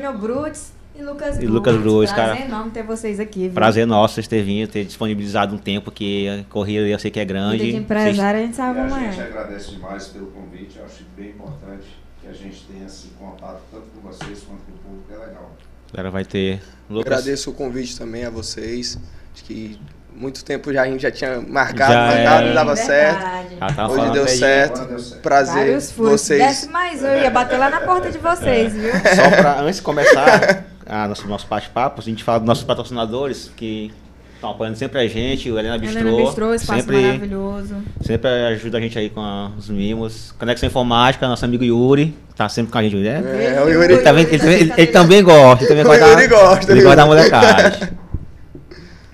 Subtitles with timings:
[0.00, 2.46] Júnior Bruts e Lucas E Lucas Bruts, Prazer cara.
[2.46, 3.40] enorme ter vocês aqui.
[3.46, 3.52] Viu?
[3.52, 7.18] Prazer nosso vocês terem vindo, ter disponibilizado um tempo que a corrida eu sei que
[7.18, 7.58] é grande.
[7.64, 9.24] Vida de empresário, a gente sabe a como gente é.
[9.24, 10.78] agradece demais pelo convite.
[10.78, 11.88] Eu acho bem importante
[12.22, 15.12] que a gente tenha esse contato tanto com vocês quanto com o público.
[15.12, 15.56] É legal.
[15.92, 16.62] A galera vai ter.
[16.88, 18.96] Lucas, Agradeço o convite também a vocês.
[19.34, 19.80] Acho que
[20.20, 22.24] muito tempo já a gente já tinha marcado, Já mas é.
[22.52, 22.86] dava Verdade.
[22.86, 23.90] certo.
[23.92, 24.84] Hoje deu certo.
[24.86, 25.22] Deu certo.
[25.22, 26.12] Prazer Vários furos.
[26.20, 26.42] vocês.
[26.42, 28.90] Desce mais, eu ia bater lá na porta de vocês, viu?
[29.14, 33.50] Só pra, antes de começar a nosso, nosso bate-papo, a gente fala dos nossos patrocinadores
[33.56, 33.92] que
[34.34, 36.00] estão apoiando sempre a gente, o Helena Bistrô.
[36.00, 37.74] Helena Bistrô, espaço sempre, maravilhoso.
[38.02, 40.32] sempre ajuda a gente aí com a- os mimos.
[40.38, 43.20] Conexão Informática, nosso amigo Yuri, tá sempre com a gente, né?
[43.56, 46.26] É, o Yuri- Ele, também, ele, também- ele- ele também gosta, ele também gosta, Yuri
[46.28, 47.88] gosta, ele gosta da molecagem.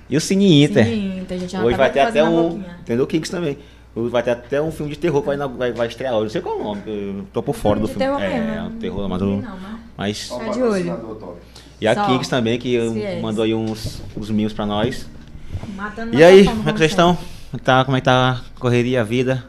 [0.09, 0.87] E o Cine Inter.
[0.87, 2.63] Então a gente Hoje vai ter até um.
[2.81, 3.07] Entendeu?
[3.07, 3.59] Kings também.
[3.97, 6.25] Hoje vai ter até um filme de terror que vai, na- vai, vai estrear hoje.
[6.25, 8.05] Não sei qual é o nome, eu tô por fora Filme do filme.
[8.05, 9.43] terror é, mesmo, é um terror, mas, Não
[9.97, 11.37] mas- Tá de olho.
[11.80, 12.07] E a Só.
[12.07, 13.23] Kings também, que Fiéis.
[13.23, 15.07] mandou aí uns, uns mimos pra nós.
[15.77, 17.15] Matando E aí, como é que vocês estão?
[17.15, 19.45] Como é que tá, como é que tá a correria, a vida?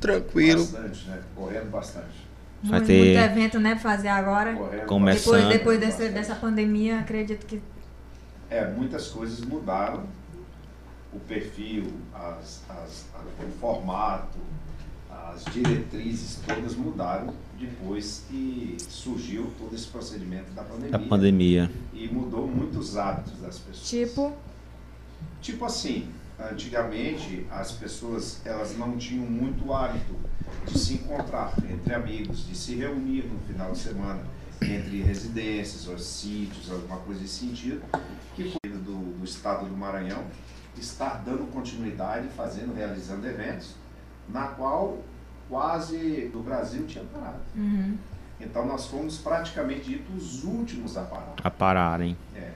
[0.00, 0.60] Tranquilo.
[0.64, 1.18] Bastante, né?
[1.36, 2.06] Correndo bastante.
[2.62, 4.54] Vai Muito, ter- muito evento, né, pra fazer agora.
[4.54, 5.48] Correndo Começando.
[5.48, 7.60] Depois, depois dessa, dessa pandemia, acredito que
[8.54, 10.04] É, muitas coisas mudaram.
[11.12, 13.06] O perfil, as, as,
[13.40, 14.38] o formato,
[15.10, 20.90] as diretrizes todas mudaram depois que surgiu todo esse procedimento da pandemia.
[20.90, 21.70] Da pandemia.
[21.92, 23.88] E mudou muitos hábitos das pessoas.
[23.88, 24.32] tipo,
[25.40, 26.08] Tipo assim,
[26.38, 30.14] antigamente as pessoas elas não tinham muito hábito
[30.66, 34.22] de se encontrar entre amigos, de se reunir no final de semana
[34.62, 37.82] entre residências ou sítios, alguma coisa desse sentido,
[38.34, 40.24] que foi do, do estado do Maranhão
[40.80, 43.74] está dando continuidade, fazendo, realizando eventos,
[44.28, 44.98] na qual
[45.48, 47.40] quase o Brasil tinha parado.
[47.54, 47.96] uhum,
[48.40, 51.34] Então nós fomos praticamente dito os últimos a parar.
[51.42, 52.16] A pararem.
[52.34, 52.50] É,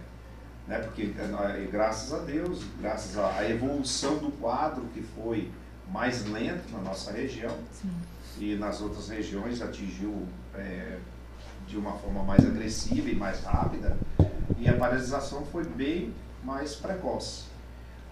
[0.67, 0.79] né?
[0.79, 5.51] Porque eh, graças a Deus, graças à evolução do quadro que foi
[5.91, 7.91] mais lento na nossa região sim.
[8.39, 10.99] e nas outras regiões atingiu eh,
[11.69, 13.97] de uma forma mais agressiva e mais rápida
[14.59, 16.13] e a paralisação foi bem
[16.43, 17.45] mais precoce.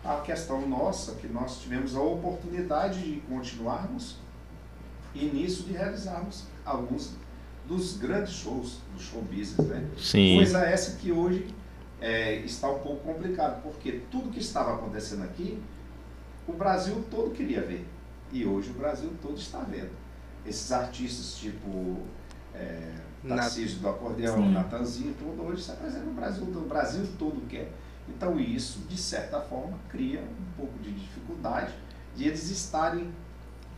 [0.04, 4.16] A questão nossa é que nós tivemos a oportunidade de continuarmos
[5.14, 7.14] e nisso de realizarmos alguns
[7.66, 9.88] dos grandes shows do show business, né?
[9.98, 10.36] Sim.
[10.36, 11.48] Coisa essa que hoje
[12.00, 15.60] é, está um pouco complicado, porque tudo que estava acontecendo aqui,
[16.46, 17.84] o Brasil todo queria ver.
[18.30, 19.90] E hoje o Brasil todo está vendo.
[20.44, 21.98] Esses artistas tipo
[22.54, 22.92] é,
[23.34, 24.52] Tarcísio do Acordeão, Sim.
[24.52, 26.64] Natanzinho, tudo hoje se apresenta no Brasil, todo.
[26.64, 27.70] o Brasil todo quer.
[28.08, 31.72] Então isso, de certa forma, cria um pouco de dificuldade
[32.14, 33.08] de eles estarem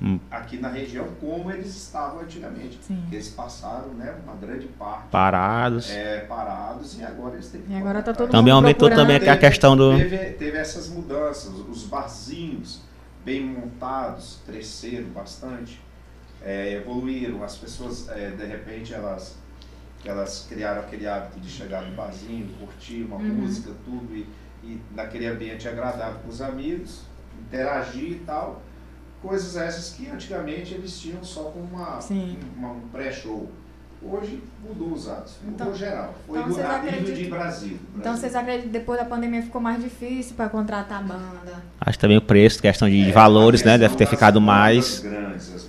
[0.00, 0.20] Hum.
[0.30, 2.78] aqui na região como eles estavam antigamente.
[2.82, 3.02] Sim.
[3.10, 5.90] Eles passaram né, uma grande parte Parados.
[5.90, 9.18] é, parados e agora eles têm que E agora tá todo Também mundo aumentou procurando.
[9.18, 9.96] também a questão do.
[9.96, 12.80] Teve, teve essas mudanças, os barzinhos
[13.24, 15.80] bem montados cresceram bastante,
[16.44, 19.36] é, evoluíram, as pessoas é, de repente elas,
[20.04, 23.24] elas criaram aquele hábito de chegar no barzinho, curtir uma Uhum.
[23.34, 24.26] música, tudo, e,
[24.62, 27.02] e naquele ambiente agradável com os amigos,
[27.46, 28.62] interagir e tal.
[29.20, 31.98] Coisas essas que antigamente eles tinham só como uma,
[32.56, 33.50] uma- um pré-show.
[34.00, 36.14] Hoje mudou os hábitos, mudou Então- geral.
[36.24, 37.78] Foi então a nível de Brasil.
[37.96, 38.20] Então Brasil.
[38.20, 41.60] vocês acreditam que depois da pandemia ficou mais difícil para contratar banda?
[41.80, 43.78] Acho que também o preço, questão de É, valores, a né?
[43.78, 45.00] Deve ter ficado mais.
[45.00, 45.64] grandes, as.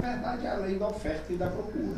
[0.00, 1.96] Na verdade, é a lei da oferta e da procura.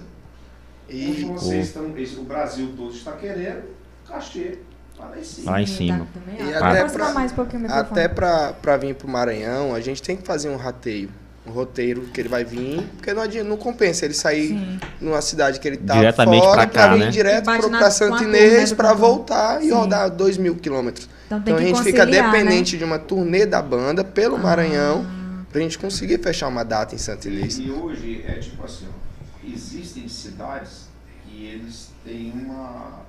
[0.89, 3.63] E Onde vocês estão, o Brasil todo está querendo,
[4.07, 4.59] cachê
[4.99, 5.51] lá em cima.
[5.51, 6.07] Lá em cima.
[6.15, 7.91] Tá, E até mais um pouquinho o microfone.
[7.91, 11.09] até pra, pra vir pro Maranhão, a gente tem que fazer um rateio.
[11.47, 14.81] Um roteiro que ele vai vir, porque não, adianta, não compensa ele sair Sim.
[14.99, 17.11] numa cidade que ele tá Diretamente fora pra cá, vir né?
[17.11, 18.97] direto E bate pro, na- pra com a Santo Inês né, cantor.
[18.97, 19.73] voltar e Sim.
[19.73, 21.07] rodar dois mil quilômetros.
[21.27, 24.37] Então tem Então a que gente fica conciliar, dependente de uma turnê da banda pelo
[24.37, 24.39] Ah.
[24.39, 25.05] Maranhão
[25.55, 27.61] pra gente conseguir fechar uma data em Santa Inês.
[27.61, 28.89] E hoje é tipo assim,
[29.45, 30.89] existem cidades
[31.25, 33.03] que eles têm uma,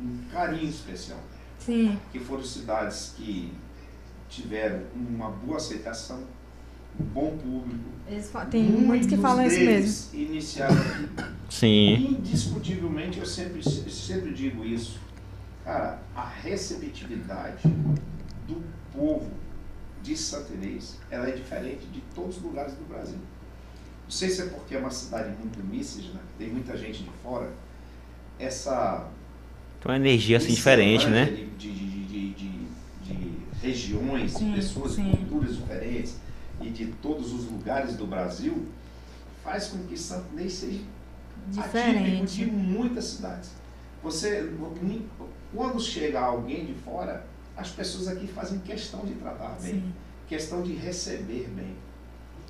[0.00, 1.18] um carinho especial.
[1.58, 3.52] Sim, Que foram cidades que
[4.28, 6.22] tiveram uma boa aceitação,
[7.00, 7.84] um bom público.
[8.08, 10.20] eles tem muitos que falam isso mesmo.
[10.20, 11.08] iniciaram aqui.
[11.50, 12.16] Sim.
[12.20, 15.00] Indiscutivelmente, eu sempre, eu sempre digo isso.
[15.64, 17.62] Cara, a receptividade
[18.46, 18.62] do
[18.92, 19.45] povo
[20.06, 23.18] de Santa Inês, ela é diferente de todos os lugares do Brasil.
[24.04, 27.50] Não sei se é porque é uma cidade muito miscigenada, tem muita gente de fora.
[28.38, 29.08] Essa
[29.80, 31.24] Tem uma energia assim diferente, né?
[31.24, 32.66] De, de, de, de, de-
[33.02, 35.10] de regiões, Sim, de pessoas sim.
[35.10, 36.16] de culturas diferentes
[36.60, 38.66] e de todos os lugares do Brasil,
[39.42, 40.80] faz com que Santo Inês seja
[41.48, 42.36] Diferente.
[42.44, 43.50] de muitas cidades.
[44.02, 44.52] Você,
[45.54, 47.26] quando chega alguém de fora,
[47.56, 49.92] as pessoas aqui fazem questão de tratar bem, Sim.
[50.28, 51.74] questão de receber bem.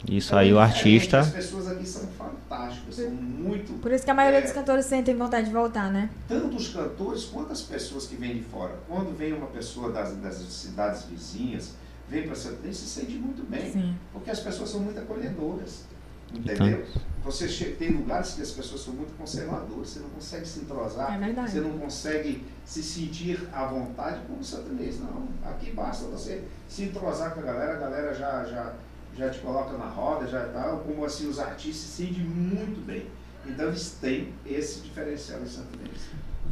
[0.08, 1.20] Isso Então, aí, o é artista.
[1.20, 3.80] As pessoas aqui são fantásticas, são muito.
[3.80, 4.42] Por isso que a maioria É.
[4.42, 6.10] dos cantores sentem vontade de voltar, né?
[6.28, 8.74] Tanto os cantores quanto as pessoas que vêm de fora.
[8.86, 11.72] Quando vem uma pessoa das, das cidades vizinhas,
[12.08, 13.72] vem para Santo se sente muito bem.
[13.72, 13.96] Sim.
[14.12, 15.84] Porque as pessoas são muito acolhedoras.
[16.34, 16.84] Entendeu?
[17.24, 21.20] Você che- tem lugares que as pessoas são muito conservadoras, você não consegue se entrosar,
[21.20, 25.00] É você não consegue se sentir à vontade como santanês.
[25.00, 28.72] Não, aqui basta você se entrosar com a galera, a galera já, já,
[29.16, 33.06] já te coloca na roda, já tal, como assim os artistas se sentem muito bem.
[33.44, 36.00] Então eles têm esse diferencial em santanês.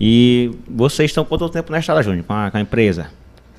[0.00, 3.11] E vocês estão quanto tempo na estrada, Júnior, com a, com a empresa?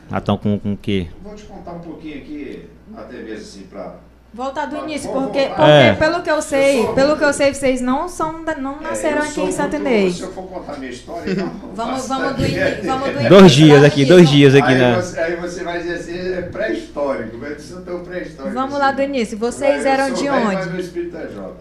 [0.09, 1.07] Já estão com, com o quê?
[1.23, 3.99] Vou te contar um pouquinho aqui, até mesmo assim, para
[4.35, 5.93] Voltar do início, porque, porque É.
[5.93, 9.19] pelo que eu sei, sou- pelo que eu sei, vocês não são não nasceram É,
[9.19, 10.15] eu aqui em muito- Santanês.
[10.17, 12.83] Se eu for contar minha história, então, Vamos, vamos do início.
[12.83, 13.29] Vamos do início.
[13.29, 14.95] Dois dias aqui, do dois dias aqui aí, na.
[15.01, 18.53] você, aí você vai dizer assim, é pré-histórico, mas isso é tão pré-histórico.
[18.53, 18.83] Vamos assim.
[18.83, 19.37] lá do início.
[19.37, 20.69] Vocês Eu eram sou de velho, Mas onde?
[20.69, 21.53] meu espírito é jovem.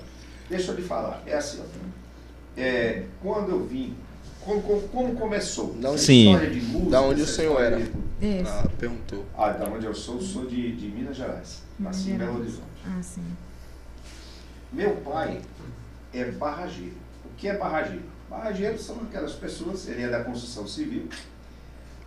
[0.51, 2.61] Deixa eu lhe falar, é assim, ó.
[2.61, 3.95] É, quando eu vim,
[4.45, 5.75] como, como, como começou?
[5.75, 6.31] Da onde- Sim.
[6.33, 7.77] história de música, Da onde o senhor era?
[7.81, 7.93] de-.
[8.47, 9.25] Ah, perguntou.
[9.37, 11.63] Ah, da onde eu sou, eu sou de, de Minas Gerais.
[11.79, 12.39] Nasci em Belo.
[12.39, 12.63] Horizonte.
[12.87, 13.23] Ah, sim.
[14.73, 15.41] Meu pai
[16.13, 16.95] é barrageiro.
[17.25, 18.03] O que é barrageiro?
[18.31, 21.09] Barrageiros são aquelas pessoas, ele é da construção civil,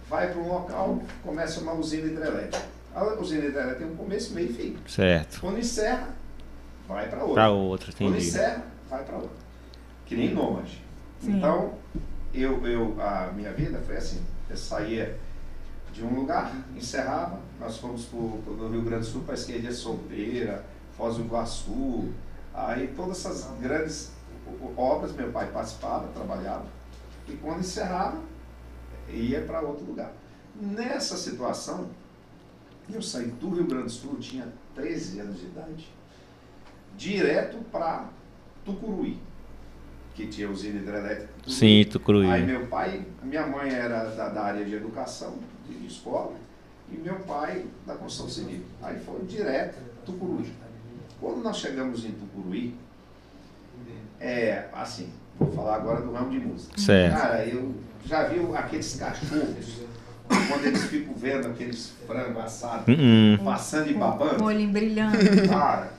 [0.10, 2.66] vai para um local, começa uma usina hidrelétrica.
[2.94, 4.78] A usina hidrelétrica tem um começo, meio e fim.
[4.88, 5.40] Certo.
[5.40, 6.10] Quando encerra,
[6.88, 7.34] vai para outra.
[7.36, 8.28] Pra outro, Quando entendi.
[8.28, 9.30] encerra, vai para outra.
[10.06, 10.84] Que nem nômade.
[11.22, 11.38] Sim.
[11.38, 11.74] Então,
[12.34, 14.22] eu, eu, a minha vida foi assim.
[14.50, 15.18] Eu saía
[15.94, 19.72] de um lugar, encerrava, nós fomos para o Rio Grande do Sul, para a esquerda
[19.72, 20.64] Solteira,
[20.96, 22.12] Foz do Iguaçu,
[22.54, 24.12] aí todas essas grandes
[24.76, 26.68] obras, meu pai participava, trabalhava,
[27.28, 28.20] e quando encerrava,
[29.10, 30.12] ia para outro lugar.
[30.56, 31.90] Nessa situação,
[32.90, 35.94] eu saí do Rio Grande do Sul, tinha 13 anos de idade,
[36.96, 38.10] direto para
[38.64, 39.20] Tucuruí,
[40.18, 41.30] que tinha usina hidrelétrica.
[41.44, 41.54] Tucuruí.
[41.56, 42.30] Sim, Tucuruí.
[42.32, 45.36] Aí meu pai, minha mãe era da, da área de educação,
[45.70, 46.34] de, de escola,
[46.92, 48.62] e meu pai da construção civil.
[48.82, 50.52] Aí foi direto Tucuruí.
[51.22, 52.76] Quando nós chegamos em Tucuruí,
[54.20, 56.80] é assim, vou falar agora do ramo de música.
[56.80, 57.16] Certo.
[57.16, 57.76] Cara, eu
[58.06, 59.82] já vi aqueles cachorros,
[60.50, 64.44] quando eles ficam vendo aqueles frangos assados, Hum, passando e Com o babando.
[64.44, 65.18] olhinho brilhando.
[65.48, 65.92] Cara,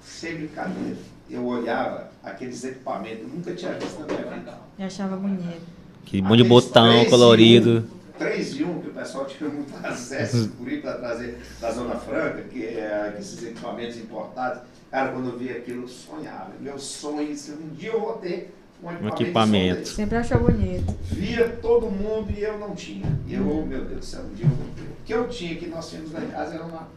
[0.00, 0.96] sem brincadeira,
[1.28, 4.58] eu olhava aqueles equipamentos, eu nunca tinha visto na minha vida.
[4.78, 5.62] E achava bonito.
[6.04, 7.70] que monte de botão colorido.
[7.70, 11.38] em um, Três e um, que o pessoal tinha muito acesso por ir para trazer
[11.60, 14.62] da Zona Franca, que é esses equipamentos importados.
[14.90, 16.52] Cara, quando eu vi aquilo, eu sonhava.
[16.60, 19.22] Meu sonho, se um dia eu vou ter um equipamento.
[19.22, 19.80] equipamento.
[19.80, 19.94] desse.
[19.94, 20.94] Sempre achou bonito.
[21.10, 23.06] Via todo mundo e eu não tinha.
[23.26, 24.82] E eu, meu Deus do céu, um dia eu vou ter.
[24.82, 26.88] O que eu tinha, que nós tínhamos lá em casa, era uma,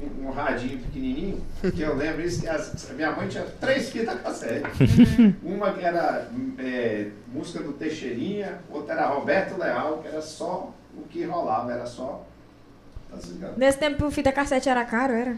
[0.00, 3.90] um, um radinho pequenininho, que eu lembro isso, que as, a minha mãe tinha três
[3.90, 4.66] fitas cassete.
[5.42, 11.02] Uma que era é, música do Teixeirinha, outra era Roberto Leal, que era só o
[11.02, 12.26] que rolava, era só.
[13.10, 13.58] Tá ligado?
[13.58, 15.36] Nesse tempo o fita cassete era caro, era?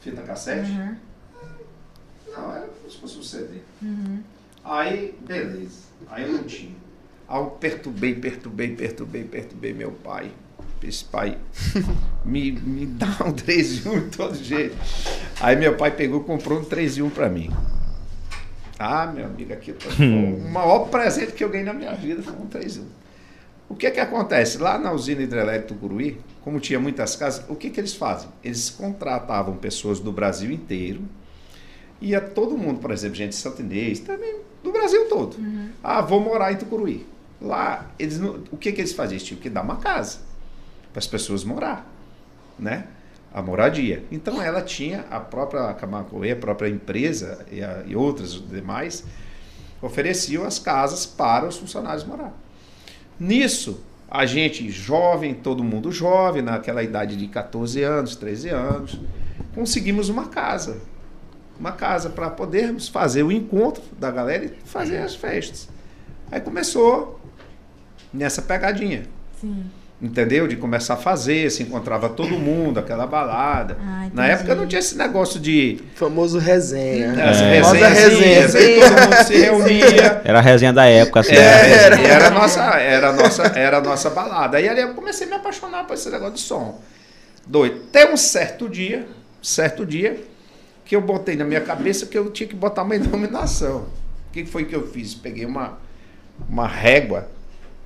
[0.00, 0.70] Fita cassete?
[0.70, 0.96] Uhum.
[2.32, 3.60] Não, era como se fosse um CD.
[3.82, 4.22] Uhum.
[4.64, 5.82] Aí, beleza.
[6.08, 6.74] Aí eu não tinha.
[7.28, 10.32] Aí eu perturbei, perturbei, perturbei, perturbei meu pai.
[10.82, 11.36] Esse pai
[12.24, 14.76] me, me dá um 3 em 1 de todo jeito.
[15.40, 17.50] Aí meu pai pegou e comprou um 3 em 1 pra mim.
[18.78, 22.32] Ah, meu amigo, aqui tá- o maior presente que eu ganhei na minha vida foi
[22.32, 22.84] um 3 em 1.
[23.68, 24.58] O que que acontece?
[24.58, 28.28] Lá na usina hidrelétrica do Curuí, como tinha muitas casas, o que que eles fazem?
[28.42, 31.02] Eles contratavam pessoas do Brasil inteiro,
[32.00, 35.36] ia todo mundo, por exemplo, gente de Santinês, também do Brasil todo.
[35.84, 37.06] Ah, vou morar em Tucuruí.
[37.40, 39.12] Lá, eles não- o que, que eles faziam?
[39.16, 40.18] Eles tinham que dar uma casa
[40.92, 41.86] para as pessoas morar,
[42.58, 42.86] né?
[43.32, 44.02] A moradia.
[44.10, 49.04] Então ela tinha a própria Camacoê, a própria empresa e, a- e outras demais
[49.80, 52.32] ofereciam as casas para os funcionários morar.
[53.18, 53.80] Nisso,
[54.10, 58.98] a gente jovem, todo mundo jovem, naquela idade de 14 anos, 13 anos,
[59.54, 60.78] conseguimos uma casa.
[61.58, 65.68] Uma casa para podermos fazer o encontro da galera e fazer as festas.
[66.32, 67.20] Aí começou
[68.12, 69.04] nessa pegadinha,
[69.40, 69.64] Sim.
[70.00, 70.46] Entendeu?
[70.48, 73.76] De começar a fazer, se encontrava todo mundo, aquela balada.
[73.80, 77.12] Ah, Na época não tinha esse negócio de Famoso resenha.
[77.12, 77.62] É.
[77.62, 78.88] Famosa resenha, resenha.
[78.88, 80.22] todo mundo se reunia.
[80.24, 81.34] Era a resenha da época, assim.
[81.34, 84.56] É, e era a nossa, era a nossa, era a nossa balada.
[84.56, 86.80] Aí ali eu comecei a me apaixonar por esse negócio de som.
[87.46, 87.82] Doido.
[87.88, 89.06] Até um certo dia,
[89.42, 90.18] certo dia,
[90.84, 93.86] que eu botei na minha cabeça que eu tinha que botar uma iluminação.
[94.28, 95.14] O que que foi que eu fiz?
[95.14, 95.78] Peguei uma,
[96.48, 97.28] uma régua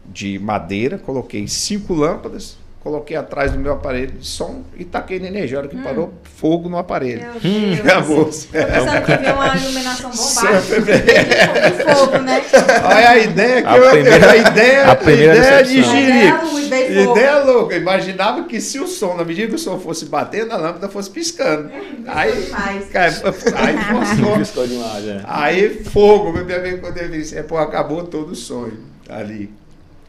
[0.06, 5.26] de madeira, coloquei cinco lâmpadas, coloquei atrás do meu aparelho de som e taquei na
[5.28, 5.56] energia.
[5.56, 7.22] A hora que parou, fogo no aparelho.
[7.22, 7.80] Meu Deus.
[7.80, 8.24] Acabou.
[8.26, 10.60] Tô pensando que viu uma iluminação bombástica.
[10.60, 12.42] Sempre- de fogo, né?
[12.84, 16.60] Olha a ideia que A eu primeira- a ideia, a primeira ideia de decepção.
[16.64, 17.74] Ideia veio louca.
[17.74, 20.88] Eu imaginava que se o som, na medida que o som fosse batendo, a lâmpada
[20.88, 21.70] fosse piscando.
[22.06, 22.46] Aí,
[22.92, 23.12] cara,
[23.56, 24.38] aí.
[24.38, 25.20] Piscou demais, é.
[25.24, 29.50] Aí fogo, meu amigo, quando ele disse, é, pô, acabou todo o sonho ali.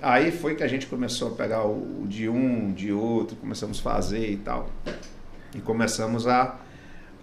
[0.05, 3.81] Aí foi que a gente começou a pegar o, de um, de outro, começamos a
[3.81, 4.69] fazer e tal.
[5.55, 6.59] E começamos a,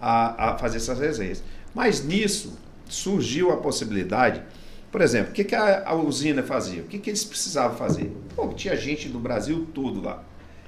[0.01, 1.41] a, a fazer essas resenhas.
[1.73, 2.59] Mas nisso
[2.89, 4.43] surgiu a possibilidade,
[4.91, 6.81] por exemplo, o que, que a, a usina fazia?
[6.81, 8.11] O que, que eles precisavam fazer?
[8.35, 10.21] Pô, tinha gente do Brasil todo lá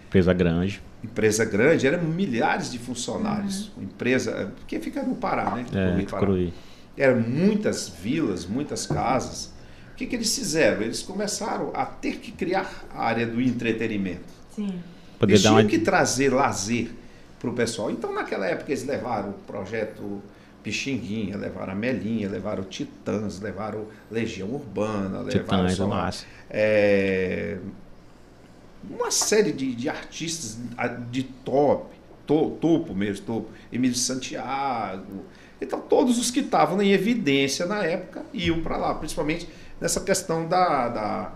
[0.08, 0.82] Empresa grande.
[1.04, 3.74] empresa grande, eram milhares de funcionários.
[3.78, 5.66] Empresa, porque fica no Pará, né?
[5.74, 6.28] É, Pará.
[6.96, 9.54] Eram muitas vilas, muitas casas.
[9.96, 10.82] O que, que eles fizeram?
[10.82, 14.26] Eles começaram a ter que criar a área do entretenimento.
[14.54, 14.78] Sim.
[15.18, 15.64] Poder Eles tinham uma.
[15.64, 16.90] que trazer lazer
[17.40, 17.90] para o pessoal.
[17.90, 20.22] Então, naquela época, eles levaram o projeto
[20.62, 25.30] Pixinguinha, levaram a Melinha, levaram o Titãs, levaram Legião Urbana, levaram
[25.68, 26.12] Titãs, é lá,
[26.50, 27.58] é,
[28.90, 30.58] uma série de, de artistas
[31.10, 31.96] de top,
[32.28, 35.24] to- topo mesmo, topo, Emílio Santiago.
[35.62, 39.48] Então, todos os que estavam em evidência na época iam para lá, principalmente
[39.80, 41.32] nessa questão da, da-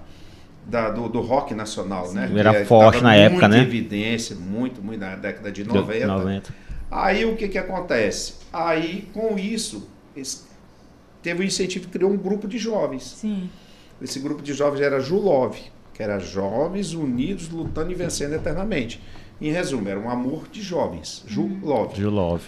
[0.65, 2.31] da- do, do rock nacional, né?
[2.35, 3.63] Era Que forte na época, muito né?
[3.63, 6.07] evidência, muito, muito na década de de 90.
[6.07, 6.53] 90.
[6.91, 8.35] Aí o que, que acontece?
[8.51, 10.43] Aí, com isso, esse-
[11.21, 13.03] teve um incentivo, criou um grupo de jovens.
[13.03, 13.49] Sim.
[14.01, 15.55] Esse grupo de jovens era Julov,
[15.93, 19.01] que era Jovens Unidos Lutando e Vencendo Eternamente.
[19.41, 21.95] Em resumo, era um amor de jovens, Julov.
[21.95, 22.41] Julov.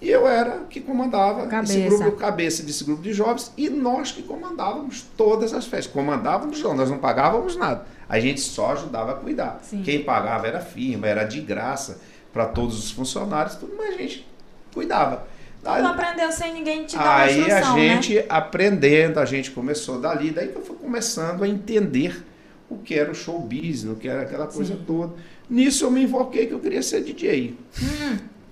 [0.00, 1.98] E eu era que comandava esse Cabeça.
[1.98, 5.92] grupo, cabeça desse grupo de jovens, e nós que comandávamos todas as festas.
[5.92, 7.86] Comandávamos não, nós não pagávamos nada.
[8.08, 9.58] A gente só ajudava a cuidar.
[9.62, 9.82] Sim.
[9.82, 11.98] Quem pagava era firma, era de graça
[12.32, 14.26] para todos os funcionários, tudo, mas a gente
[14.74, 15.26] cuidava.
[15.64, 18.00] Aí- Tu aprendeu sem ninguém te dar Aí a né?
[18.02, 22.22] gente aprendendo, a gente começou dali, daí que eu fui começando a entender
[22.68, 24.84] o que era o show business, o que era aquela coisa Sim.
[24.86, 25.14] toda.
[25.50, 27.56] Nisso eu me invoquei que eu queria ser DJ.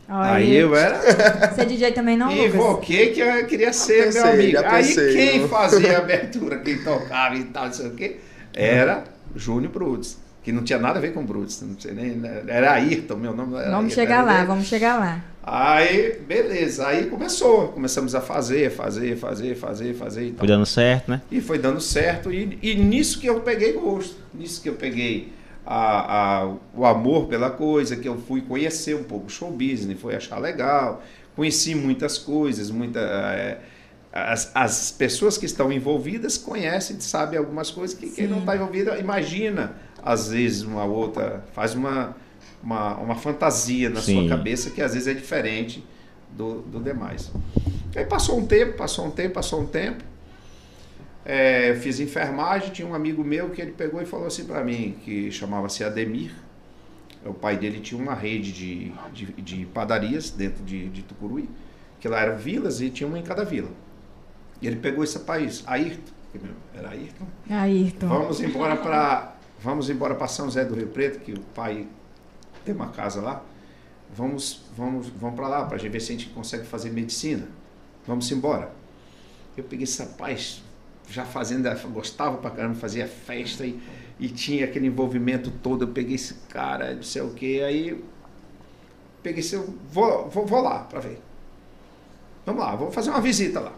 [0.08, 4.32] Olha Aí eu era Ser DJ também não, invoquei que eu queria ser pensei, meu
[4.32, 4.58] amigo.
[4.64, 8.16] Aí quem fazia a abertura, quem tocava e tal, não sei o quê,
[8.52, 10.23] era Júnior Brudes.
[10.42, 11.62] Que não tinha nada a ver com Brudes.
[11.62, 14.46] Não sei nem, era Ayrton, meu nome era Vamos Ayrton, chegar era lá, dele.
[14.46, 15.25] vamos chegar lá.
[15.42, 16.87] Aí, beleza.
[16.87, 17.68] Aí começou.
[17.68, 20.38] Começamos a fazer, fazer, fazer, fazer, fazer e tal.
[20.40, 21.23] Foi dando certo, né?
[21.30, 22.30] E foi dando certo.
[22.30, 24.16] E, e nisso que eu peguei gosto.
[24.34, 25.32] Nisso que eu peguei
[25.66, 29.99] a, a- o amor pela coisa, que eu fui conhecer um pouco o show business,
[30.00, 31.02] fui achar legal.
[31.37, 33.59] Conheci muitas coisas, muita, eh,
[34.12, 38.30] as, as pessoas que estão envolvidas conhecem, sabem algumas coisas que quem Sim.
[38.33, 42.14] não está envolvida imagina, às vezes, uma outra, faz uma,
[42.62, 44.21] uma, uma fantasia na Sim.
[44.21, 45.85] sua cabeça que às vezes é diferente
[46.30, 47.33] do, do demais.
[47.97, 50.04] Aí passou um tempo, passou um tempo, passou um tempo.
[51.24, 54.62] É, eu fiz enfermagem, tinha um amigo meu que ele pegou e falou assim para
[54.62, 56.32] mim, que chamava-se Ademir.
[57.24, 61.48] O pai dele tinha uma rede de, de, de padarias dentro de, de Tucuruí,
[61.98, 63.70] que lá eram vilas e tinha uma em cada vila.
[64.60, 66.12] E ele pegou esse país, Ayrton,
[66.74, 67.26] era Ayrton.
[67.48, 68.08] Ayrton.
[68.08, 71.86] Vamos embora para vamos embora para São José do Rio Preto, que o pai
[72.64, 73.42] tem uma casa lá.
[74.14, 77.48] Vamos vamos vamos para lá para ver se a gente consegue fazer medicina.
[78.06, 78.70] Vamos embora.
[79.56, 80.62] Eu peguei esse rapaz
[81.08, 83.78] já fazendo, gostava pra caramba, fazia festa e,
[84.18, 85.84] e tinha aquele envolvimento todo.
[85.84, 88.02] Eu peguei esse cara, não sei o que, aí
[89.23, 89.56] peguei esse,
[89.90, 91.18] vou, vou, vou lá para ver.
[92.46, 93.73] Vamos lá, vou fazer uma visita lá.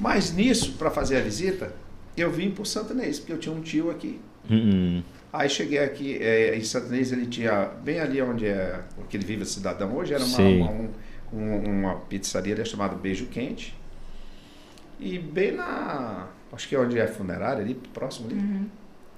[0.00, 1.72] Mas nisso, para fazer a visita,
[2.16, 4.20] eu vim por Santa Inês, porque eu tinha um tio aqui.
[4.50, 5.02] Hum,
[5.32, 9.26] Aí cheguei aqui, é, em Santa Inês ele tinha, bem ali onde é, que ele
[9.26, 10.90] vive, a cidadão hoje, era uma, uma, um-
[11.32, 13.76] um- uma pizzaria ali chamada Beijo Quente.
[14.98, 18.66] E bem na, acho que é onde é a funerária, ali próximo ali, Uhum.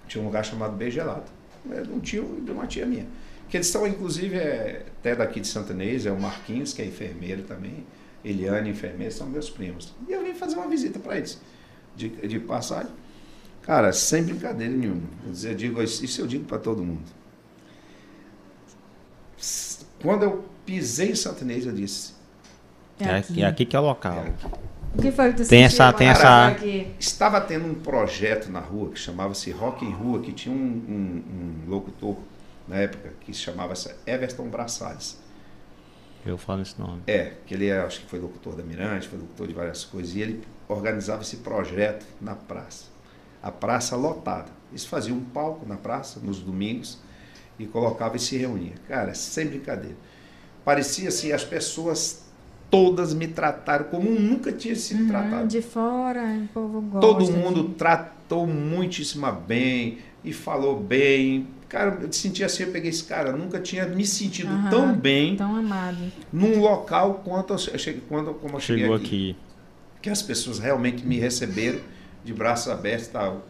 [0.06, 1.24] tinha um lugar chamado Beijo Gelado.
[1.70, 3.06] É de um tio e de uma tia minha.
[3.48, 6.86] Que eles são, inclusive, é, até daqui de Santa Inês, é o Marquinhos, que é
[6.86, 7.84] enfermeiro também,
[8.24, 9.94] Eliane, enfermeira, são meus primos.
[10.08, 11.40] E eu vim fazer uma visita para eles,
[11.96, 12.92] de, de passagem.
[13.62, 15.02] Cara, sem brincadeira nenhuma.
[15.26, 17.02] Eu dizer- eu digo, isso eu digo para todo mundo.
[20.02, 22.14] Quando eu pisei em Santa Inês, eu disse,
[22.98, 24.14] é, aqui, é aqui que é o local.
[24.18, 24.46] é aqui.
[24.96, 26.92] O que foi que tu Tem essa- tem essa- aqui?
[26.98, 31.24] Estava tendo um projeto na rua que chamava-se Rock em Rua, que tinha um, um-
[31.66, 32.16] um locutor
[32.66, 33.72] na época que se chamava
[34.06, 35.18] Everton Braçales.
[36.26, 37.02] Eu falo esse nome.
[37.06, 40.14] É, que ele é, acho que foi locutor da Mirante, foi locutor de várias coisas,
[40.14, 42.86] e ele organizava esse projeto na praça.
[43.42, 44.50] A praça lotada.
[44.70, 46.98] Eles faziam um palco na praça, nos domingos,
[47.58, 48.74] e colocava e se reunia.
[48.86, 49.96] Cara, sem brincadeira.
[50.64, 52.22] Parecia assim, as pessoas
[52.70, 55.48] todas me trataram como nunca tinha sido Uhum, tratado.
[55.48, 57.00] de fora, o povo gosta.
[57.06, 61.48] Todo de- mundo tratou muitíssimo bem e falou bem.
[61.68, 64.70] Cara, eu senti assim, eu peguei esse cara, eu nunca tinha me sentido Aham.
[64.70, 65.98] tão bem Tão amado.
[66.32, 69.06] num local quanto eu cheguei, quando, como eu cheguei Chegou aqui.
[69.06, 69.36] aqui.
[70.02, 71.78] Que as pessoas realmente me receberam
[72.24, 73.46] de braços abertos e tal.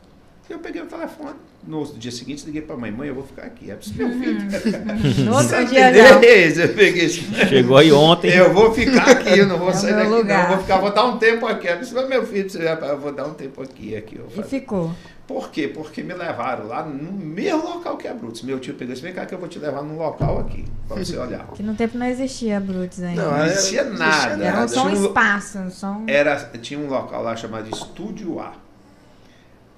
[0.50, 1.36] Eu peguei o telefone.
[1.64, 2.90] No dia seguinte, liguei pra mãe.
[2.90, 3.70] Mãe, eu vou ficar aqui.
[3.70, 4.40] É pro meu filho.
[5.24, 5.98] No outro dia não.
[5.98, 7.20] Eu peguei esse...
[7.48, 8.30] Chegou aí ontem.
[8.34, 10.18] Eu vou ficar aqui, eu não vou É sair meu daqui, não.
[10.18, 10.42] lugar.
[10.44, 11.72] Eu vou ficar, vou dar um tempo aqui.
[11.76, 14.16] Disse, "Mas, meu filho, eu vou dar um tempo aqui, aqui.
[14.16, 14.92] Eu E ficou.
[15.28, 15.68] Por quê?
[15.68, 18.42] Porque me levaram lá no mesmo local que a Brutus.
[18.42, 20.64] Meu tio pegou e disse, vem cá que eu vou te levar num local aqui,
[20.88, 21.46] pra você olhar.
[21.54, 23.22] Que no tempo não existia Brutus ainda.
[23.22, 24.42] Não, existia nada.
[24.44, 26.04] Era só um um- espaço, só um...
[26.08, 28.54] Era, tinha um local lá chamado Estúdio A.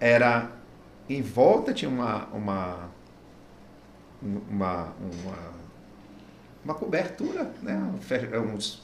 [0.01, 0.51] Era
[1.17, 2.91] em volta tinha uma uma
[4.23, 5.53] uma uma,
[6.65, 7.93] uma cobertura, né?
[8.55, 8.83] Uns,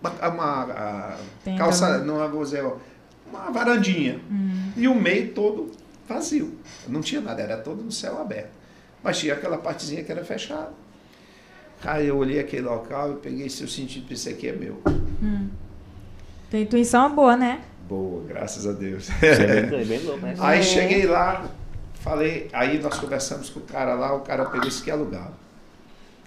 [0.00, 1.18] uma, uma
[1.56, 2.04] calça, né?
[2.04, 2.26] não é,
[3.30, 4.20] uma varandinha.
[4.30, 4.72] Hum.
[4.76, 5.72] E o meio todo
[6.08, 6.58] vazio.
[6.86, 8.52] Não tinha nada, era todo no céu aberto.
[9.02, 10.72] Mas tinha aquela partezinha que era fechada.
[11.82, 14.80] Aí eu olhei aquele local e peguei seu sentido, isso aqui é meu.
[15.22, 15.48] Hum.
[16.50, 17.62] Tua intuição é boa, né?
[17.88, 19.08] Boa, graças a Deus.
[19.22, 20.20] É bem, bem louco?
[20.38, 20.62] Aí É.
[20.62, 21.44] cheguei lá,
[22.00, 25.32] falei, aí nós conversamos com o cara lá, o cara pegou isso que alugava.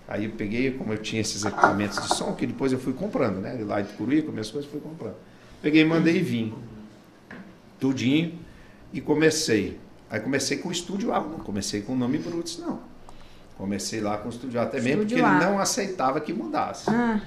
[0.07, 3.39] Aí eu peguei, como eu tinha esses equipamentos de som, que depois eu fui comprando,
[3.41, 3.57] né?
[3.65, 5.15] Lá de Curuíca, minhas coisas, fui comprando.
[5.61, 6.53] Peguei, mandei vir.
[7.79, 8.39] Tudinho.
[8.93, 9.77] E comecei.
[10.09, 12.79] Aí comecei com o Estúdio A, não comecei com o nome Brutus, não.
[13.57, 16.89] Comecei lá com o Estúdio A, até mesmo porque ele não aceitava que mudasse.
[16.89, 17.19] Ah,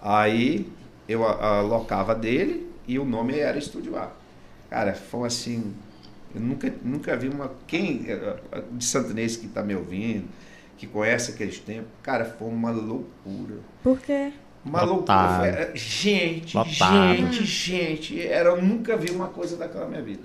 [0.00, 0.72] Aí
[1.06, 4.10] eu alocava dele e o nome era Estúdio A.
[4.70, 5.74] Cara, foi assim.
[6.34, 7.52] Eu nunca, nunca vi uma.
[7.66, 10.24] Quem eh, eh, de Santanês que está me ouvindo,
[10.76, 13.56] que conhece aqueles tempos, cara, foi uma loucura.
[13.82, 14.32] por quê?
[14.64, 15.42] Uma Lotado.
[15.44, 15.52] loucura.
[15.52, 17.16] Foi, eh, gente, Lotado.
[17.16, 18.20] gente, gente.
[18.26, 20.22] Era, eu nunca vi uma coisa daquela na minha vida.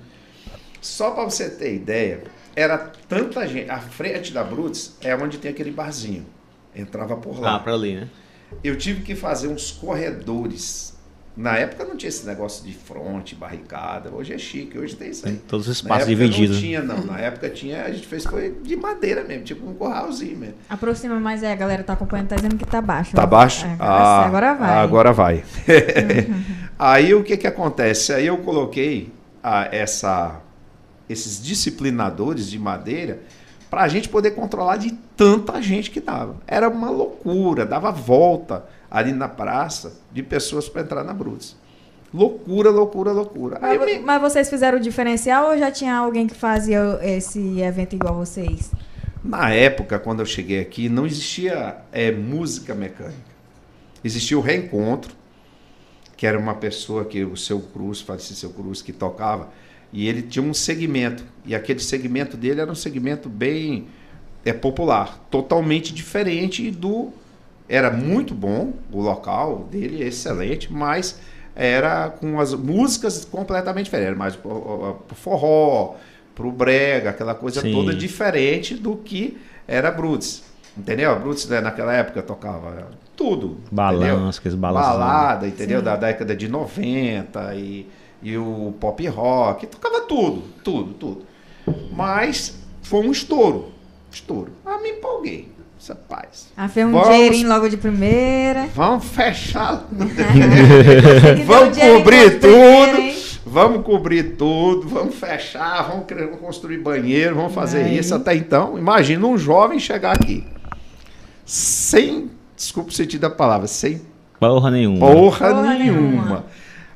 [0.82, 2.24] Só para você ter ideia,
[2.56, 3.70] era tanta gente.
[3.70, 6.26] A frente da Brutus é onde tem aquele barzinho.
[6.74, 8.10] Entrava por lá Ah, pra ali, né?
[8.64, 10.89] eu tive que fazer uns corredores.
[11.40, 14.12] Na época não tinha esse negócio de fronte, barricada.
[14.14, 15.36] Hoje é chique, hoje tem isso aí.
[15.36, 16.58] Tem todos os Na espaços época divididos.
[16.58, 17.06] Não tinha, não.
[17.06, 20.56] Na época tinha, a gente fez foi de madeira mesmo, tipo um corralzinho mesmo.
[20.70, 23.16] Aproxima mais aí, a galera tá acompanhando, tá dizendo que tá baixo.
[23.16, 23.66] Tá baixo?
[23.66, 24.78] É, agora, Ah, agora vai.
[24.80, 25.44] Agora vai.
[26.78, 28.12] aí o que que acontece?
[28.12, 29.10] Aí eu coloquei
[29.42, 30.42] ah, essa,
[31.08, 33.22] esses disciplinadores de madeira
[33.70, 36.36] para a gente poder controlar de tanta gente que dava.
[36.46, 41.56] Era uma loucura, dava volta ali na praça de pessoas para entrar na Brutus.
[42.14, 43.60] Loucura, loucura, loucura.
[43.62, 47.96] Mas, me- mas vocês fizeram o diferencial ou já tinha alguém que fazia esse evento
[47.96, 48.72] igual vocês?
[49.24, 53.30] Na época, quando eu cheguei aqui, não existia é, música mecânica.
[54.04, 55.14] Existia o reencontro,
[56.18, 59.50] que era uma pessoa que o seu Cruz, falecido seu Cruz, que tocava,
[59.94, 61.24] e ele tinha um segmento.
[61.46, 63.88] E aquele segmento dele era um segmento bem
[64.44, 67.12] é, popular, totalmente diferente do.
[67.70, 71.20] Era muito bom, o local dele é excelente, mas
[71.56, 74.10] era com as músicas completamente diferentes.
[74.10, 75.96] Era mais pro, forró,
[76.34, 77.72] pro brega, aquela coisa Sim.
[77.72, 80.42] toda diferente do que era Brutus.
[80.76, 81.12] Entendeu?
[81.12, 83.58] A Brutus né, naquela época tocava tudo.
[83.72, 84.90] Balanço, aqueles balanços.
[84.90, 85.80] balada, entendeu?
[85.80, 85.86] Sim.
[85.86, 87.88] Da década de 90 e,
[88.24, 91.26] e o pop rock, tocava tudo, tudo, tudo.
[91.92, 93.74] Mas foi um estouro,
[94.10, 94.54] estouro.
[94.66, 95.52] Ah, me empolguei,
[95.88, 96.48] rapaz.
[96.58, 98.68] Ah, fez um Vamos- dinheirinho logo de primeira.
[98.76, 103.16] Vamos fechar, um vamos cobrir de primeira, tudo, hein?
[103.46, 107.98] vamos cobrir tudo, vamos fechar, vamos, vamos construir banheiro, vamos fazer Aí.
[107.98, 108.14] isso.
[108.14, 110.46] Até então, imagina um jovem chegar aqui
[111.46, 114.02] sem, desculpa o sentido da palavra, sem
[114.40, 115.00] Porra nenhuma.
[115.12, 116.02] Porra, Porra nenhuma.
[116.02, 116.46] nenhuma.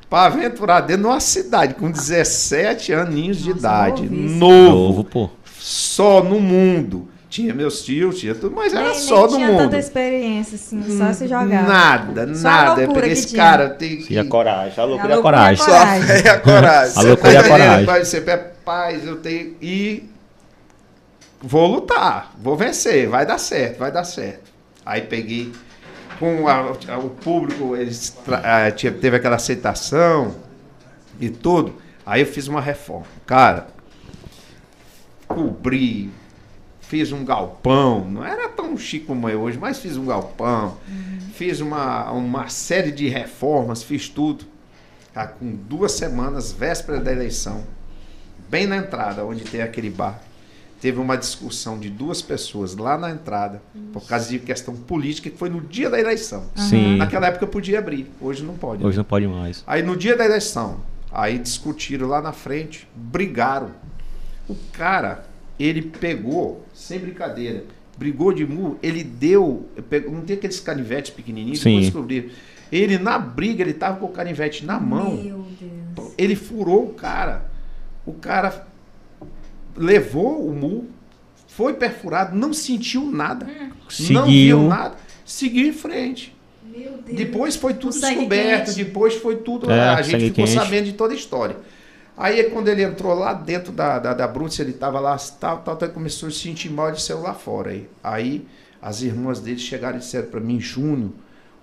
[0.08, 4.38] Pra aventurar dentro de uma cidade com 17 aninhos de Nossa, idade, novíssimo.
[4.38, 5.30] novo, Novo, pô.
[5.58, 7.08] só no mundo.
[7.34, 9.58] Tinha meus tios, tinha tudo, mas era nem, só nem no tinha mundo.
[9.64, 11.66] tanta experiência, assim, só se jogava.
[11.66, 12.82] Nada, Só a nada.
[12.82, 13.42] Eu peguei que esse tinha.
[13.42, 14.14] cara, tem que.
[14.14, 14.78] E a coragem.
[14.78, 15.56] A loucura e A a a coragem.
[15.56, 16.10] Só coragem.
[16.10, 16.92] a e a coragem.
[16.96, 18.04] A loucura e a tá coragem.
[18.04, 19.56] Você é paz, eu tenho.
[19.60, 20.08] E
[21.42, 24.52] vou lutar, vou vencer, vai dar certo, vai dar certo.
[24.86, 25.50] Aí peguei
[26.20, 30.36] com a- a- o público, eles tra- tinha- teve aquela aceitação
[31.20, 31.74] e tudo.
[32.06, 33.06] Aí eu fiz uma reforma.
[33.26, 33.66] Cara,
[35.26, 36.10] cobri,
[36.94, 40.76] fiz um galpão, não era tão chique como é hoje, mas fiz um galpão,
[41.34, 44.44] fiz uma, uma série de reformas, fiz tudo.
[45.12, 47.64] Tá, com duas semanas, véspera da eleição,
[48.48, 50.20] bem na entrada, onde tem aquele bar,
[50.80, 53.60] teve uma discussão de duas pessoas lá na entrada,
[53.92, 56.44] por causa de questão política, que foi no dia da eleição.
[56.54, 56.96] Sim.
[56.96, 58.86] Naquela época podia abrir, hoje não pode.
[58.86, 59.64] Hoje não pode mais.
[59.66, 60.80] Aí no dia da eleição,
[61.10, 63.70] aí discutiram lá na frente, brigaram.
[64.48, 65.24] O cara,
[65.58, 67.64] ele pegou, sem brincadeira,
[67.96, 71.70] brigou de murro, ele deu, pegou, não tem aqueles canivetes pequenininhos, Sim.
[71.70, 72.28] depois descobriram.
[72.72, 75.14] Ele na briga, ele tava com o canivete na mão.
[75.14, 76.12] Meu Deus.
[76.18, 77.50] Ele furou o cara.
[78.04, 78.66] O cara
[79.76, 80.86] levou o murro,
[81.48, 84.24] foi perfurado, não sentiu nada, não Seguiu.
[84.26, 86.34] viu nada, seguiu em frente.
[86.64, 87.16] Meu Deus.
[87.16, 88.84] Depois foi tudo descoberto, quente.
[88.84, 89.70] depois foi tudo.
[89.70, 90.54] É, a gente ficou quente.
[90.54, 91.56] sabendo de toda a história.
[92.16, 95.76] Aí quando ele entrou lá dentro da, da, da Brutes, ele tava lá, tal, tal,
[95.76, 97.70] tal, começou a se sentir mal e saiu lá fora.
[97.70, 98.48] Aí, aí
[98.80, 101.10] as irmãs dele chegaram e disseram para mim, Júnior,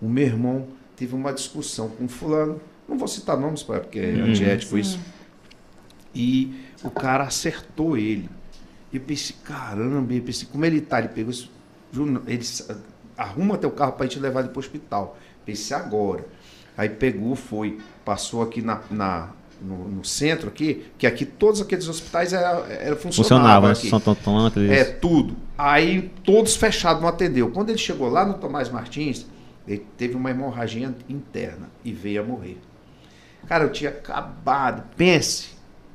[0.01, 4.11] o meu irmão teve uma discussão com fulano, não vou citar nomes, pai, porque é
[4.11, 4.25] Uhum.
[4.25, 4.99] antiético isso.
[6.13, 8.29] E o cara acertou ele.
[8.91, 10.99] E eu pensei, caramba, eu pensei, como ele tá?
[10.99, 11.49] Ele pegou isso,
[11.91, 12.43] Júnior, ele
[13.17, 15.17] arruma teu carro pra gente levar ele pro hospital.
[15.45, 16.25] Pensei agora.
[16.77, 19.29] Aí pegou, foi, passou aqui na, na-
[19.61, 23.73] no, no centro aqui, que aqui todos aqueles hospitais era, era funcionava Funcionava, né?
[23.73, 23.89] aqui.
[23.89, 24.71] São Tontão, aqueles...
[24.71, 25.35] É, tudo.
[25.57, 27.51] Aí todos fechados, não atendeu.
[27.51, 29.25] Quando ele chegou lá no Tomás Martins,
[29.67, 32.59] ele teve uma hemorragia interna e veio a morrer.
[33.47, 35.49] Cara, eu tinha acabado, pense,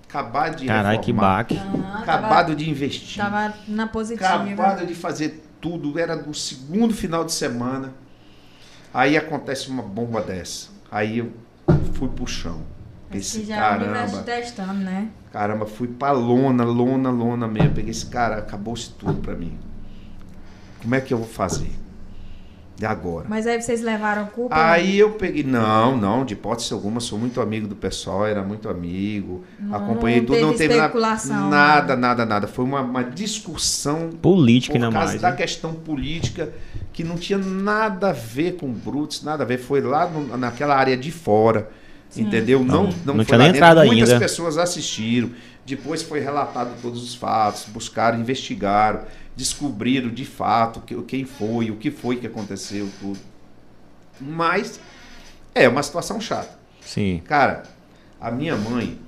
[0.08, 1.58] acabado de Caralho, que baque.
[1.58, 4.28] Ah, acabado tava, de investir, tava na positiva.
[4.28, 7.92] acabado de fazer tudo, era do segundo final de semana.
[8.92, 10.68] Aí acontece uma bomba dessa.
[10.90, 11.32] Aí eu
[11.94, 12.62] fui pro chão.
[13.18, 15.08] Esse já é caramba, testando, né?
[15.32, 17.70] caramba, fui pra lona, lona, lona mesmo.
[17.74, 19.58] Peguei esse cara, acabou-se tudo pra mim.
[20.82, 21.70] Como é que eu vou fazer?
[22.78, 23.24] E agora?
[23.26, 24.54] Mas aí vocês levaram culpa?
[24.54, 28.68] Aí eu peguei, não, não, de hipótese alguma, sou muito amigo do pessoal, era muito
[28.68, 32.46] amigo, Não- acompanhei não tudo, não teve na- especulação, nada, nada, nada.
[32.46, 35.20] Foi uma, uma discussão Política por causa mais.
[35.22, 35.36] da né?
[35.36, 36.52] questão política
[36.92, 40.76] que não tinha nada a ver com Brutus, nada a ver, foi lá no- naquela
[40.76, 41.70] área de fora,
[42.14, 42.62] entendeu?
[42.64, 44.20] Não, Não, não, tinha nem entrado Muitas ainda.
[44.20, 45.30] pessoas assistiram,
[45.64, 49.02] depois foi relatado todos os fatos, buscaram, investigaram,
[49.36, 53.18] descobriram de fato que- quem foi, o que foi que aconteceu, tudo.
[54.20, 54.80] Mas
[55.54, 56.56] é uma situação chata.
[56.80, 57.20] Sim.
[57.24, 57.64] Cara,
[58.20, 58.98] a minha mãe,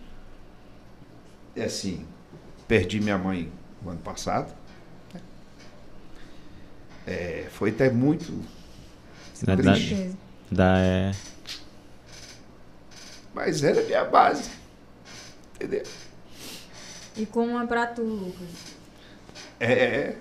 [1.57, 2.05] é assim,
[2.67, 3.51] perdi minha mãe
[3.83, 4.53] no ano passado.
[7.07, 8.33] É, foi até muito
[9.43, 10.17] Da, da, triste, Certeza.
[10.51, 11.11] da- é,
[13.35, 14.51] mas era minha base.
[15.55, 15.83] Entendeu?
[17.17, 18.49] E como é pra tu, Lucas?
[19.61, 20.15] É,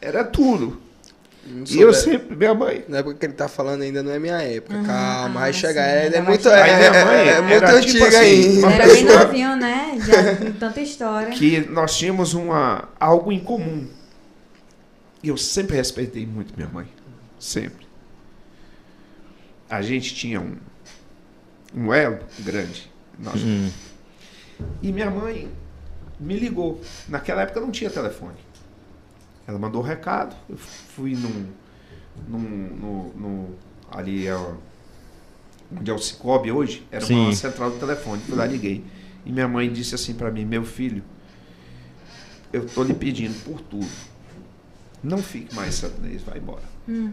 [0.00, 0.80] era tudo.
[1.68, 2.84] E eu sempre, minha mãe.
[2.88, 4.78] Na época que ele tá falando ainda não é minha época.
[4.80, 5.82] Ah, Calma, ah, aí chega.
[5.82, 8.64] sim, É, é muito, é, Aí minha mãe é, é muito era tipo antiga assim,
[8.64, 8.66] ainda.
[8.70, 9.98] Era bem novinho, né?
[9.98, 11.30] Já com tanta história.
[11.30, 13.88] que nós tínhamos uma, algo em comum.
[15.20, 16.86] E eu sempre respeitei muito minha mãe.
[17.40, 17.86] Sempre.
[19.68, 20.56] A gente tinha um,
[21.74, 22.90] um elo grande.
[23.18, 23.70] Nós- hum,
[24.82, 25.48] E minha mãe
[26.20, 26.80] me ligou.
[27.08, 28.36] Naquela época não tinha telefone.
[29.46, 30.36] Ela mandou um recado.
[30.48, 31.46] Eu fui num.
[32.28, 33.54] num no, no-
[33.90, 34.56] ali é o-
[35.76, 36.86] onde é o Cicobi hoje.
[36.92, 37.34] Era uma Sim.
[37.34, 38.22] central de telefone.
[38.22, 38.84] Fui lá liguei.
[39.26, 41.02] E minha mãe disse assim para mim: Meu filho,
[42.52, 43.88] eu tô lhe pedindo por tudo.
[45.02, 46.62] Não fique mais Santo vai embora.
[46.88, 47.12] Hum.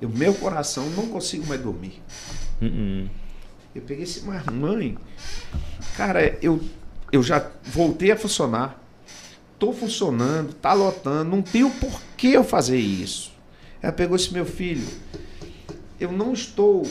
[0.00, 2.00] O meu coração não consigo mais dormir.
[2.62, 3.08] hum, hum.
[3.74, 4.96] Eu peguei esse, mas mãe,
[5.96, 6.60] cara, eu,
[7.12, 8.82] eu já voltei a funcionar.
[9.58, 13.32] Tô funcionando, tá lotando, não tenho por que eu fazer isso.
[13.82, 14.86] Ela pegou esse meu filho.
[15.98, 16.86] Eu não estou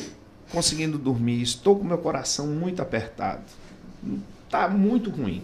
[0.51, 3.43] conseguindo dormir, estou com meu coração muito apertado.
[4.49, 5.43] Tá muito ruim.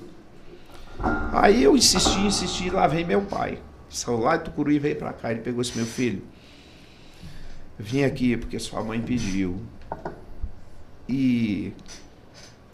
[1.31, 3.59] Aí eu insisti, insisti, lá vem meu pai.
[3.89, 5.31] Saiu lá de Tucuruí e veio pra cá.
[5.31, 6.23] Ele pegou esse meu filho.
[7.77, 9.61] Vim aqui porque sua mãe pediu.
[11.07, 11.73] E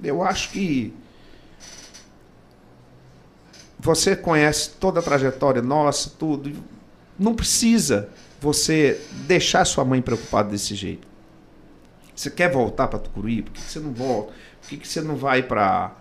[0.04, 0.94] eu acho que
[3.80, 6.52] você conhece toda a trajetória nossa, tudo.
[7.18, 11.08] Não precisa você deixar sua mãe preocupada desse jeito.
[12.16, 13.42] Você quer voltar para Tucuruí?
[13.42, 14.34] Por que, você não volta?
[14.62, 15.96] Por que, você não vai para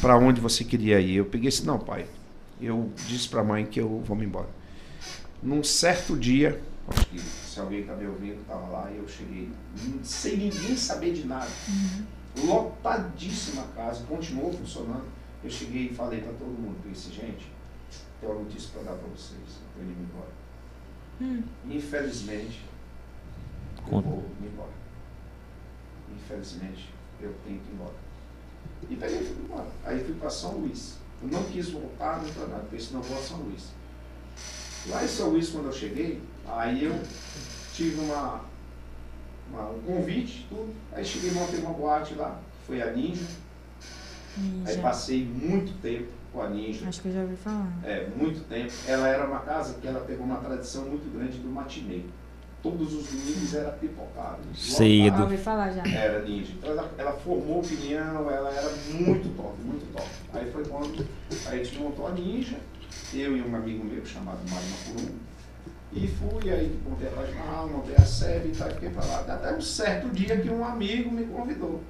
[0.00, 1.16] para onde você queria ir?
[1.16, 2.06] Eu peguei esse não, pai.
[2.60, 4.48] Eu disse para a mãe que eu vou me embora.
[5.42, 9.50] Num certo dia, acho que se alguém está me ouvindo, estava lá e eu cheguei
[10.02, 11.50] sem ninguém saber de nada.
[12.44, 15.04] Lotadíssima a casa, continuou funcionando.
[15.42, 17.50] Eu cheguei e falei para todo mundo, disse, gente,
[18.20, 19.40] tenho uma notícia para dar para vocês.
[19.40, 20.30] Estou indo embora.
[21.20, 21.42] Hum.
[21.68, 22.62] Infelizmente,
[23.78, 24.08] eu Conta.
[24.08, 24.70] vou me embora.
[26.14, 27.94] Infelizmente, eu tenho que ir embora.
[28.88, 29.66] E peguei e fui embora.
[29.84, 30.96] Aí fui para São Luís.
[31.22, 33.68] Eu não quis voltar nem para nada, porque senão eu vou a São Luís.
[34.88, 36.22] Lá em São Luís, quando eu cheguei,
[36.56, 37.00] aí eu
[37.74, 38.40] tive uma,
[39.52, 40.72] uma- um convite, tudo.
[40.92, 43.24] Aí cheguei e montei uma boate lá, foi a Ninja.
[44.36, 44.80] Aí Ninja.
[44.80, 46.88] passei muito tempo com a Ninja.
[46.88, 47.68] Acho que eu já ouvi falar.
[47.84, 48.72] É, muito tempo.
[48.86, 52.02] Ela era uma casa que ela pegou uma tradição muito grande do matinê.
[52.62, 54.42] Todos os domingos era pipocado.
[54.54, 54.98] Cedo.
[54.98, 55.22] Já Lotado.
[55.22, 55.82] ouvi falar já.
[55.82, 56.52] Era ninja.
[56.58, 60.08] Então ela, ela formou opinião, ela era muito top, muito top.
[60.34, 61.06] Aí foi quando
[61.46, 62.58] a gente montou a ninja,
[63.14, 65.14] eu e um amigo meu chamado Mário Macurum.
[65.92, 69.04] E fui, aí montei a página lá, montei a SEB e tal, e fiquei pra
[69.04, 69.24] lá.
[69.28, 71.80] Até um certo dia que um amigo me convidou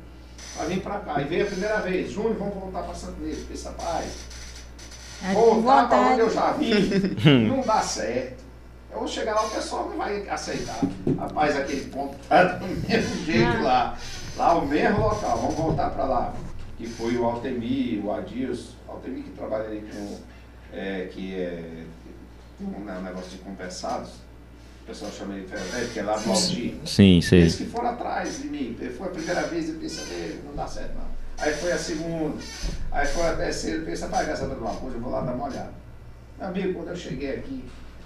[0.57, 1.21] pra vir pra cá.
[1.21, 3.41] E veio a primeira vez, Júnior, vamos voltar pra Santo Inês.
[3.47, 4.13] Pensei, rapaz,
[5.23, 6.73] É, com voltar pra onde eu já vim,
[7.47, 8.41] não dá certo.
[8.91, 10.81] Eu vou chegar lá, o pessoal não vai aceitar.
[11.19, 13.63] Rapaz, aquele ponto tá do mesmo jeito Ah.
[13.63, 13.99] lá.
[14.37, 16.35] Lá o mesmo local, vamos voltar para lá.
[16.79, 20.19] Que foi o Altemir, o Adilson, Altemir que trabalha ali com,
[20.73, 21.85] é, que é
[22.65, 24.11] um né, um negócio de compensados,
[24.83, 26.75] o pessoal chama ele de ferro velho, que é lá do Aldir.
[26.85, 27.41] Sim, sei.
[27.43, 28.77] Eles que foram atrás de mim.
[28.97, 31.11] Foi a primeira vez eu pensei, não dá certo não.
[31.39, 32.37] Aí foi a segunda,
[32.93, 35.33] aí foi a terceira, eu pensei, vai saber de uma coisa, eu vou lá dar
[35.33, 35.73] uma olhada.
[36.39, 37.65] Meu amigo, quando eu cheguei aqui,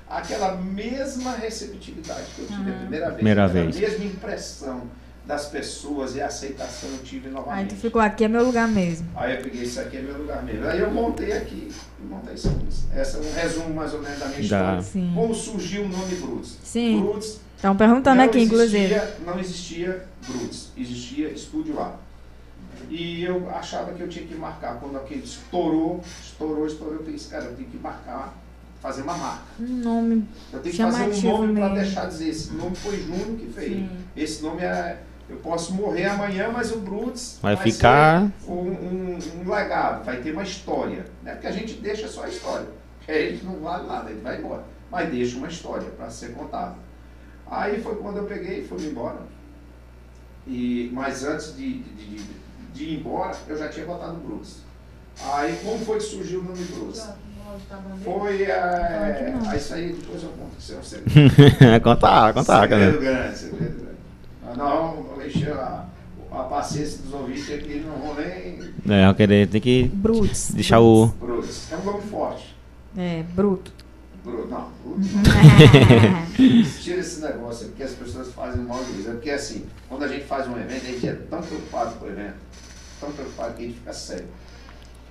[0.09, 3.77] aquela mesma receptividade que eu tive a primeira vez, Primeira vez.
[3.77, 4.83] mesma impressão
[5.27, 7.69] das pessoas e a aceitação eu tive Aí novamente.
[7.71, 9.09] tu ficou aqui, é meu lugar mesmo.
[9.17, 10.67] Aí eu peguei isso aqui, é meu lugar mesmo.
[10.67, 11.73] Aí eu montei aqui,
[12.09, 12.67] montei isso aqui.
[13.01, 14.83] Esse é um resumo mais ou menos da minha história.
[14.83, 15.13] Sim.
[15.15, 16.57] Como surgiu o nome Brutos?
[16.63, 17.01] Sim.
[17.01, 18.77] Brutos Estão perguntando aqui, inclusive.
[18.85, 21.95] existia- Não existia Brutus, existia Estúdio A.
[22.91, 24.79] E eu achava que eu tinha que marcar.
[24.79, 28.35] Quando aquele estourou, estourou, estourou, eu pensei, cara, eu tenho que marcar,
[28.83, 29.45] fazer uma marca.
[29.59, 30.29] Um nome.
[30.53, 33.69] Eu tenho que fazer um nome para deixar dizer, esse nome foi Júnior que fez.
[33.73, 33.89] Sim.
[34.15, 34.99] Esse nome é.
[35.29, 40.19] Eu posso morrer amanhã, mas o Brutus Vai ficar- ser um, um- um legado, vai
[40.19, 41.07] ter uma história.
[41.23, 42.67] Não é porque a gente deixa só a história.
[43.09, 44.65] Ele não vale nada, ele vai embora.
[44.91, 46.75] Mas deixa uma história para ser contada.
[47.51, 49.19] Aí foi quando eu peguei e fui embora.
[50.47, 54.59] E, mas antes de, de, de- de ir embora, eu já tinha botado Brutus.
[55.33, 57.03] Aí como foi que surgiu o nome Brutus?
[58.03, 58.43] Foi.
[58.43, 59.49] É, não.
[59.49, 61.81] aí isso aí depois eu conto que isso é um segredo.
[61.85, 63.01] contar, contar, segredo cara.
[63.23, 63.84] grande, segredo grande.
[64.57, 65.87] Vamos encher a,
[66.31, 68.61] a paciência dos ouvintes aqui, eles não vão nem.
[68.89, 70.51] É, eu querer, tem que Brutus.
[70.53, 71.07] deixar o.
[71.07, 71.73] Brutus.
[71.73, 72.55] É um nome forte.
[72.97, 73.73] É, bruto.
[74.25, 75.23] Brutus, não, Brutus não.
[76.83, 79.11] Tira esse negócio, é porque as pessoas fazem mal juízo.
[79.11, 82.07] É porque assim, quando a gente faz um evento, a gente é tão preocupado com
[82.07, 82.37] o evento,
[83.01, 84.27] tão preocupado que a gente fica sério.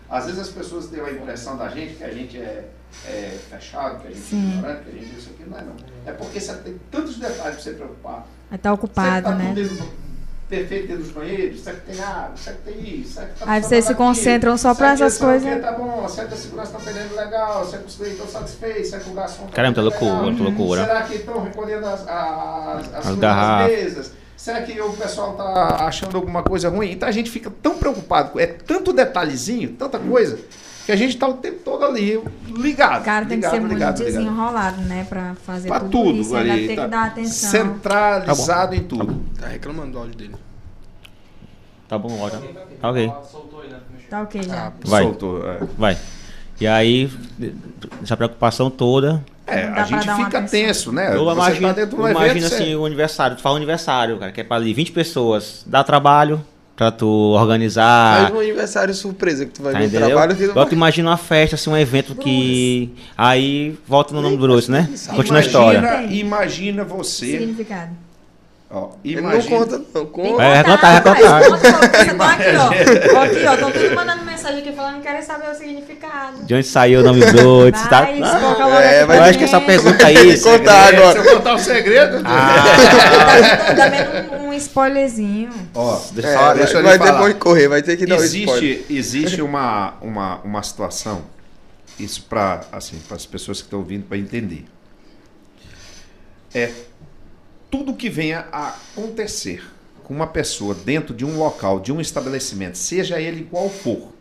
[0.10, 2.70] Às vezes as pessoas têm a impressão da gente que a gente é,
[3.06, 4.50] é fechado, que a gente é Sim.
[4.50, 5.50] ignorante, que a gente isso aqui.
[5.50, 5.76] Não é não.
[6.06, 8.28] É porque você tem tantos detalhes para você preocupar.
[8.54, 9.88] Aí tá ocupado, será que tá né?
[10.48, 11.62] perfeito dentro dos banheiros?
[11.62, 12.38] Será que tem água?
[12.38, 13.14] Será que tem isso?
[13.14, 15.52] Será que tá Aí vocês se concentram só que essas coisas.
[15.52, 16.08] quê Tá bom.
[16.08, 17.66] Será que a segurança está atendendo legal?
[17.66, 18.90] Será que os clientes estão satisfeitos?
[18.92, 20.36] Será que o garçom tá Caramba, tá loucura, legal?
[20.36, 20.86] tá loucura.
[20.86, 23.72] Será que estão recolhendo as, as, as, coisas garrafas.
[23.72, 24.12] mesas?
[24.38, 26.92] Será que o pessoal está achando alguma coisa ruim?
[26.92, 30.38] Então a gente fica tão preocupado, é tanto detalhezinho, tanta coisa,
[30.86, 32.22] que a gente está o tempo todo ali
[32.58, 33.02] ligado.
[33.02, 34.06] O cara tem que ligado, ser muito ligado, ligado.
[34.06, 35.06] desenrolado, né?
[35.08, 36.36] Pra fazer Pra tudo, tudo isso.
[36.36, 36.68] Ali.
[36.68, 37.50] tem tá que dar atenção.
[37.52, 39.24] Centralizado em tudo.
[39.40, 40.36] Tá reclamando do áudio dele.
[41.88, 42.44] Tá bom, ótimo.
[42.82, 43.12] Tá ok.
[44.10, 44.68] Tá ok já.
[44.68, 45.04] Ah, Vai.
[45.04, 45.60] Soltou, é.
[45.78, 45.98] Vai.
[46.60, 47.10] E aí,
[48.02, 49.24] essa preocupação toda.
[49.46, 51.14] É, a gente fica tenso, né?
[51.16, 53.36] Eu Você imagino, tá dentro de um evento, imagino você- assim, o aniversário.
[53.36, 55.64] Tu fala aniversário, cara, que é pra ali 20 pessoas.
[55.68, 56.44] Dá trabalho
[56.76, 58.24] pra tu organizar.
[58.24, 60.08] Faz um aniversário surpresa que tu vai Tá ver o entendeu?
[60.10, 62.92] trabalho que tu imagina uma festa, assim, um evento que.
[63.18, 64.90] Aí volta no nome do Bruce, né?
[65.16, 65.78] Continua a história.
[65.80, 67.26] Imagina, imagina você.
[67.38, 67.92] Significado.
[68.76, 70.06] Ó, imagina, não conta, não.
[70.08, 70.44] Conta.
[70.44, 71.48] É, contar, é rapaz.
[71.48, 71.80] contar.
[71.80, 72.02] Tá
[73.22, 73.54] aqui, ó.
[73.54, 76.44] Estão tudo mandando mensagem aqui falando que querem saber o significado.
[76.44, 77.88] De onde saiu o nome Bruce?
[77.88, 78.02] Tá?
[78.02, 80.40] Vai, logo é, aqui vai pra Eu acho que essa pergunta aí.
[80.42, 81.22] Contar É, agora.
[81.22, 82.24] Se eu contar o segredo.
[82.24, 85.52] Tá dando um, um spoilerzinho.
[85.76, 87.12] Ó, Deixa É, só- deixa vai falar.
[87.12, 88.64] depois correr, vai ter que dar o spoiler.
[88.64, 91.22] existe, existe uma, uma, uma situação,
[92.00, 94.66] isso para assim, as pessoas que estão ouvindo para entender.
[96.56, 96.72] É
[97.74, 99.68] tudo que venha a acontecer
[100.04, 104.14] com uma pessoa dentro de um local, de um estabelecimento, seja ele qual for,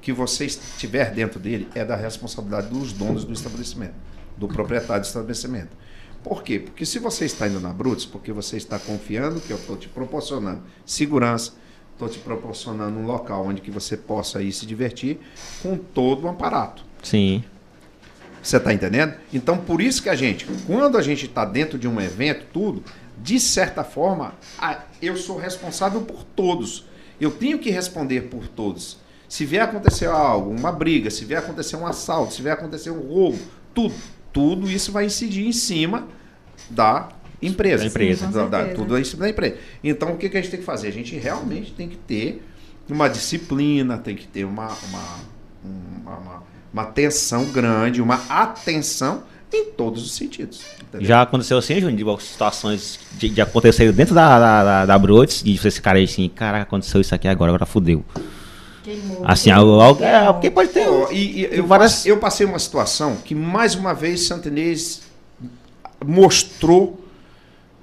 [0.00, 3.94] que você estiver dentro dele, é da responsabilidade dos donos do estabelecimento,
[4.36, 5.76] do proprietário do estabelecimento.
[6.24, 6.58] Por quê?
[6.58, 9.88] Porque se você está indo na Brutus, porque você está confiando que eu estou te
[9.88, 11.52] proporcionando segurança,
[11.92, 15.20] estou te proporcionando um local onde que você possa ir se divertir
[15.62, 16.84] com todo o aparato.
[17.00, 17.44] Sim.
[18.42, 19.14] Você está entendendo?
[19.32, 22.82] Então, por isso que a gente, quando a gente está dentro de um evento, tudo,
[23.22, 24.34] de certa forma,
[25.00, 26.86] eu sou responsável por todos.
[27.20, 28.98] Eu tenho que responder por todos.
[29.28, 33.00] Se vier acontecer algo, uma briga, se vier acontecer um assalto, se vier acontecer um
[33.00, 33.38] roubo,
[33.72, 33.94] tudo,
[34.32, 36.08] tudo isso vai incidir em cima
[36.68, 37.08] da
[37.40, 37.84] empresa.
[37.84, 38.26] Da empresa.
[38.26, 39.56] Da- da- tudo em cima da empresa.
[39.84, 40.88] Então, o que, que a gente tem que fazer?
[40.88, 42.44] A gente realmente tem que ter
[42.90, 45.04] uma disciplina, tem que ter uma, uma,
[45.64, 50.62] uma, uma, uma atenção grande, uma atenção em todos os sentidos.
[50.80, 51.06] entendeu?
[51.06, 55.42] Já aconteceu assim, Júnior, de situações de, de acontecer dentro da, da, da, da Brotes,
[55.42, 58.02] de esse cara aí assim, caraca, aconteceu isso aqui agora, agora fudeu.
[58.82, 59.22] Queimou.
[59.24, 60.86] Assim, algo, algo é, pode ter.
[60.86, 65.02] Pô, e, e eu, várias- eu passei uma situação que, mais uma vez, Santenês
[66.04, 67.04] mostrou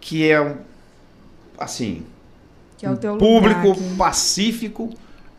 [0.01, 0.55] que é um,
[1.57, 2.03] assim,
[2.77, 4.89] Que é o teu público pacífico,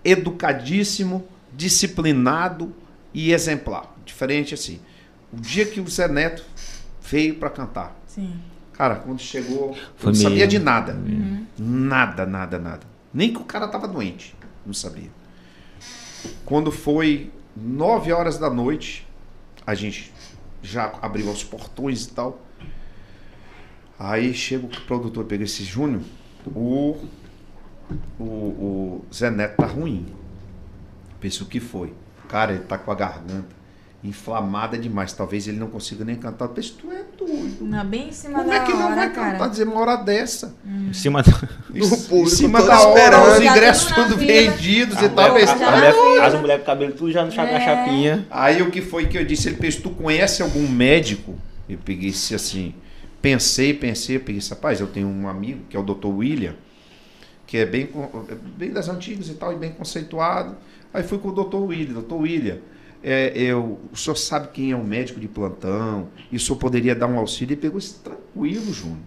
[0.04, 2.72] educadíssimo, disciplinado
[3.12, 3.94] e exemplar.
[4.04, 4.80] Diferente assim.
[5.32, 6.44] O dia que o Zé Neto
[7.02, 8.40] veio para cantar, Sim.
[8.72, 10.98] cara, quando chegou, eu não sabia de nada.
[11.58, 12.86] Nada, nada, nada.
[13.12, 15.10] Nem que o cara tava doente, não sabia.
[16.44, 19.06] Quando foi nove horas da noite,
[19.66, 20.12] a gente
[20.62, 22.40] já abriu os portões e tal.
[23.98, 26.02] Aí chega o produtor, pega esse Júnior,
[26.46, 26.96] o,
[28.18, 30.06] o, o Zé Neto tá ruim.
[31.20, 31.92] Pensa o que foi.
[32.30, 33.60] Cara, ele tá com a garganta
[34.02, 35.12] inflamada demais.
[35.12, 36.46] Talvez ele não consiga nem cantar.
[36.46, 37.58] Eu penso, tu é doido.
[37.64, 39.32] Não, bem em cima Como da é que não hora, vai cara.
[39.32, 40.54] cantar dizer uma hora dessa?
[40.64, 41.30] Em cima do.
[41.74, 43.32] Em público cima todo da hora, esperando.
[43.38, 45.34] os Já ingressos tudo na tudo vendidos A e tal.
[45.34, 47.60] Pensa, mulher- As mulheres com cabelo tudo já no na É.
[47.60, 48.26] chapinha.
[48.30, 49.48] Aí o que foi que eu disse?
[49.48, 51.36] Ele fez, tu conhece algum médico?
[51.68, 52.74] Eu peguei esse assim,
[53.20, 56.06] pensei, pensei, eu peguei esse rapaz, eu tenho um amigo, que é o Dr.
[56.06, 56.54] William,
[57.46, 57.88] que é bem,
[58.28, 60.56] é bem das antigas e tal, e bem conceituado.
[60.92, 61.56] Aí fui com o Dr.
[61.56, 62.14] William, Dr.
[62.14, 62.58] William,
[63.02, 66.94] é, eu, o senhor sabe quem é o médico de plantão, e o senhor poderia
[66.94, 68.98] dar um auxílio, ele pegou esse tranquilo, Júnior.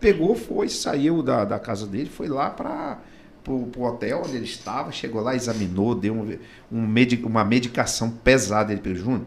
[0.00, 2.98] Pegou, foi, saiu da, da casa dele, foi lá para
[3.42, 6.36] pro hotel onde ele estava, chegou lá, examinou, deu um,
[6.72, 8.72] um uma medicação pesada.
[8.72, 9.26] Ele pegou, Júnior,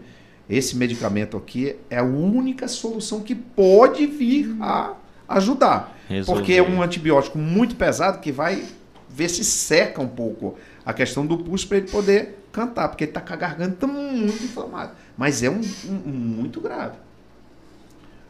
[0.49, 4.95] esse medicamento aqui é a única solução que pode vir a
[5.27, 5.97] ajudar.
[6.09, 6.39] Resolver.
[6.39, 8.65] Porque é um antibiótico muito pesado que vai
[9.09, 13.11] ver se seca um pouco a questão do pulso para ele poder cantar, porque ele
[13.11, 14.93] está com a garganta muito inflamada.
[15.17, 16.97] Mas é um, um- um muito grave.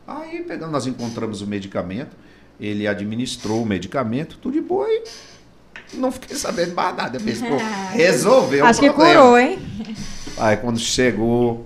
[0.07, 2.15] Aí pegando, nós encontramos o medicamento,
[2.59, 5.03] ele administrou o medicamento, tudo de boa e
[5.93, 7.17] não fiquei sabendo mais nada.
[7.17, 7.57] Eu pensei, pô,
[7.93, 9.59] resolveu Acho o que curou, hein?
[10.37, 11.65] Aí quando chegou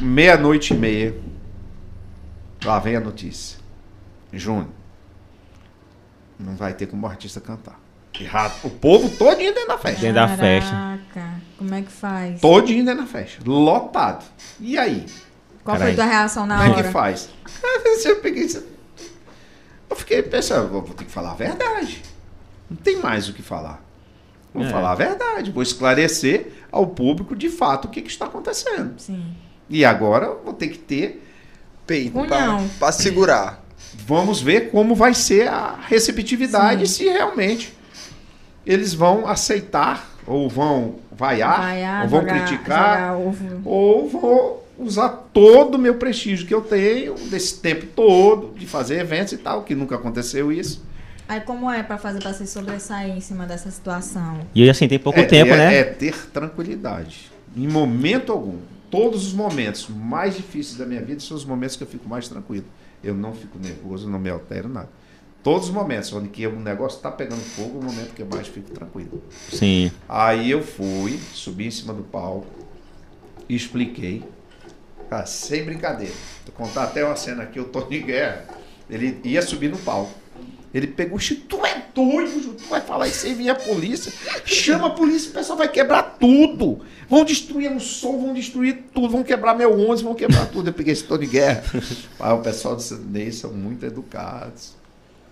[0.00, 1.14] meia-noite e meia,
[2.64, 3.58] lá vem a notícia.
[4.32, 4.68] Júnior,
[6.38, 7.78] não vai ter como o artista cantar.
[8.18, 8.54] Errado.
[8.64, 10.00] O povo todinho dentro da festa.
[10.00, 10.70] Dentro da festa.
[10.70, 12.40] Caraca, como é que faz?
[12.40, 13.42] Todinho dentro da festa.
[13.44, 14.24] Lotado.
[14.58, 15.04] E aí?
[15.62, 15.92] Qual foi Caralho.
[15.92, 16.82] a tua reação na Como é hora?
[16.84, 17.28] que faz?
[18.04, 18.64] Eu peguei isso.
[19.90, 22.02] Eu fiquei pensando, vou ter que falar a verdade.
[22.70, 23.82] Não tem mais o que falar.
[24.54, 24.70] Vou É.
[24.70, 25.50] falar a verdade.
[25.50, 28.98] Vou esclarecer ao público de fato o que, que está acontecendo.
[28.98, 29.34] Sim.
[29.68, 31.22] E agora eu vou ter que ter.
[31.86, 32.18] Peito
[32.78, 33.64] pra segurar.
[34.06, 36.94] Vamos ver como vai ser a receptividade, Sim.
[36.94, 37.72] se realmente
[38.64, 43.16] eles vão aceitar, ou vão vaiar, Vaiar, ou vão jogar- criticar, jogar
[43.64, 48.98] ou vou usar todo o meu prestígio que eu tenho desse tempo todo de fazer
[48.98, 50.84] eventos e tal, que nunca aconteceu isso.
[51.28, 54.40] Aí como é pra fazer pra se sobressair em cima dessa situação?
[54.54, 55.74] E assim, tem pouco é, tempo, é- né?
[55.78, 57.30] É ter tranquilidade.
[57.56, 58.58] Em momento algum.
[58.90, 62.28] Todos os momentos mais difíceis da minha vida são os momentos que eu fico mais
[62.28, 62.64] tranquilo.
[63.06, 64.88] Eu não fico nervoso, não me altero nada.
[65.40, 68.26] Todos os momentos onde que o negócio está pegando fogo, é o momento que eu
[68.26, 69.22] mais fico tranquilo.
[69.52, 69.92] Sim.
[70.08, 72.48] Aí eu fui, subi em cima do palco,
[73.48, 74.24] expliquei.
[75.08, 76.12] Cara, sem brincadeira.
[76.44, 78.44] Vou contar até uma cena aqui, o Tony Guerra,
[78.90, 80.12] ele ia subir no palco.
[80.74, 84.12] Ele pegou, "Xi, tu é doido, tu vai falar isso aí, vem a polícia.
[84.44, 86.80] Chama a polícia, o pessoal vai quebrar tudo.
[87.08, 90.68] Vão destruir o som, vão destruir tudo, vão quebrar meu ônibus, vão quebrar tudo.
[90.68, 91.62] Eu peguei esse Tony Guerra.
[92.18, 94.74] Ah, o pessoal do Sidney são muito educados.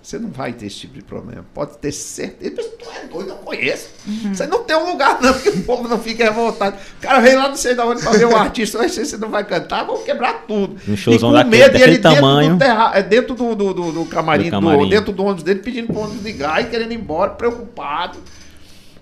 [0.04, 1.46] Você não vai ter esse tipo de problema.
[1.54, 2.56] Pode ter certeza.
[2.78, 3.88] Tu é doido, eu conheço.
[4.34, 6.76] Você não tem um lugar, não, que o povo não fica revoltado.
[6.98, 9.30] O cara vem lá, não sei de onde, pra ver um artista, mas você não
[9.30, 10.76] vai cantar, vão quebrar tudo.
[10.86, 12.52] Um showzão e com daquele- medo, e daquele ele dentro tamanho.
[12.52, 14.88] do, terra, é, dentro do, do, do, do camarim, Do do camarim.
[14.90, 18.18] dentro do ônibus dele, pedindo pro ônibus ligar e querendo ir embora, preocupado.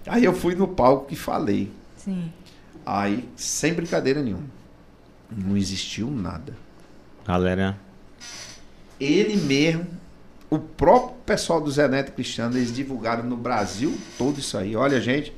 [0.06, 1.68] Aí eu fui no palco e falei.
[1.96, 2.30] Sim.
[2.86, 4.44] Aí, sem brincadeira nenhuma,
[5.36, 6.56] não existiu nada.
[7.26, 7.76] Galera.
[9.00, 9.86] ele mesmo,
[10.52, 14.76] o próprio pessoal do Zé Neto Cristiano, eles divulgaram no Brasil todo isso aí.
[14.76, 15.32] Olha, gente,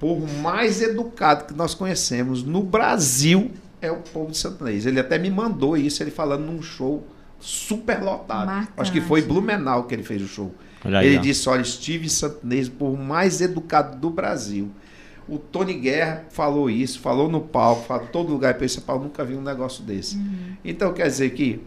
[0.00, 4.84] por mais educado que nós conhecemos no Brasil, é o povo de Santanês.
[4.84, 7.06] Ele até me mandou isso, ele falando num show
[7.38, 8.46] super lotado.
[8.46, 8.72] Marcante.
[8.76, 10.52] Acho que foi Blumenau que ele fez o show.
[10.84, 11.20] Aí, ele ó.
[11.20, 14.72] disse: Olha, estive em Santanês, o povo mais educado do Brasil.
[15.28, 18.54] O Tony Guerra falou isso, falou no palco, falou em todo lugar.
[18.54, 20.18] Eu pensei, Paulo, nunca vi um negócio desse.
[20.64, 21.60] Então, quer dizer que,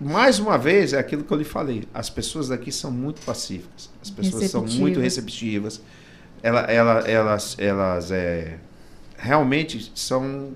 [0.00, 3.90] mais uma vez, é aquilo que eu lhe falei: as pessoas daqui são muito pacíficas,
[4.02, 5.80] as pessoas são muito receptivas.
[6.42, 8.56] Ela, ela, elas elas é,
[9.18, 10.52] realmente são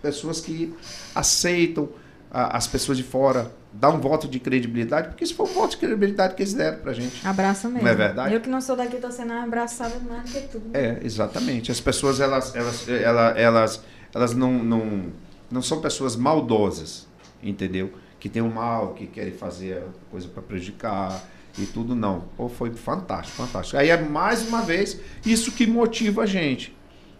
[0.00, 0.72] pessoas que
[1.14, 1.88] aceitam
[2.30, 5.70] a- as pessoas de fora, dá um voto de credibilidade, porque isso foi um voto
[5.72, 7.26] de credibilidade que eles deram pra gente.
[7.26, 7.82] Abraça mesmo.
[7.84, 8.34] Não é verdade?
[8.34, 10.68] Eu que não sou daqui, tô sendo abraçada mais do que tudo.
[10.68, 10.80] né?
[10.80, 11.72] É, exatamente.
[11.72, 13.82] As pessoas, elas, elas, ela- elas,
[14.14, 15.02] elas não, não,
[15.50, 17.06] não são pessoas maldosas,
[17.42, 17.90] entendeu?
[18.26, 21.22] Que tem o mal, que querem fazer coisa para prejudicar
[21.56, 22.22] e tudo, não.
[22.36, 23.78] Pô, foi fantástico, fantástico.
[23.78, 26.76] Aí é mais uma vez isso que motiva a gente.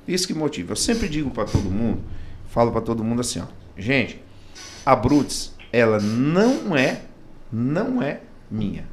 [0.09, 0.73] Isso que motiva.
[0.73, 2.03] Eu sempre digo para todo mundo,
[2.49, 3.47] falo para todo mundo assim, ó,
[3.79, 4.21] gente,
[4.85, 7.03] a Brutus, ela não é,
[7.53, 8.85] não é minha.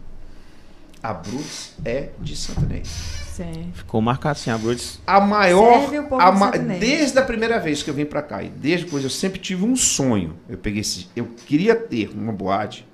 [1.01, 3.22] A Brutus é de Santanês.
[3.33, 3.71] Sim.
[3.73, 4.99] Ficou marcado assim, a Brutus.
[5.07, 5.79] A maior.
[5.81, 8.49] Serve o povo a ma- desde a primeira vez que eu vim pra cá, e
[8.49, 10.37] desde depois eu sempre tive um sonho.
[10.47, 11.07] Eu peguei esse.
[11.15, 12.87] Eu queria ter uma boate,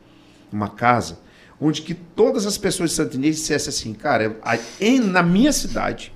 [0.52, 1.20] uma casa,
[1.60, 4.38] onde que todas as pessoas de Santo Inês dissessem assim, cara,
[4.80, 6.14] em- na minha cidade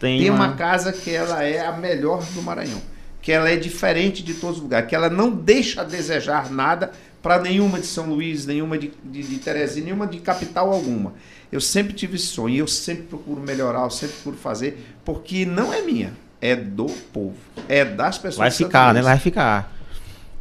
[0.00, 0.46] Tem, tem uma...
[0.46, 2.80] uma casa que ela é a melhor do Maranhão.
[3.20, 4.88] Que ela é diferente de todos os lugares.
[4.88, 9.22] Que ela não deixa a desejar nada para nenhuma de São Luís, nenhuma de, de,
[9.22, 11.12] de Teresina, nenhuma de capital alguma.
[11.50, 12.54] Eu sempre tive esse sonho.
[12.54, 14.84] E eu sempre procuro melhorar, eu sempre procuro fazer.
[15.04, 16.12] Porque não é minha.
[16.40, 17.34] É do povo.
[17.68, 19.02] É das pessoas Vai ficar, né?
[19.02, 19.72] Vai ficar.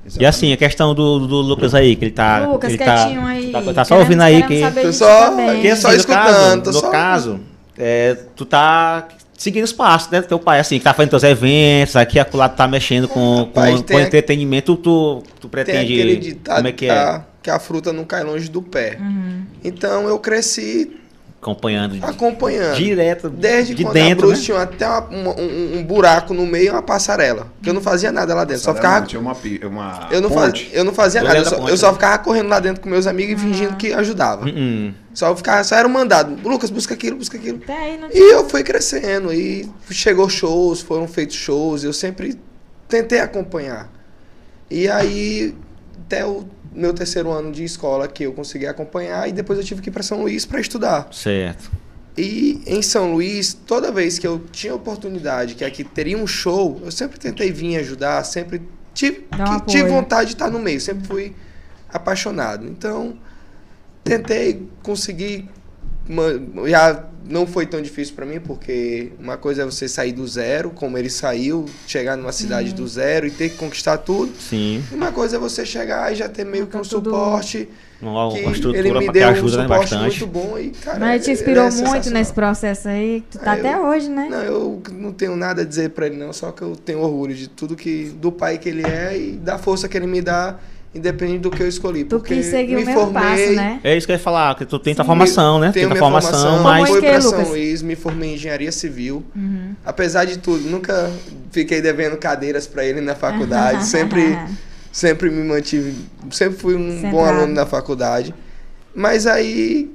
[0.03, 0.25] E Exatamente.
[0.27, 2.45] assim, a questão do, do Lucas aí, que ele tá.
[2.47, 3.51] Lucas, ele tá, quietinho aí.
[3.51, 4.59] Tá, tá só ouvindo aí que.
[4.59, 7.39] saber Tô de só- no escutando, caso, no só- caso
[7.77, 10.21] é, tu tá seguindo os passos, né?
[10.21, 13.39] do Teu pai, assim, que tá fazendo teus eventos, aqui acolá tu tá mexendo com,
[13.39, 15.79] Rapaz, com, tem com entretenimento, tu, tu Tem pretende.
[15.93, 16.91] aquele ditado como é que é?
[16.91, 18.97] a, que a fruta não cai longe do pé.
[18.99, 19.43] Uhum.
[19.63, 20.97] Então eu cresci
[21.39, 22.03] Acompanhando.
[22.03, 22.75] acompanhando.
[22.75, 23.29] Direto.
[23.29, 24.25] Desde de quando dentro.
[24.25, 24.45] a Bruce né?
[24.45, 27.47] tinha até uma- uma- um, um buraco no meio e uma passarela.
[27.61, 28.63] Que eu não fazia nada lá dentro.
[28.63, 29.05] Só Não, ficava.
[29.05, 29.33] tinha uma,
[29.67, 30.63] uma Eu não, ponte.
[30.63, 31.37] fazia, eu não fazia nada.
[31.37, 31.93] Eu só, ponte, eu só né?
[31.93, 34.45] ficava correndo lá dentro com meus amigos e fingindo que ajudava.
[34.47, 34.93] Hum, hum.
[35.13, 36.35] Só, ficava, só era um mandado.
[36.49, 37.59] Lucas, busca aquilo, busca aquilo.
[38.11, 39.31] E eu fui crescendo.
[39.31, 41.83] E chegou shows, foram feitos shows.
[41.83, 42.39] Eu sempre
[42.89, 43.87] tentei acompanhar.
[44.67, 45.53] E aí,
[46.07, 46.43] até o
[46.75, 49.27] meu terceiro ano de escola que eu consegui acompanhar.
[49.29, 51.07] E depois eu tive que ir para São Luís para estudar.
[51.11, 51.71] Certo.
[52.17, 56.79] E em São Luís, toda vez que eu tinha oportunidade, que aqui teria um show,
[56.83, 58.61] eu sempre tentei vir ajudar, sempre
[58.93, 61.35] tive, que- tive vontade de estar no meio, sempre fui
[61.89, 62.65] apaixonado.
[62.65, 63.17] Então,
[64.03, 65.49] tentei conseguir.
[66.67, 70.69] já não foi tão difícil para mim, porque uma coisa é você sair do zero,
[70.69, 72.75] como ele saiu, chegar numa cidade Uhum.
[72.75, 74.31] do zero e ter que conquistar tudo.
[74.39, 74.83] Sim.
[74.91, 77.67] E uma coisa é você chegar e já ter meio que um Tá tudo- suporte.
[78.01, 80.19] Uma, Que uma estrutura ele me deu um ajuda né, suporte bastante.
[80.19, 80.99] muito bom e, cara.
[80.99, 83.21] Mas ele te é- inspirou é muito nesse processo aí.
[83.29, 84.27] que Tu tá Ah, eu- até hoje, né?
[84.29, 87.33] Não, eu não tenho nada a dizer pra ele não, só que eu tenho orgulho
[87.33, 90.59] de tudo que do pai que ele é e da força que ele me dá,
[90.95, 92.05] independente do que eu escolhi.
[92.05, 93.79] Tu porque quis seguir me o mesmo formei, passo, né?
[93.83, 95.07] É isso que eu ia falar, que tu tem tua Sim.
[95.07, 95.67] formação, né?
[95.67, 96.89] Tem Tenho tua minha formação, formação, mas.
[96.89, 97.47] Foi fui pra que, São Lucas?
[97.49, 99.23] Luís, me formei em engenharia civil.
[99.35, 99.75] Uhum.
[99.85, 101.11] Apesar de tudo, nunca
[101.51, 104.37] fiquei devendo cadeiras pra ele na faculdade, sempre
[104.91, 105.93] sempre me mantive,
[106.31, 107.15] sempre fui um Centrado.
[107.15, 108.33] bom aluno na faculdade.
[108.95, 109.93] Mas aí,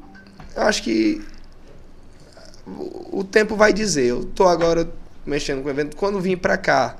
[0.54, 1.22] eu acho que
[3.10, 4.04] o tempo vai dizer.
[4.04, 4.86] Eu tô agora
[5.24, 5.96] mexendo com o evento.
[5.96, 6.96] Quando vim pra cá,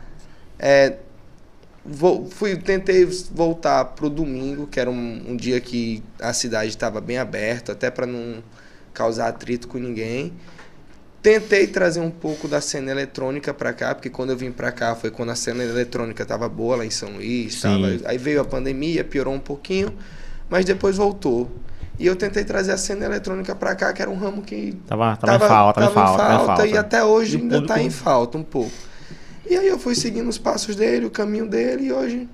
[0.59, 0.95] é,
[1.85, 7.01] vou- fui, tentei voltar pro domingo, que era um, um dia que a cidade estava
[7.01, 8.43] bem aberta, até para não
[8.93, 10.33] causar atrito com ninguém.
[11.23, 14.95] Tentei trazer um pouco da cena eletrônica pra cá, porque quando eu vim pra cá
[14.95, 17.61] foi quando a cena eletrônica tava boa lá em São Luís.
[17.61, 17.77] Tava,
[18.07, 19.95] aí veio a pandemia, piorou um pouquinho,
[20.49, 21.51] mas depois voltou.
[21.99, 25.15] E eu tentei trazer a cena eletrônica pra cá, que era um ramo que Tava,
[25.19, 26.67] tava, em falta, tava, em falta, tava em falta.
[26.67, 28.73] e até hoje ainda está em falta um pouco.
[29.51, 32.29] E aí eu fui seguindo os passos dele, o caminho dele, e hoje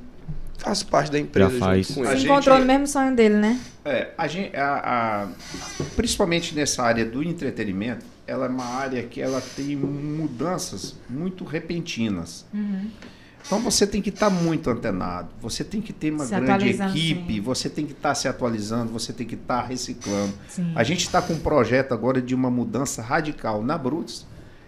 [0.59, 1.51] faço parte da empresa.
[1.51, 1.87] Já faz.
[1.87, 3.59] Se gente- encontrou no mesmo sonho dele, né?
[3.85, 4.75] É, a gente, a,
[5.25, 5.29] a-
[5.97, 12.45] principalmente nessa área do entretenimento, ela é uma área que ela tem mudanças muito repentinas.
[12.53, 12.91] Uhum.
[13.47, 17.35] Então você tem que estar muito antenado, você tem que ter uma Se grande equipe,
[17.35, 17.41] sim.
[17.41, 20.33] você tem que estar se atualizando, você tem que estar reciclando.
[20.49, 20.73] Sim.
[20.75, 24.27] A gente está com um projeto agora de uma mudança radical na Brutus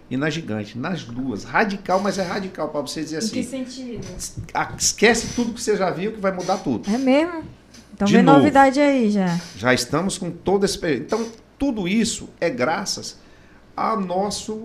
[0.09, 1.43] e na Gigante, nas duas.
[1.43, 3.65] Radical, mas é radical para você dizer Em que assim.
[3.65, 4.05] sentido?
[4.53, 6.89] "Ah, Esquece tudo que você já viu que vai mudar tudo.
[6.93, 7.43] É mesmo?
[7.93, 8.39] Então De vem novo.
[8.39, 9.37] novidade aí já.
[9.57, 11.03] Já estamos com todo esse período.
[11.03, 11.25] Então,
[11.57, 13.17] tudo isso é graças
[13.75, 14.63] a nosso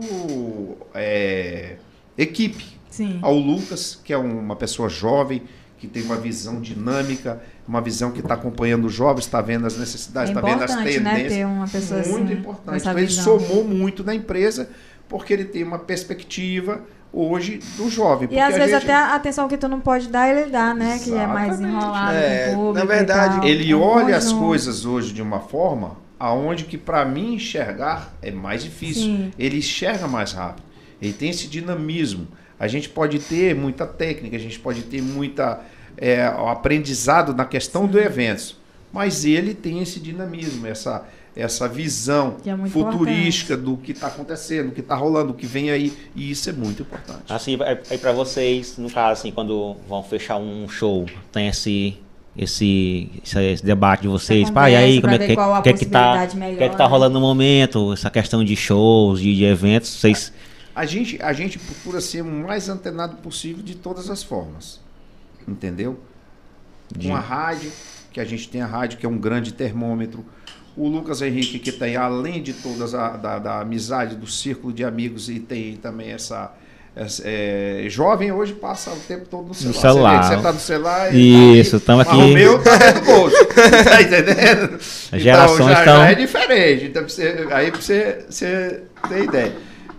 [0.95, 1.77] é,
[2.17, 2.65] equipe.
[2.91, 3.19] Sim.
[3.23, 5.43] Ao Lucas, que é um- uma pessoa jovem,
[5.79, 9.77] que tem uma visão dinâmica, uma visão que está acompanhando os jovens, está vendo as
[9.77, 11.33] necessidades, É está vendo as né, tendências.
[11.33, 12.81] ter uma pessoa muito assim, importante.
[12.81, 14.71] Então, ele somou muito na empresa,
[15.09, 16.81] porque ele tem uma perspectiva
[17.13, 18.29] hoje do jovem.
[18.31, 20.75] E às a vezes gente- até a atenção que tu não pode dar, ele dá,
[20.75, 20.99] né?
[20.99, 21.77] Que é mais Exatamente.
[21.77, 23.47] enrolado É, com o público na verdade.
[23.49, 28.13] Ele É um olha as coisas hoje de uma forma aonde que para mim enxergar
[28.21, 29.03] é mais difícil.
[29.03, 29.33] Sim.
[29.39, 30.65] Ele enxerga mais rápido.
[31.01, 32.27] Ele tem esse dinamismo.
[32.59, 35.61] A gente pode ter muita técnica, a gente pode ter muita
[35.97, 38.57] é, aprendizado na questão do evento,
[38.93, 41.05] mas ele tem esse dinamismo, essa
[41.37, 45.71] essa visão é futurística do que está acontecendo, do que está rolando, do que vem
[45.71, 47.33] aí, e isso é muito importante.
[47.33, 47.59] Assim,
[47.91, 51.99] aí pra vocês, no caso, assim, quando vão fechar um show, tem esse,
[52.37, 55.35] esse, esse, esse debate de vocês, Essa pá, e aí, conversa como é que, ver
[55.35, 56.91] qual a que, é que tá, possibilidade melhor, que é que tá né?
[56.91, 60.33] rolando no momento, essa questão de shows, de, de eventos, vocês...
[60.77, 64.81] A gente, a gente procura ser o mais antenado possível de todas as formas.
[65.47, 66.01] Entendeu?
[66.97, 67.71] De- Com a rádio,
[68.13, 70.25] que a gente tem a rádio, que é um grande termômetro.
[70.77, 74.85] O Lucas Henrique, que tem, além de todas a, da, da amizade, do círculo de
[74.85, 76.53] amigos, e tem também essa.
[76.97, 79.81] essa- é, jovem hoje passa o tempo todo no celular.
[79.81, 80.23] celular.
[80.25, 81.15] Você, vê que você tá no celular.
[81.15, 82.17] Isso, tá aí, tamo aqui.
[82.17, 83.37] O meu tá dentro do bolso.
[83.85, 84.75] tá entendendo?
[85.13, 86.85] As gerações então, já, tão- já é diferente.
[86.87, 89.53] Então, você, aí pra você, você ter ideia.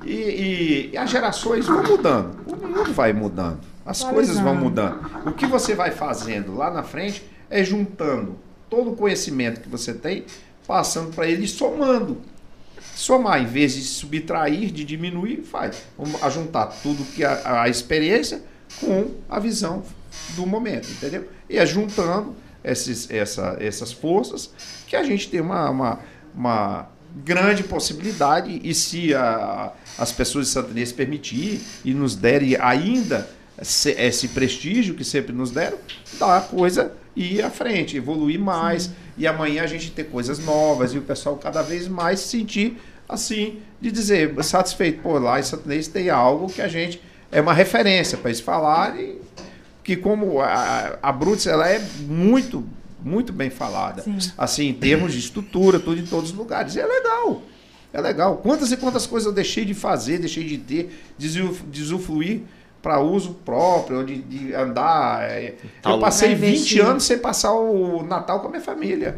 [0.05, 2.35] E, e- e as gerações vão mudando.
[2.47, 3.59] O mundo vai mudando.
[3.85, 4.99] As coisas vão mudando.
[5.25, 8.35] O que você vai fazendo lá na frente é juntando
[8.69, 10.25] todo o conhecimento que você tem,
[10.67, 12.21] passando para ele e somando.
[12.95, 15.83] Somar, em vez de subtrair, de diminuir, faz.
[15.97, 18.41] Vamos juntar tudo que a, a experiência
[18.79, 19.83] com a visão
[20.35, 21.27] do momento, entendeu?
[21.49, 24.49] E é juntando esses, essa, essas forças
[24.87, 25.99] que a gente tem uma, uma,
[26.33, 26.87] uma
[27.23, 33.29] grande possibilidade e se a- as pessoas de Santa Inês permitir e nos derem ainda
[33.61, 35.77] esse, prestígio que sempre nos deram,
[36.19, 40.97] dá coisa ir à frente, evoluir mais e amanhã a gente ter coisas novas e
[40.97, 45.65] o pessoal cada vez mais se sentir assim, de dizer, satisfeito, pô, lá em Santa
[45.65, 47.01] Inês tem algo que a gente
[47.31, 49.19] é uma referência para eles falarem
[49.83, 52.67] que como a, a Brutus, ela é muito,
[53.03, 54.01] muito bem falada.
[54.01, 54.17] Sim.
[54.35, 56.75] Assim, em termos de estrutura, tudo em todos os lugares.
[56.75, 57.43] E é legal.
[57.93, 58.37] É legal.
[58.37, 62.41] Quantas e quantas coisas eu deixei de fazer, deixei de ter, de usufruir
[62.85, 65.23] para uso próprio, de, de andar.
[65.23, 65.55] é.
[65.81, 66.85] Tá Eu passei Pra 20 investir.
[66.85, 69.17] anos sem passar o Natal com a minha família.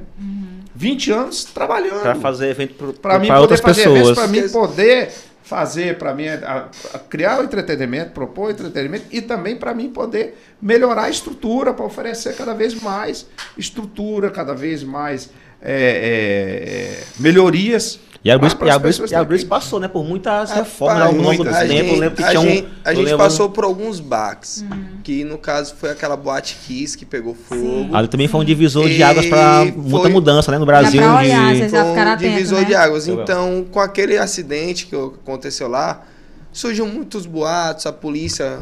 [0.73, 3.99] 20 anos trabalhando Pra fazer evento para mim pra poder outras fazer pessoas.
[3.99, 5.09] eventos, para mim poder
[5.43, 9.89] fazer, para mim a- a criar o entretenimento, propor o entretenimento e também para mim
[9.89, 13.25] poder melhorar a estrutura para oferecer cada vez mais
[13.57, 15.29] estrutura, cada vez mais
[15.61, 17.99] é, é, melhorias.
[18.27, 19.59] E a Bruce, e a Bruce, e a Bruce também.
[19.59, 21.65] passou, né, por muitas reformas ao longo do tempo.
[21.67, 24.65] gente, eu lembro que a tinha um- gente, a gente lembro- passou por alguns baques.
[25.03, 27.95] Que no caso foi aquela boate Kiss que pegou fogo.
[27.95, 31.01] Ali também foi um divisor de E águas para muita mudança, né, no Brasil.
[31.01, 31.59] pra olhar, de...
[31.59, 32.65] vocês Foi um atentos, divisor né?
[32.65, 33.07] de águas.
[33.07, 36.03] Então, com aquele acidente que aconteceu lá,
[36.51, 38.59] surgiu muitos boatos, a polícia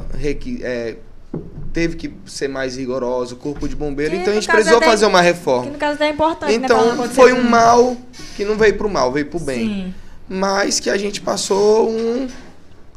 [0.62, 0.98] é,
[1.74, 4.12] teve que ser mais rigorosa, o corpo de bombeiro.
[4.12, 5.72] Que então a gente precisou é fazer uma Que reforma.
[5.72, 6.66] no caso é importante, né?
[6.66, 7.98] Então acontecer foi um mal
[8.36, 9.60] que não veio pro mal, veio pro bem.
[9.68, 9.94] Sim.
[10.28, 12.28] Mas que a gente passou um,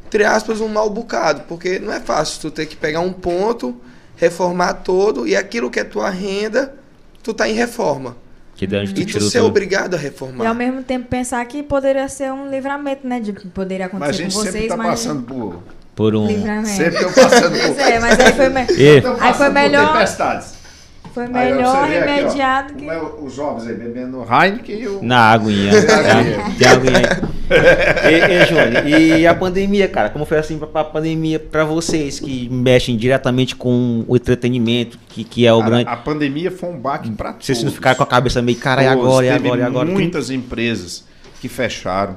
[0.07, 1.43] entre aspas, um mal bocado.
[1.49, 3.77] Porque não é fácil tu ter que pegar um ponto,
[4.17, 6.75] reformar todo, e aquilo que é tua renda,
[7.23, 8.17] tu tá em reforma.
[8.55, 9.49] Que deu E tu ser tudo.
[9.49, 10.55] obrigado a E ao reformar.
[10.55, 13.21] mesmo tempo pensar que poderia ser um livramento, né?
[13.21, 14.89] De poder Mas a acontecer gente com sempre vocês, está mas.
[14.89, 15.63] passando por.
[15.99, 16.29] Por um...
[16.29, 16.69] Livramento.
[16.69, 17.81] Sempre eu passando Pois por.
[17.81, 20.55] é, mas aí foi, me- E- Aí foi por melhor- Tempestades.
[21.13, 22.89] foi melhor vê aqui, ó, remediado que.
[22.89, 25.03] é os jovens aí bebendo Heineken e o.
[25.03, 25.73] Na aguinha.
[26.57, 30.09] Tem aguinha e, e, Júnior, e a pandemia, cara?
[30.11, 35.25] Como foi assim pra, pra pandemia pra vocês que mexem diretamente com o entretenimento, que,
[35.25, 35.89] que é o Cara, grande.
[35.91, 37.47] A pandemia foi um baque para todos.
[37.47, 39.91] Vocês não ficaram com a cabeça meio, cara, e agora, e agora, e agora?
[39.91, 41.05] Muitas empresas
[41.41, 42.17] que fecharam,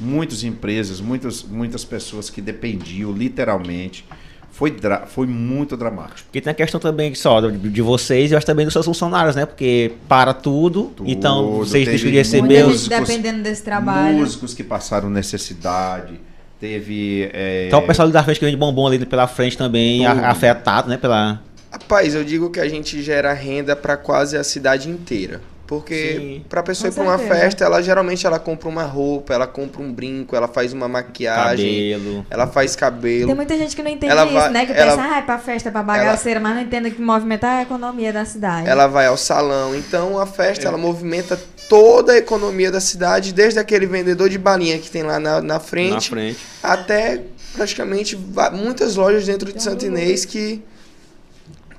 [0.00, 4.04] muitas empresas, muitas, muitas pessoas que dependiam, literalmente.
[4.52, 6.22] Foi, dra- foi muito dramático.
[6.24, 8.84] Porque tem a questão também só de, de vocês e eu acho também dos seus
[8.84, 9.46] funcionários, né?
[9.46, 12.80] Porque para tudo, Tudo, então vocês teve deixam de receber Muita os.
[12.84, 14.18] gente dependendo desse trabalho.
[14.18, 16.20] Músicos que passaram necessidade.
[16.60, 17.30] Teve.
[17.32, 20.24] é, Então o pessoal da frente que vem de bombom ali pela frente também, Tudo.
[20.24, 20.98] afetado, né?
[20.98, 21.40] Pela.
[21.72, 25.40] Rapaz, eu digo que a gente gera renda para quase a cidade inteira.
[25.70, 26.44] Porque Sim.
[26.48, 29.80] pra pessoa Com ir pra uma festa, ela geralmente ela compra uma roupa, ela compra
[29.80, 32.26] um brinco, ela faz uma maquiagem, Cabelo.
[32.28, 33.26] ela faz cabelo.
[33.26, 34.66] Tem muita gente que não entende Ela isso, vai- né?
[34.66, 37.62] Que ela- pensa, ah, é pra festa, pra bagaceira, mas não entende que movimentar a
[37.62, 38.68] economia da cidade.
[38.68, 39.72] Ela vai ao salão.
[39.76, 44.76] Então a festa ela movimenta toda a economia da cidade, desde aquele vendedor de balinha
[44.76, 46.38] que tem lá na, na Na frente, frente.
[46.60, 47.20] até
[47.54, 48.18] praticamente
[48.52, 50.62] muitas lojas dentro de Santo Inês que,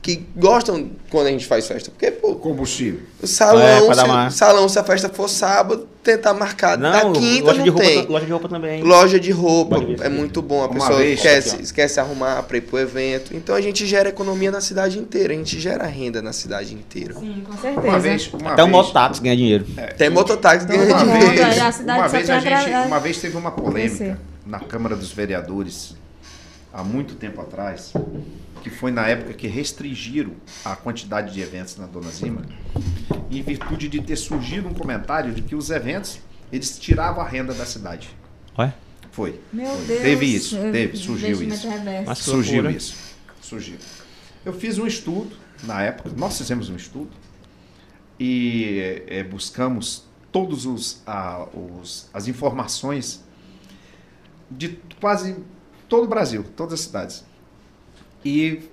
[0.01, 1.91] que gostam quando a gente faz festa.
[1.91, 3.01] Porque, pô, Combustível.
[3.21, 6.75] o salão, É, se, uma- salão, se a festa for sábado, tentar marcar.
[6.75, 8.05] da quinta loja não de roupa, tem.
[8.07, 8.81] loja de roupa também.
[8.83, 10.63] Loja de roupa é muito bom.
[10.63, 13.35] A Uma pessoa vez, esquece, aqui, esquece arrumar para ir pro evento.
[13.35, 15.33] Então a gente gera economia na cidade inteira.
[15.33, 17.13] A gente gera renda na cidade inteira.
[17.13, 17.87] Sim, com certeza.
[17.87, 19.65] Uma vez, uma Até o vez, mototáxi ganha dinheiro.
[19.97, 23.51] Tem mototáxi Então, ganha uma de vez- uma vez a gente, uma vez teve uma
[23.51, 25.95] polêmica na Câmara dos Vereadores
[26.73, 27.93] há muito tempo atrás,
[28.61, 30.33] que foi na época que restringiram
[30.63, 32.41] a quantidade de eventos na Dona Zima,
[33.29, 36.19] em virtude de ter surgido um comentário de que os eventos
[36.51, 38.09] eles tiravam a renda da cidade.
[38.57, 38.73] Olha.
[39.11, 39.39] Foi.
[39.51, 39.85] Meu Foi.
[39.85, 40.01] Deus.
[40.01, 41.67] Teve isso, teve, surgiu isso.
[42.05, 42.71] Mas- Surgiu loucura.
[42.77, 42.95] isso.
[43.41, 43.77] Surgiu.
[44.45, 47.09] Eu fiz um estudo na época, nós fizemos um estudo
[48.19, 53.23] e eh, buscamos todos os, ah, os- as informações
[54.49, 55.35] de quase
[55.89, 57.23] todo o Brasil, todas as cidades.
[58.23, 58.69] E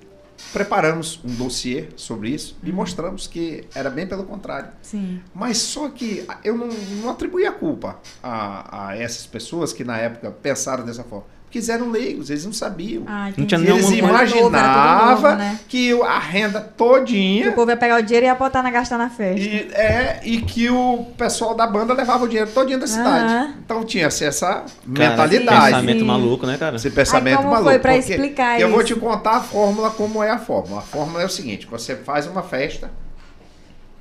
[0.53, 4.71] preparamos um dossiê sobre isso e mostramos que era bem pelo contrário.
[4.83, 5.21] Sim.
[5.35, 6.69] Mas só que eu não,
[7.03, 11.27] não atribuí a culpa a, a essas pessoas que na época pensaram dessa forma.
[11.49, 13.05] Porque eles eram leigos, eles não sabiam.
[13.07, 15.59] Ah, Não tinha eles tudo imaginavam né?
[15.67, 18.71] que a renda Que todinha o povo ia pegar o dinheiro e ia botar na
[18.71, 19.41] gastar na festa.
[19.41, 23.33] e, é, e que o pessoal da banda levava o dinheiro todinho da cidade.
[23.33, 23.55] Aham.
[23.65, 24.67] Então tinha-se essa Cara,
[25.11, 25.65] mentalidade.
[25.67, 26.05] Pensamento Sim.
[26.05, 26.77] maluco, né, cara?
[26.77, 27.71] Esse pensamento Aí como maluco.
[27.71, 28.95] foi pra explicar Eu vou isso?
[28.95, 30.81] te contar a fórmula como é a fórmula.
[30.81, 32.91] A fórmula é o seguinte: você faz uma festa.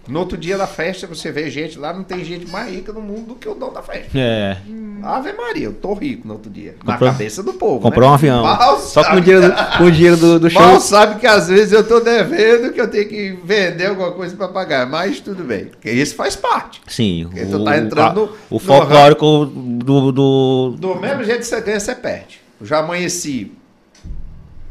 [0.07, 3.01] No outro dia da festa, você vê gente lá, não tem gente mais rica no
[3.01, 4.17] mundo do que o dono da festa.
[4.17, 4.57] É.
[5.03, 6.75] Ave Maria, eu tô rico no outro dia.
[6.83, 7.81] Na Comprou- cabeça do povo.
[7.81, 8.11] Comprou né?
[8.11, 8.41] um avião.
[8.43, 10.61] Mal Só com o sabe- dinheiro do, com o dinheiro do, do show.
[10.61, 14.35] Mal sabe que às vezes eu tô devendo que eu tenho que vender alguma coisa
[14.35, 15.65] para pagar, mas tudo bem.
[15.65, 16.81] Porque isso faz parte.
[16.87, 17.27] Sim.
[17.29, 21.79] Porque tu tá entrando no- o folclórico do, do, Do mesmo jeito que você ganha,
[21.79, 22.39] você perde.
[22.59, 23.51] Eu já amanheci,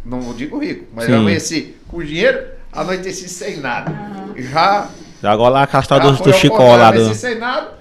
[0.04, 1.12] não digo rico, mas Sim.
[1.12, 2.38] já amanheci com dinheiro,
[2.72, 3.92] anoiteci sem nada.
[4.36, 4.88] Já,
[5.30, 7.14] Agora lá a história já do, do Chicó lá do.
[7.14, 7.72] sem nada,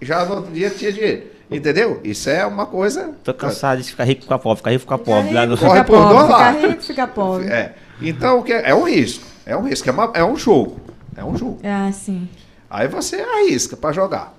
[0.00, 1.36] já no outro dia tinha dinheiro.
[1.50, 2.00] Entendeu?
[2.02, 3.12] Isso é uma coisa.
[3.22, 5.46] Tô cansado de ficar rico e ficar pobre, ficar rico e ficar pobre.
[5.46, 5.56] No...
[5.56, 6.62] Corre Fica por pobre, dois fica lados.
[6.62, 7.46] rico, fica pobre.
[7.48, 7.74] É.
[8.02, 9.24] Então, o que é, é um risco.
[9.46, 9.88] É um risco.
[9.88, 10.80] É, uma- é um jogo.
[11.16, 11.60] É um jogo.
[11.62, 12.28] Ah, sim.
[12.68, 14.34] Aí você arrisca para jogar.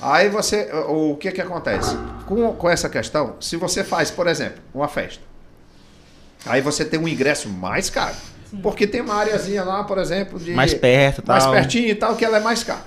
[0.00, 1.96] Aí você, o, o que que acontece?
[2.26, 5.22] Com, com essa questão, se você faz, por exemplo, uma festa,
[6.46, 8.14] aí você tem um ingresso mais caro.
[8.62, 10.52] Porque tem uma areazinha lá, por exemplo, de.
[10.52, 11.52] Mais perto e Mais tal.
[11.52, 12.84] pertinho e tal, que ela é mais cara.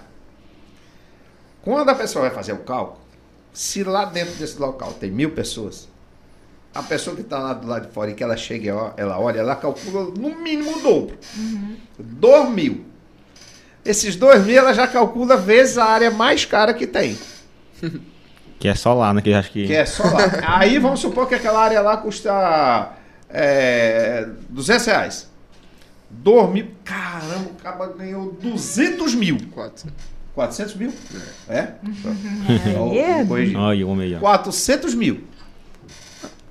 [1.61, 2.99] Quando a pessoa vai fazer o cálculo,
[3.53, 5.87] se lá dentro desse local tem mil pessoas,
[6.73, 8.91] a pessoa que está lá do lado de fora e que ela chega, e ó-
[8.95, 11.17] ela olha, ela calcula no mínimo o dobro.
[11.99, 12.85] Dois mil.
[13.83, 17.17] Esses dois mil ela já calcula vezes a área mais cara que tem.
[18.59, 19.21] Que é só lá, né?
[19.21, 19.67] Que eu acho que.
[19.67, 20.19] Que é só lá.
[20.59, 22.91] Aí vamos supor que aquela área lá custa
[23.29, 25.29] é, 200 reais.
[26.09, 26.67] Dois mil.
[26.83, 29.37] Caramba, o cara ganhou 200 mil.
[29.53, 29.91] Quatro.
[30.33, 30.93] 400 mil?
[31.47, 31.53] É?
[32.95, 33.55] É- Corrigi.
[33.55, 34.19] Olha o homem aí, ó.
[34.19, 35.23] 400 mil.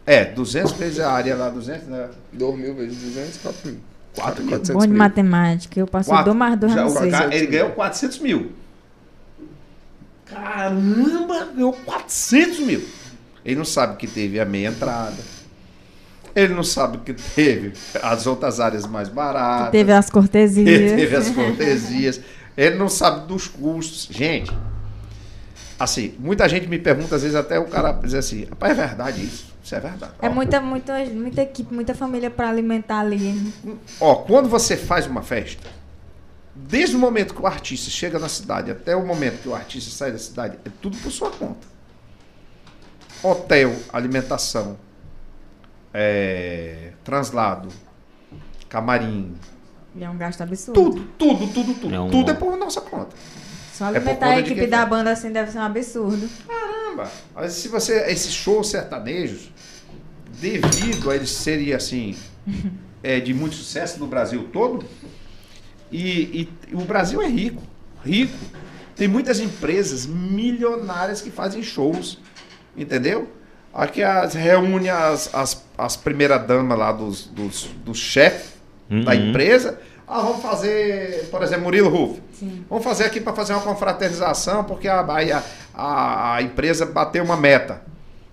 [0.07, 2.09] É, 200 vezes a área lá, 200, né?
[2.33, 3.81] 2 mil vezes 200, 4 mil.
[4.15, 4.51] 4 mil.
[4.51, 4.99] 400 Bom de mil.
[4.99, 5.81] matemática.
[5.81, 6.33] Eu passo Quatro.
[6.33, 8.53] do mais dois Já, cara- ele ganhou 400 mil.
[10.27, 12.85] Caramba, ganhou 400 mil.
[13.45, 15.17] Ele não sabe que teve a meia entrada.
[16.35, 17.73] Ele não sabe que teve
[18.03, 19.73] as outras áreas mais baratas.
[19.73, 20.69] Teve as cortesias.
[20.69, 22.21] Ele teve as cortesias.
[22.57, 24.09] Ele não sabe dos custos.
[24.11, 24.53] Gente,
[25.79, 29.25] assim, muita gente me pergunta, às vezes até o cara diz assim, rapaz, é verdade
[29.25, 29.55] isso?
[29.63, 30.13] Isso é verdade.
[30.21, 33.53] É Ó, muita, muita, muita equipe, muita família pra alimentar ali.
[34.01, 35.69] Ó, quando você faz uma festa,
[36.55, 39.91] desde o momento que o artista chega na cidade até o momento que o artista
[39.91, 41.67] sai da cidade, é tudo por sua conta.
[43.23, 44.79] Hotel, alimentação,
[45.93, 47.69] é, translado,
[48.69, 49.35] camarim,
[49.97, 50.81] E é um gasto absurdo.
[50.81, 51.95] tudo, tudo, tudo, tudo.
[51.95, 53.17] É um- Tudo é por nossa conta.
[53.73, 56.29] Só É por alimentar conta a equipe da banda assim deve ser um absurdo.
[56.47, 57.11] Caramba!
[57.35, 58.11] Mas se você.
[58.11, 59.51] Esses shows sertanejos,
[60.41, 62.17] devido a eles serem assim.
[63.03, 64.85] é, de muito sucesso no Brasil todo,
[65.93, 67.63] e, e o Brasil é rico.
[68.05, 68.37] Rico.
[68.97, 72.19] Tem muitas empresas milionárias que fazem shows.
[72.77, 73.31] Entendeu?
[73.79, 78.55] Aqui as, reúne as, as, as primeiras damas lá dos, dos, dos chefes
[79.05, 79.29] da Uhum.
[79.29, 79.79] empresa.
[80.07, 82.19] Ah, vamos fazer, por exemplo, Murilo.
[82.33, 82.65] Sim.
[82.69, 85.43] Vamos fazer aqui para fazer uma confraternização, porque a, a,
[85.75, 87.83] a, a empresa bateu uma meta.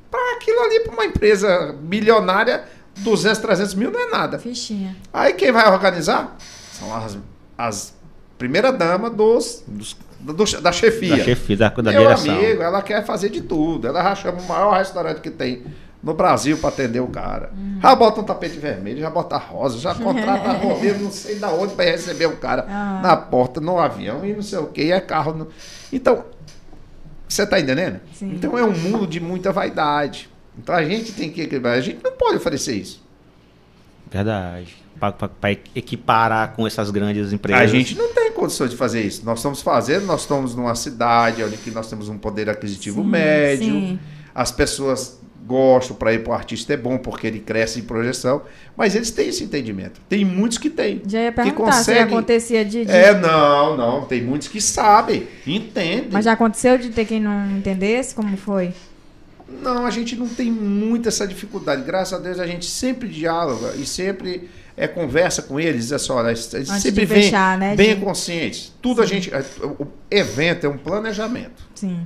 [0.09, 2.63] Para aquilo ali, para uma empresa bilionária,
[2.99, 4.39] 200, 300 mil não é nada.
[4.39, 4.95] Fichinha.
[5.13, 6.37] Aí quem vai organizar
[6.71, 7.17] são as,
[7.57, 7.93] as
[8.37, 9.95] primeiras damas dos, dos,
[10.34, 11.17] do- da chefia.
[11.17, 12.36] Da chefia, da, da Meu direção.
[12.38, 13.88] amigo, ela quer fazer de tudo.
[13.88, 15.63] Ela já chama o maior restaurante que tem
[16.03, 17.51] no Brasil para atender o cara.
[17.82, 21.73] Já bota um tapete vermelho, já bota rosa, já contrata rodeiro, não sei da onde
[21.73, 22.99] para receber o cara Ah.
[23.01, 25.34] na porta, no avião e não sei o que, é carro.
[25.34, 25.47] no-
[25.91, 26.23] Então,
[27.28, 27.99] você tá entendendo?
[28.13, 28.32] Sim.
[28.36, 30.30] Então é um mundo de muita vaidade.
[30.57, 31.73] Então a gente tem que equilibrar.
[31.73, 33.03] A gente não pode oferecer isso.
[34.11, 34.78] Verdade.
[35.13, 37.61] Para equiparar com essas grandes empresas.
[37.61, 39.23] A gente não tem condições de fazer isso.
[39.25, 43.07] Nós estamos fazendo, nós estamos numa cidade onde que nós temos um poder aquisitivo Sim,
[43.09, 43.65] médio.
[43.65, 43.99] sim.
[44.33, 48.41] As pessoas gostam para ir para o artista é bom porque ele cresce em projeção,
[48.75, 50.01] mas eles têm esse entendimento.
[50.09, 51.03] Tem muitos que têm.
[51.07, 52.83] Já ia que perguntar se conseguem- acontecia de.
[52.83, 54.05] de- É, não, não.
[54.05, 56.09] Tem muitos que sabem, entendem.
[56.11, 58.73] Mas já aconteceu de ter quem não entendesse como foi?
[59.61, 61.83] Não, a gente não tem muito essa dificuldade.
[61.83, 65.84] Graças a Deus a gente sempre dialoga e sempre é, conversa com eles.
[65.84, 66.41] Diz assim, olha, eles
[66.82, 68.73] sempre vêm fechar, né, bem de- conscientes.
[68.82, 69.32] Tudo a gente.
[69.80, 71.63] O evento é um planejamento.
[71.76, 72.05] Sim.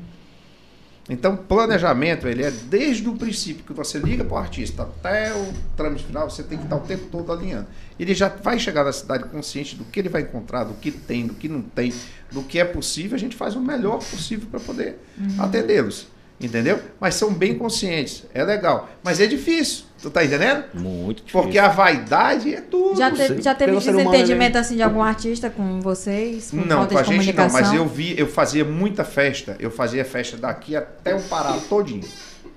[1.11, 5.51] Então, planejamento, ele é desde o princípio que você liga para o artista até o
[5.76, 7.65] trâmite final, você tem que estar o tempo todo alinhando.
[7.99, 11.26] Ele já vai chegar na cidade consciente do que ele vai encontrar, do que tem,
[11.26, 11.91] do que não tem,
[12.32, 14.99] do que é possível, a gente faz o melhor possível para poder
[15.39, 16.05] atendê-los.
[16.39, 16.80] Entendeu?
[17.01, 18.24] Mas são bem conscientes.
[18.32, 18.88] É legal.
[19.03, 19.86] Mas é difícil.
[20.01, 20.63] Tu tá entendendo?
[20.73, 21.41] Muito difícil.
[21.41, 22.97] Porque a vaidade é tudo.
[22.97, 26.51] Já, te- já teve desentendimento assim de algum artista com vocês?
[26.51, 29.57] Por Não, com a gente não, mas eu vi, eu fazia muita festa.
[29.59, 32.07] Eu fazia festa daqui até o Pará todinho.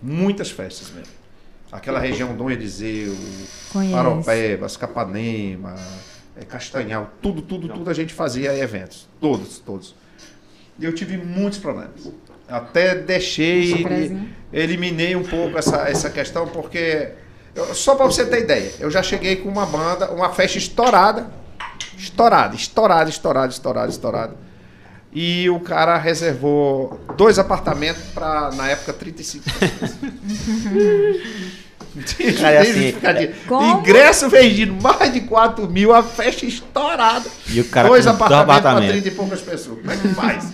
[0.00, 1.12] Muitas festas mesmo.
[1.72, 3.16] Aquela região Dom Eliseu.
[3.90, 5.74] Paropebas, Capanema,
[6.36, 9.08] eh, Castanhal, tudo, tudo, tudo a gente fazia eventos.
[9.20, 9.94] Todos, todos.
[10.78, 12.08] E eu tive muitos problemas.
[12.48, 14.28] Até deixei, Chacrezinho.
[14.52, 17.10] eliminei um pouco essa, essa questão, porque.
[17.54, 21.30] Eu- só para você ter ideia, eu já cheguei com uma banda, uma festa estourada.
[21.96, 24.36] Estourada, estourada, estourada, estourada, estourada.
[25.12, 29.92] E o cara reservou dois apartamentos para, na época, 35 pessoas.
[32.40, 32.94] Cara, é assim,
[33.46, 33.80] Como?
[33.80, 37.28] Ingresso vendido, mais de 4 mil, a festa estourada.
[37.48, 38.92] E o cara dois apartamentos para apartamentos.
[39.02, 39.78] 30 e poucas pessoas.
[39.80, 40.46] Como é que faz?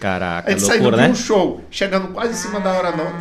[0.00, 1.08] Caraca, A gente loucura, de né?
[1.10, 3.12] um show, chegando quase em cima da hora não.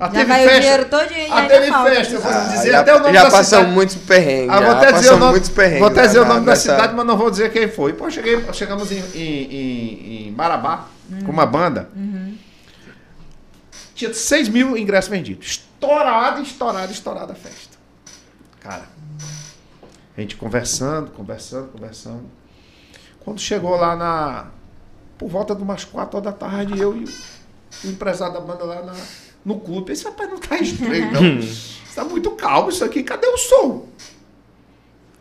[0.00, 1.90] Já vai o dinheiro todo Ah, ainda teve falta.
[1.90, 3.70] festa, eu vou Ah, dizer já até o nome já da passou cidade.
[3.72, 4.50] muitos perrengues.
[4.50, 5.78] Ah, vou já até dizer o passou nome, muitos perrengues.
[5.80, 7.92] vou até dizer o nome da nessa- cidade, mas não vou dizer quem foi.
[7.94, 10.86] Pô, cheguei, chegamos em, em, em- em Marabá
[11.24, 11.88] com uma banda.
[13.94, 15.46] Tinha 6 mil ingressos vendidos.
[15.48, 17.76] Estourado, estourado, estourada a festa.
[18.60, 18.84] Cara,
[20.16, 22.24] a gente conversando, conversando, conversando.
[23.20, 24.46] Quando chegou lá na.
[25.16, 27.04] Por volta de umas 4 horas da tarde, eu e
[27.84, 28.94] o empresário da banda lá na-
[29.44, 29.92] no clube.
[29.92, 31.38] Esse rapaz não tá estranho, não.
[31.38, 33.02] Está muito calmo isso aqui.
[33.02, 33.86] Cadê o som?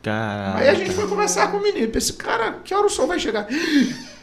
[0.03, 0.59] Caraca.
[0.59, 1.87] Aí a gente foi conversar com o menino.
[1.89, 3.47] Pensei, cara, que hora o som vai chegar?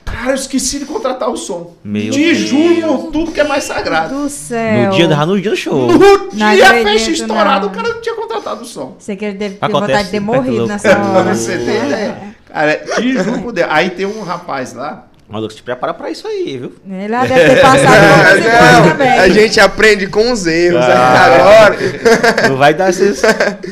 [0.04, 1.74] Cara, eu esqueci de contratar o som.
[1.82, 2.50] Meu Te Deus.
[3.02, 4.14] por tudo que é mais sagrado.
[4.14, 4.84] Do céu.
[4.90, 5.88] No dia, da- no dia do show.
[5.90, 8.94] No Não dia festa estourada, o cara não tinha contratado o som.
[8.98, 11.34] Sei que ele deve ter Acontece, vontade de ter tá morrido nessa hora.
[11.34, 12.36] você ter ideia.
[12.46, 13.66] Cara, te juro por Deus.
[13.70, 15.08] Aí tem um rapaz lá.
[15.34, 16.72] Maluco, se prepara pra isso aí, viu?
[16.88, 19.08] Ele lá deve ter passado coisa Não, também.
[19.10, 20.80] a gente aprende com os erros.
[20.80, 21.24] Ah.
[21.24, 21.76] Agora,
[22.48, 23.20] Não vai dar esses.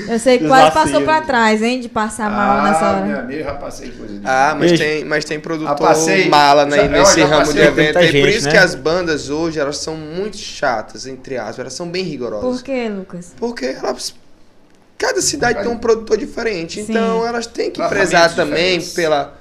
[0.08, 1.78] Eu sei que quase passou pra trás, hein?
[1.80, 3.06] De passar mal nessa Ah, hora.
[3.06, 4.20] meu amigo, já passei coisa de.
[4.26, 4.82] Ah, mas Beijo.
[4.82, 6.28] tem, mas tem produtor Ah, passei.
[6.28, 7.98] mala né, Já- nesse já ramo de evento.
[7.98, 8.06] aí.
[8.06, 8.50] por gente, isso né?
[8.50, 11.60] que as bandas hoje elas são muito chatas, entre aspas.
[11.60, 12.42] Elas são bem rigorosas.
[12.60, 13.32] Por que, Lucas?
[13.38, 14.14] Porque elas.
[14.98, 16.82] Cada cidade tem um produtor diferente.
[16.82, 16.90] Sim.
[16.92, 18.92] Então elas têm que prezar também diferentes.
[18.94, 19.34] pela,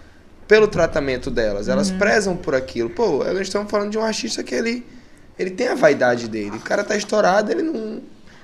[0.52, 1.70] pelo tratamento delas.
[1.70, 1.98] Elas Uhum.
[1.98, 2.90] prezam por aquilo.
[2.90, 4.86] Pô, nós estamos falando de um artista que ele.
[5.40, 6.58] Ele tem a vaidade dele.
[6.58, 8.02] O cara tá estourado, ele não.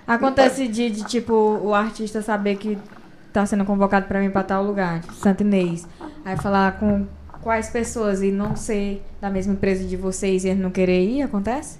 [0.07, 2.77] Acontece de, de, tipo, o artista saber que
[3.33, 5.85] tá sendo convocado pra mim pra tal lugar, Santo Inês.
[6.23, 7.05] Aí falar com
[7.41, 11.23] quais pessoas e não ser da mesma empresa de vocês e ele não querer ir,
[11.23, 11.77] acontece?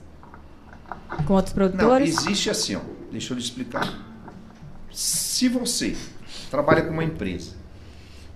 [1.26, 2.18] Com outros Não, produtores?
[2.18, 2.82] existe assim, ó.
[3.14, 3.94] Deixa eu lhe explicar.
[4.92, 5.96] Se você
[6.52, 7.52] trabalha com uma empresa,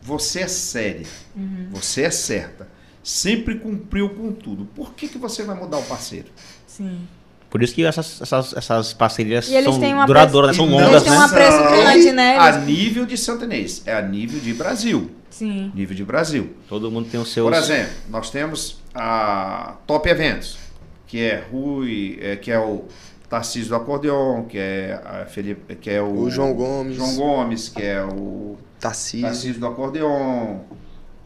[0.01, 1.67] você é séria, Uhum.
[1.71, 2.67] você é certa,
[3.03, 6.27] sempre cumpriu com tudo, por que, que você vai mudar o parceiro?
[6.67, 7.01] Sim.
[7.49, 11.51] Por isso que essas, essas, essas parcerias são duradouras, são longas, Eles têm né?
[11.51, 12.37] são grande, né?
[12.37, 15.11] A nível de Santanês, é a nível de Brasil.
[15.29, 15.69] Sim.
[15.75, 16.55] Nível de Brasil.
[16.69, 17.49] Todo mundo tem os seus.
[17.49, 20.57] Por exemplo, nós temos a Top Eventos,
[21.07, 22.85] que é Rui, é, que é o
[23.29, 26.95] Tarcísio do Acordeon, que é a Felipe, que é o, O João Gomes.
[26.95, 29.21] João Gomes, que é o Tarcísio.
[29.27, 30.59] Tarcísio do Acordeon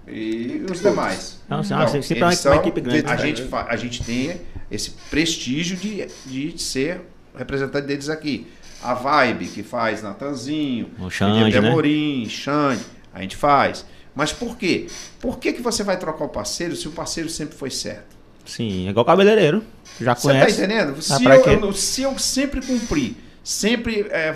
[0.08, 1.40] e os demais.
[1.50, 3.08] Não, ah, sempre é uma, equipe grande.
[3.08, 3.18] A né?
[3.18, 7.02] gente, a gente tem esse prestígio de, de ser
[7.36, 8.48] representante deles aqui.
[8.84, 11.70] A Vibe, que faz Natanzinho, Xande, né?
[11.70, 12.84] Amorim, Xande,
[13.14, 13.86] a gente faz.
[14.14, 14.88] Mas por quê?
[15.20, 18.16] Por que, que você vai trocar o parceiro se o parceiro sempre foi certo?
[18.46, 19.64] Sim, é igual cabeleireiro.
[20.00, 20.62] Já Você tá conhece.
[20.62, 21.02] entendendo?
[21.02, 24.36] Se pra eu, eu- se eu sempre cumpri, sempre é,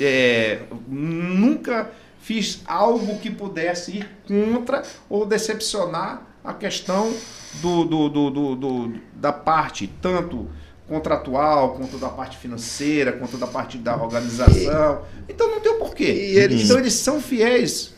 [0.00, 1.90] é, nunca
[2.24, 7.12] fiz algo que pudesse ir contra ou decepcionar a questão
[7.60, 10.48] do, do- do- do- do- da parte, tanto
[10.88, 15.02] contratual, quanto da parte financeira, quanto da parte da organização.
[15.28, 16.04] Então não tem o porquê.
[16.12, 17.94] E eles- Então eles são fiéis,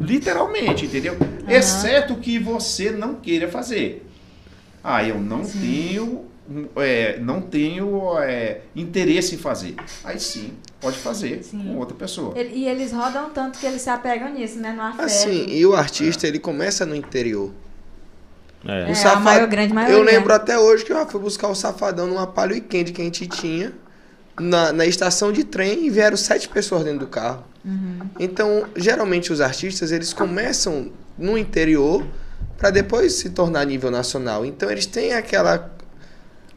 [0.00, 1.16] literalmente, entendeu?
[1.48, 4.04] Exceto que você não queira fazer.
[4.82, 6.24] Ah, eu não tenho,
[6.76, 9.74] é, não tenho é, interesse em fazer.
[10.04, 10.52] Aí sim,
[10.86, 11.58] pode fazer Sim.
[11.58, 12.32] com outra pessoa.
[12.38, 14.72] Ele- e eles rodam tanto que eles se apegam nisso, né?
[14.72, 15.02] No afeto.
[15.04, 17.50] Assim, e o artista, ele começa no interior.
[18.64, 18.90] É.
[18.90, 19.96] É, O a maior- grande maioria.
[19.96, 23.04] Eu lembro até hoje que eu fui buscar o Safadão numa Palio Weekend que a
[23.04, 23.72] gente tinha
[24.40, 27.44] na, na estação de trem e vieram sete pessoas dentro do carro.
[27.64, 27.98] Uhum.
[28.18, 32.04] Então, geralmente os artistas, eles começam no interior
[32.58, 34.44] para depois se tornar nível nacional.
[34.44, 35.70] Então, eles têm aquela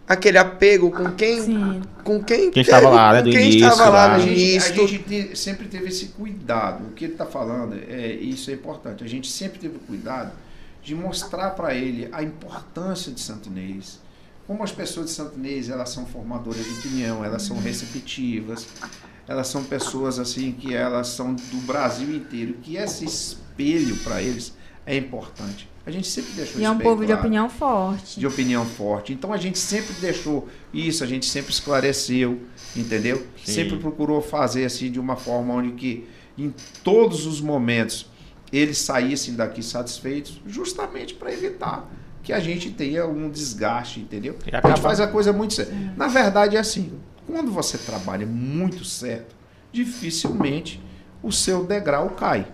[0.10, 1.82] aquele apego com quem Sim.
[2.04, 4.16] com quem Quem estava lá, né, do quem início, estava lá lá.
[4.16, 4.76] A no gente, a início.
[4.76, 4.88] tudo.
[4.88, 6.88] gente te- sempre teve esse cuidado.
[6.88, 9.04] O que ele está falando, é, isso é importante.
[9.04, 10.32] A gente sempre teve o cuidado
[10.82, 14.00] de mostrar para ele a importância de Santo Inês.
[14.48, 18.66] Como as pessoas de Santo Inês, elas são formadoras de opinião, elas são receptivas,
[19.28, 24.54] elas são pessoas assim que elas são do Brasil inteiro, que esse espelho para eles
[24.86, 25.70] é importante.
[25.86, 28.20] A gente sempre deixou E é um isso bem povo de claro opinião forte.
[28.20, 29.14] de opinião forte.
[29.14, 32.42] Então a gente sempre deixou isso, a gente sempre esclareceu,
[32.76, 33.26] entendeu?
[33.44, 33.54] Sim.
[33.54, 36.08] Sempre procurou fazer assim de uma forma onde que
[36.38, 36.54] em
[36.84, 38.06] todos os momentos
[38.52, 41.90] eles saíssem daqui satisfeitos, justamente para evitar
[42.22, 44.38] que a gente tenha um desgaste, entendeu?
[44.46, 45.74] E A gente faz a coisa muito séria.
[45.96, 49.36] Na verdade é assim, quando você trabalha muito certo,
[49.72, 50.82] dificilmente
[51.22, 52.48] o seu degrau cai.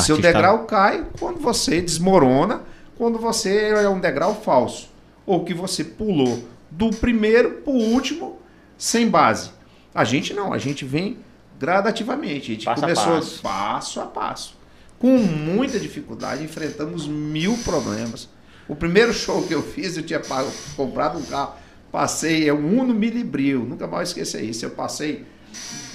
[0.00, 2.62] O seu degrau cai quando você desmorona,
[2.96, 4.88] quando você é um degrau falso.
[5.24, 8.38] Ou que você pulou do primeiro para o último
[8.78, 9.50] sem base.
[9.94, 11.18] A gente não, a gente vem
[11.58, 12.50] gradativamente.
[12.52, 13.42] A gente Passo a começou passo.
[13.42, 14.56] passo a passo.
[14.98, 18.28] Com muita dificuldade, enfrentamos mil problemas.
[18.68, 21.54] O primeiro show que eu fiz, eu tinha pago- comprado um carro,
[21.92, 24.64] passei, é um Uno Milibril, nunca mais esquecer isso.
[24.64, 25.24] Eu passei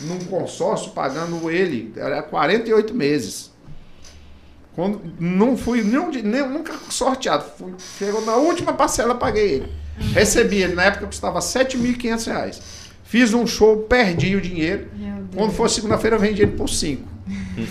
[0.01, 3.50] num consórcio pagando ele, era 48 meses.
[4.81, 9.67] Quando não fui um di- nem- nunca sorteado, fui, chegou na última parcela, paguei ele.
[10.13, 12.61] Recebi ele, na época custava 7.500 reais.
[13.03, 14.87] Fiz um show, perdi o dinheiro.
[15.35, 17.03] Quando for segunda-feira, eu vendi ele por 5.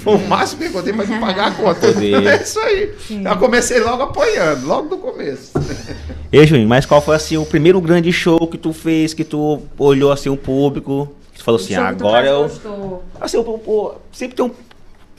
[0.04, 1.80] Foi o máximo que eu contei para me pagar a conta.
[1.98, 2.94] É isso aí.
[3.08, 3.22] Sim.
[3.24, 5.50] Já comecei logo apoiando, logo do começo.
[6.30, 9.60] Ei, Juninho, mas qual foi assim o primeiro grande show que tu fez, que tu
[9.76, 12.42] olhou assim o público, que tu falou assim, agora eu.
[12.44, 13.02] gostou.
[13.20, 14.50] Assim, o, o- sempre tem um.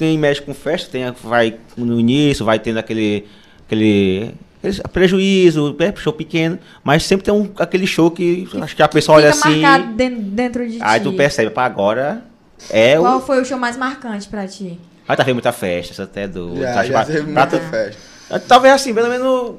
[0.01, 3.27] Tem mexe com festa, tem, vai no início, vai tendo aquele.
[3.67, 8.81] aquele aquele prejuízo, é, show pequeno, mas sempre tem um, aquele show que acho que
[8.81, 9.93] a pessoa olha Fica assim.
[9.95, 11.03] dentro, dentro de Aí ti.
[11.03, 12.23] tu percebe, pá, agora
[12.71, 13.21] é Qual o.
[13.21, 14.79] foi o show mais marcante pra ti?
[15.07, 16.55] Vai tá vendo muita festa, isso até do.
[16.59, 18.39] Já, acho já que teve pra- muita pra- festa.
[18.47, 19.55] Talvez assim, pelo menos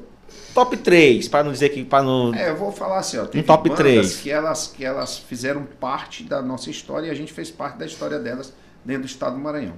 [0.53, 1.85] top 3, pra não dizer que.
[1.85, 3.23] Pra não, É, eu vou falar assim, ó.
[3.25, 4.17] Teve top bandas três.
[4.17, 7.85] Que elas, que elas fizeram parte da nossa história e a gente fez parte da
[7.85, 8.51] história delas
[8.83, 9.73] dentro do estado do Maranhão.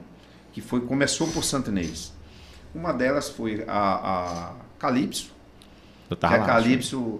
[0.55, 2.13] Que foi, começou por Santo Inês.
[2.73, 5.31] Uma delas foi a, a Calypso,
[6.09, 7.19] eu que tava a lá, Calypso,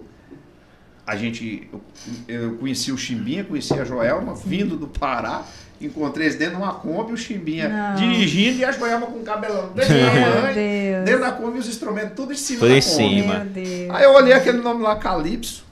[1.06, 1.82] a gente, eu,
[2.26, 5.44] eu conheci o Chimbinha, conheci a Joelma, vindo do Pará,
[5.78, 7.94] encontrei eles dentro de uma Kombi, o Chimbinha Não.
[7.96, 11.04] dirigindo e a Joelma com o cabelão Meu tamanho, Deus.
[11.04, 12.94] dentro da Kombi os instrumentos tudo em cima Tudo da em Kombi.
[13.22, 13.34] cima.
[13.40, 13.90] Meu Deus.
[13.90, 15.65] Aí eu olhei aquele nome lá, Calypso.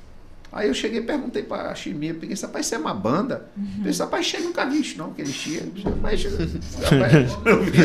[0.57, 3.49] Aí eu cheguei e perguntei pra Chimia, peguei, rapaz, isso é uma banda?
[3.57, 3.65] Uhum.
[3.79, 5.63] Eu disse, rapaz, chega nunca vi isso não, que ele tinha.
[5.85, 6.37] Rapaz, chega-
[6.85, 7.79] rapaz, não vi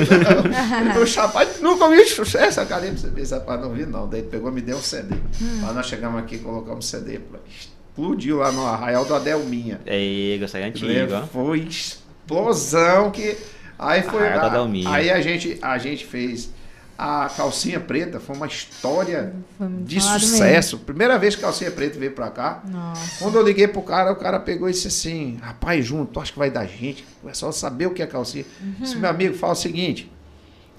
[0.94, 0.96] não.
[0.96, 3.08] Eu disse, rapaz, nunca vi isso, essa Calypso.
[3.08, 4.08] Eu disse, rapaz, não vi não.
[4.08, 5.16] Daí ele pegou e me deu um CD.
[5.16, 5.66] Hum.
[5.68, 7.20] Aí nós chegamos aqui e colocamos CD.
[7.50, 9.82] Explodiu lá no Arraial do Adelminha.
[9.88, 11.26] É, essa é antiga, ó.
[11.26, 13.36] Foi explosão que.
[13.80, 14.28] Aí foi.
[14.28, 14.90] Arraial Adelminha.
[14.92, 16.52] aí a gente, a gente fez
[17.00, 20.78] a calcinha preta, foi uma história Foi de sucesso.
[20.80, 22.62] Primeira vez que a calcinha preta veio pra cá.
[22.66, 22.78] mesmo.
[22.78, 23.24] Nossa.
[23.24, 26.34] Quando eu liguei pro cara, o cara pegou e disse assim: Rapaz, junto, tu acha
[26.34, 27.06] que vai dar gente?
[27.26, 28.46] É só saber o que é calcinha.
[28.80, 30.12] Disse, meu amigo, fala o seguinte: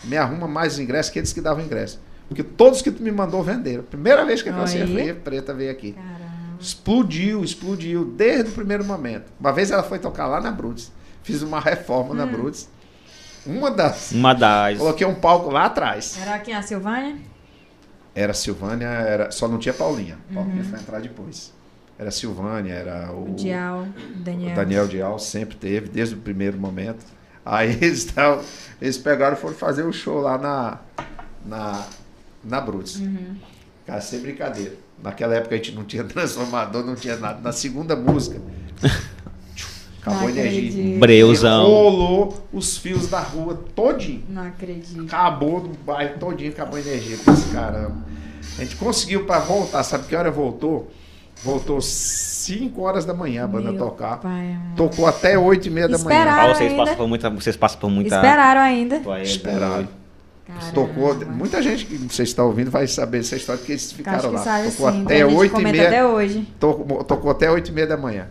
[0.04, 1.98] me arruma mais ingressos que eles que davam ingresso.
[2.28, 3.82] Porque todos que tu me mandou venderam.
[3.82, 5.92] Primeira vez que a calcinha veio, preta veio aqui.
[5.92, 6.20] Caramba.
[6.60, 9.32] Explodiu, explodiu, desde o primeiro momento.
[9.40, 10.92] Uma vez ela foi tocar lá na Brutus.
[11.22, 12.68] Fiz uma reforma na Brutus.
[13.46, 14.12] Uma das.
[14.12, 14.78] Uma das.
[14.78, 16.18] Coloquei um palco lá atrás.
[16.20, 16.54] Era quem?
[16.54, 17.16] A Silvânia?
[18.14, 20.18] Era Silvânia, era, só não tinha Paulinha.
[20.34, 21.52] Paulinha foi entrar depois.
[21.98, 24.52] Era Silvânia, era o, O Dial, o Daniel.
[24.52, 27.04] o Daniel Dial, sempre teve, desde o primeiro momento.
[27.44, 28.42] Aí eles, tavam-
[28.80, 30.78] eles pegaram e foram fazer o show lá na,
[31.44, 31.84] na,
[32.42, 33.00] na Brutus.
[33.86, 34.74] Cara, sem brincadeira.
[35.02, 37.40] Naquela época a gente não tinha transformador, não tinha nada.
[37.40, 38.40] Na segunda música,
[40.00, 40.98] acabou a energia.
[40.98, 41.66] Breuzão.
[41.66, 44.22] Rolou os fios da rua todinho.
[44.28, 45.02] Não acredito.
[45.02, 47.16] Acabou no bairro todinho, acabou a energia.
[47.16, 47.96] Eu Pensei, caramba.
[48.58, 50.90] A gente conseguiu para voltar, sabe que hora voltou?
[51.42, 54.18] Voltou 5 horas da manhã a banda Meu tocar.
[54.18, 54.58] pai.
[54.76, 56.24] Tocou até 8 e meia da manhã.
[56.28, 56.82] Ah, vocês ainda.
[56.82, 57.30] passam por muita.
[57.30, 58.14] Vocês passam por muita.
[58.16, 58.96] Esperaram ainda.
[59.22, 59.88] Esperaram.
[60.46, 60.72] Caramba.
[60.74, 61.14] Tocou.
[61.26, 64.36] Muita gente que vocês estão ouvindo vai saber essa história, porque eles Acho ficaram que
[64.36, 64.42] lá.
[64.42, 65.02] sabe Tocou sim.
[65.02, 65.88] até Tem gente que 8 e comenta meia.
[65.88, 66.48] até hoje.
[66.58, 68.26] Tocou, tocou até 8 e meia da manhã.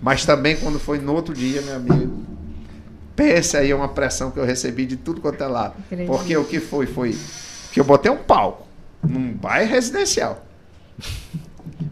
[0.00, 2.24] Mas também quando foi no outro dia, meu amigo.
[3.16, 5.74] Pensa aí uma pressão que eu recebi de tudo quanto é lado.
[5.78, 6.06] Acredito.
[6.06, 7.16] Porque o que foi, foi
[7.72, 8.66] que eu botei um palco
[9.02, 10.44] num bairro residencial.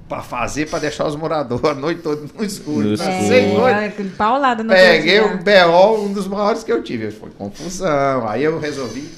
[0.09, 2.91] pra fazer, pra deixar os moradores a noite toda no escuro.
[2.91, 5.67] No noites, É, aquele paulada no Peguei o dia.
[5.67, 7.11] BO, um dos maiores que eu tive.
[7.11, 8.29] Foi confusão.
[8.29, 9.11] Aí eu resolvi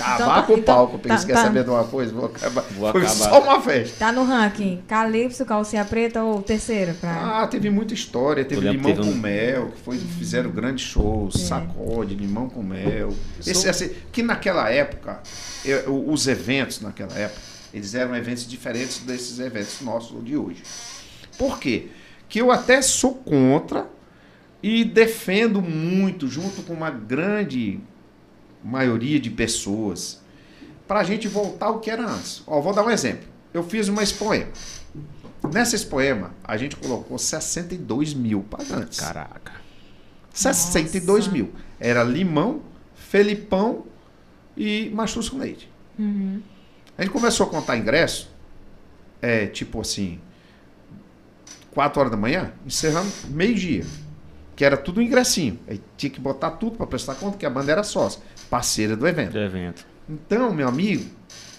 [0.00, 0.98] acabar Então tá- com o então palco.
[0.98, 1.42] Porque tá- quer tá.
[1.44, 2.12] saber de uma coisa?
[2.12, 2.62] Vou acabar.
[2.70, 3.14] Vou Foi acabar.
[3.14, 3.96] só uma festa.
[3.98, 4.82] Tá no ranking.
[4.88, 6.94] Calypso, calcinha preta ou terceiro?
[6.94, 7.40] Pra...
[7.42, 8.44] Ah, teve muita história.
[8.44, 11.38] Teve limão que teve com um- mel, que foi, fizeram grandes shows, É.
[11.38, 13.14] sacode, limão com mel.
[13.40, 15.20] Esse, Sou- assim, que naquela época,
[15.64, 17.40] eu- os eventos naquela época,
[17.72, 20.62] eles eram eventos diferentes desses eventos nossos de hoje.
[21.38, 21.88] Por quê?
[22.28, 23.86] Que eu até sou contra
[24.62, 27.80] e defendo muito, junto com uma grande
[28.62, 30.20] maioria de pessoas,
[30.86, 32.42] para a gente voltar ao que era antes.
[32.46, 33.28] Ó, vou dar um exemplo.
[33.52, 34.48] Eu fiz uma expoema.
[35.52, 39.00] Nessa expoema, a gente colocou 62 mil pagantes.
[39.00, 39.52] Caraca.
[40.32, 41.30] 62 Nossa.
[41.30, 41.52] mil.
[41.78, 42.62] Era limão,
[42.94, 43.86] felipão
[44.56, 45.70] e mastruz com leite.
[45.98, 46.42] Uhum.
[46.96, 48.30] A gente começou a contar ingresso,
[49.22, 50.20] é, tipo assim,
[51.72, 53.86] 4 horas da manhã, encerrando meio-dia.
[54.60, 55.58] Que era tudo um ingressinho.
[55.66, 59.08] Aí tinha que botar tudo para prestar conta que a banda era sócia, parceira do
[59.08, 59.32] evento.
[59.32, 59.86] Do evento.
[60.06, 61.02] Então, meu amigo,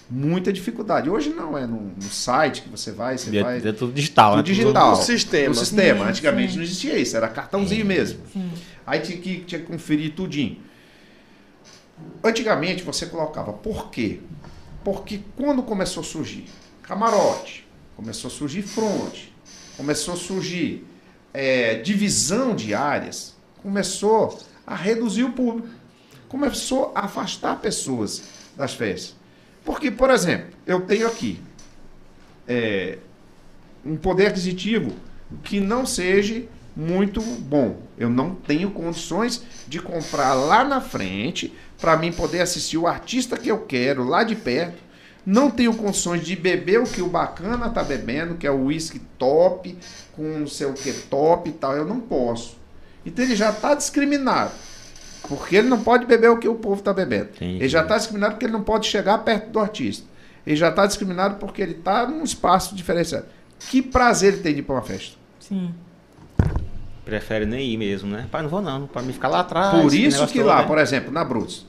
[0.08, 1.10] muita dificuldade.
[1.10, 3.58] Hoje não, é no, no site que você vai, você É, vai.
[3.58, 4.42] é tudo digital, Tudo né?
[4.54, 4.90] digital.
[4.90, 5.48] No sistema.
[5.48, 6.04] No sistema.
[6.04, 6.56] Sim, Antigamente sim.
[6.58, 8.20] não existia isso, era cartãozinho mesmo.
[8.32, 8.48] Sim.
[8.86, 10.58] Aí tinha que, tinha que conferir tudinho.
[12.22, 14.20] Antigamente você colocava por quê?
[14.84, 16.44] Porque quando começou a surgir
[16.84, 19.34] camarote, começou a surgir fronte,
[19.76, 20.86] começou a surgir
[21.32, 25.68] é, divisão de áreas, começou a reduzir o público,
[26.28, 28.22] começou a afastar pessoas
[28.56, 29.16] das festas.
[29.64, 31.40] Porque, por exemplo, eu tenho aqui
[32.46, 32.98] é,
[33.84, 34.92] um poder aquisitivo
[35.42, 37.80] que não seja muito bom.
[37.98, 43.36] Eu não tenho condições de comprar lá na frente para mim poder assistir o artista
[43.36, 44.82] que eu quero lá de perto.
[45.24, 48.98] Não tenho condições de beber o que o bacana tá bebendo, que é o whisky
[49.18, 49.78] top,
[50.16, 51.76] com não sei o que top e tal.
[51.76, 52.56] Eu não posso.
[53.06, 54.52] Então ele já está discriminado.
[55.28, 57.30] Porque ele não pode beber o que o povo está bebendo.
[57.36, 57.56] Entendi.
[57.56, 60.04] Ele já está discriminado porque ele não pode chegar perto do artista.
[60.44, 63.26] Ele já está discriminado porque ele está num espaço diferenciado.
[63.70, 65.16] Que prazer ele tem de ir para uma festa.
[65.38, 65.72] Sim.
[67.04, 68.26] Prefere nem ir mesmo, né?
[68.30, 69.80] Pai, não vou não, pra me ficar lá atrás.
[69.80, 70.66] Por isso que todo, lá, né?
[70.66, 71.66] por exemplo, na Brutus,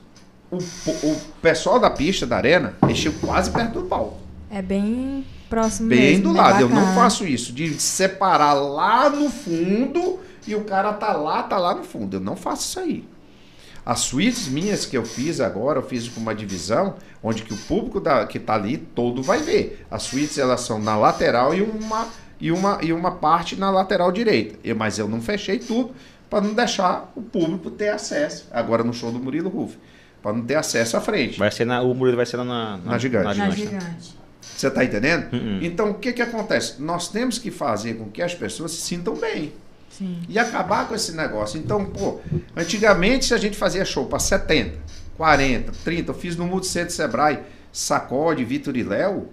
[0.50, 4.18] o, o pessoal da pista, da arena, chegam quase perto do palco.
[4.50, 6.60] É bem próximo Bem mesmo, do bem lado.
[6.60, 6.94] Eu não bacana.
[6.94, 11.82] faço isso, de separar lá no fundo e o cara tá lá, tá lá no
[11.84, 12.16] fundo.
[12.16, 13.04] Eu não faço isso aí.
[13.84, 17.56] As suítes minhas que eu fiz agora, eu fiz com uma divisão, onde que o
[17.56, 19.84] público da, que tá ali todo vai ver.
[19.90, 22.06] As suítes, elas são na lateral e uma,
[22.40, 24.58] e uma, e uma parte na lateral direita.
[24.64, 25.90] Eu- mas eu não fechei tudo
[26.30, 28.46] para não deixar o público ter acesso.
[28.52, 29.76] Agora no show do Murilo Ruff.
[30.24, 31.38] Para não ter acesso à frente.
[31.38, 33.38] Vai ser na, o Murilo vai ser na, na, Na gigante.
[33.38, 33.50] Na né?
[33.50, 34.16] gigante.
[34.40, 35.30] Você tá entendendo?
[35.30, 35.58] Uhum.
[35.60, 36.80] Então, o que que acontece?
[36.80, 39.52] Nós temos que fazer com que as pessoas se sintam bem
[39.90, 40.22] Sim.
[40.26, 41.58] e acabar com esse negócio.
[41.58, 42.20] Então, pô,
[42.56, 44.78] antigamente a gente fazia show para 70,
[45.18, 46.10] 40, 30.
[46.10, 49.28] Eu fiz no Multicentro Sebrae, Sacode, Vitor e Léo.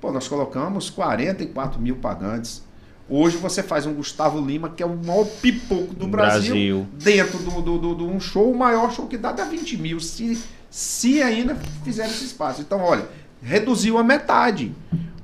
[0.00, 2.62] Pô, nós colocamos 44 mil pagantes.
[3.08, 6.86] Hoje você faz um Gustavo Lima, que é o maior pipoco do Brasil, Brasil.
[7.02, 9.98] dentro do, do, do- do um show, o maior show que dá dá 20 mil,
[9.98, 10.38] se,
[10.70, 12.60] se ainda fizer esse espaço.
[12.60, 13.06] Então, olha,
[13.42, 14.74] reduziu a metade.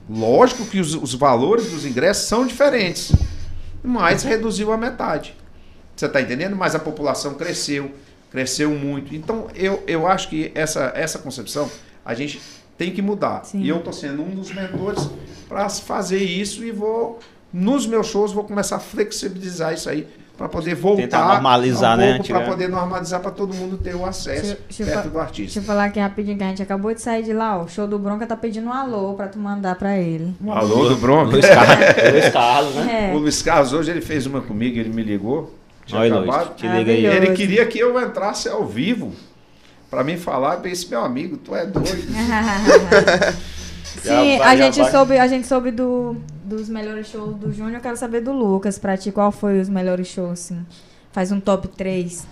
[0.09, 3.13] Lógico que os, os valores dos ingressos são diferentes,
[3.83, 5.35] mas reduziu a metade.
[5.95, 6.57] Você está entendendo?
[6.57, 7.91] Mas a população cresceu,
[8.31, 9.15] cresceu muito.
[9.15, 11.71] Então, eu, eu acho que essa, essa concepção
[12.05, 12.41] a gente
[12.77, 13.45] tem que mudar.
[13.45, 13.61] Sim.
[13.61, 15.09] E eu estou sendo um dos mentores
[15.49, 17.21] para fazer isso e vou,
[17.57, 22.01] nos meus shows, vou começar a flexibilizar isso aí para poder voltar Tentar normalizar, um
[22.01, 25.45] né, para poder normalizar para todo mundo ter o acesso Deixa- perto do artista.
[25.45, 27.63] Deixa eu falar aqui rapidinho que a gente acabou de sair de lá, ó.
[27.63, 30.35] O show do Bronca tá pedindo um alô pra tu mandar pra ele.
[30.43, 31.31] Um alô do Bronco.
[31.31, 31.79] Luiz Carlos,
[32.13, 33.11] Luiz Carlos, né?
[33.13, 33.15] É.
[33.15, 35.55] O Luiz Carlos hoje ele fez uma comigo, ele me ligou.
[35.87, 36.57] Tinha Oi, Luiz, acabado.
[36.57, 37.07] te liga aí.
[37.07, 39.13] Ele queria que eu entrasse ao vivo
[39.89, 41.87] para mim falar, eu disse, meu amigo, tu é doido.
[44.03, 44.91] Sim, a gente vai.
[44.91, 48.79] soube, a gente soube do, dos melhores shows do Júnior, eu quero saber do Lucas.
[48.79, 50.67] Pra ti, qual foi os melhores shows, assim?
[51.13, 52.27] Faz um top 3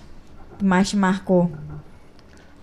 [0.58, 1.50] que mais te marcou.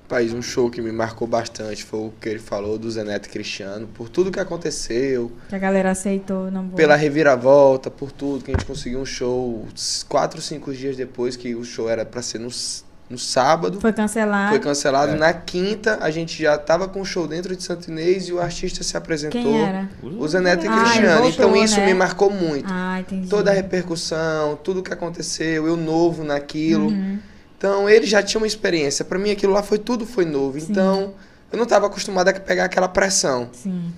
[0.08, 3.88] País, um show que me marcou bastante foi o que ele falou do Zeneto Cristiano,
[3.94, 6.76] por tudo que aconteceu, Que a galera aceitou, não vou.
[6.76, 9.68] pela reviravolta, por tudo, que a gente conseguiu um show
[10.08, 13.82] quatro, cinco dias depois que o show era pra ser no, s- no sábado.
[13.82, 14.50] Foi cancelado.
[14.52, 15.14] Foi cancelado.
[15.14, 15.18] É.
[15.18, 18.40] Na quinta, a gente já tava com o show dentro de Santo Inês e o
[18.40, 19.42] artista se apresentou.
[19.42, 19.90] Quem era?
[20.04, 21.22] O Zeneto Ah, ele Cristiano.
[21.24, 21.86] voltou, então isso né?
[21.88, 22.68] me marcou muito.
[22.70, 23.28] Ah, entendi.
[23.28, 26.88] Toda a repercussão, tudo que aconteceu, eu novo naquilo.
[26.88, 27.18] Uhum.
[27.58, 29.04] Então ele já tinha uma experiência.
[29.04, 30.60] Pra mim aquilo lá foi tudo foi novo.
[30.60, 30.68] Sim.
[30.70, 31.14] Então
[31.52, 33.50] eu não tava acostumado a pegar aquela pressão.
[33.52, 33.92] Sim.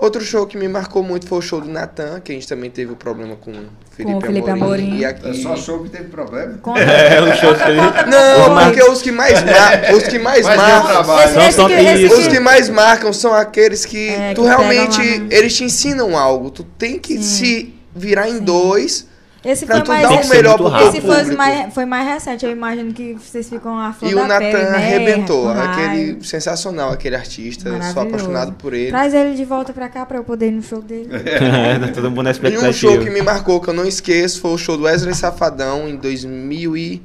[0.00, 2.70] Outro show que me marcou muito foi o show do Natan, que a gente também
[2.70, 3.54] teve o problema com o
[3.90, 4.82] Felipe, o Felipe Amorim.
[4.84, 4.98] Amorim.
[4.98, 5.28] E aqui...
[5.28, 6.56] É só show que teve problema.
[6.62, 7.80] Conta- É, o show que ele...
[7.80, 9.92] Não, porque os que mais, mar...
[9.94, 11.18] os que mais marcam.
[11.18, 11.72] Esse- esse
[12.06, 12.14] esse.
[12.14, 15.02] Os que mais marcam são aqueles que É, tu que realmente.
[15.30, 16.50] Eles te ensinam algo.
[16.50, 17.22] Tu tem que Sim.
[17.22, 18.44] se virar em Sim.
[18.44, 19.06] dois
[19.44, 20.08] Esse pra foi mais.
[20.08, 23.48] dar o melhor pro teu Esse foi, mais, foi mais recente, eu imagino que vocês
[23.48, 24.76] ficam a flor E o Natan né?
[24.76, 25.48] arrebentou.
[25.48, 27.70] Aquele sensacional, aquele artista.
[27.92, 28.90] Sou apaixonado por ele.
[28.90, 31.08] Traz ele de volta pra cá pra eu poder ir no show dele.
[31.50, 34.52] É, todo mundo na E um show que me marcou, que eu não esqueço, foi
[34.52, 37.02] o show do Wesley Safadão em 2000 e...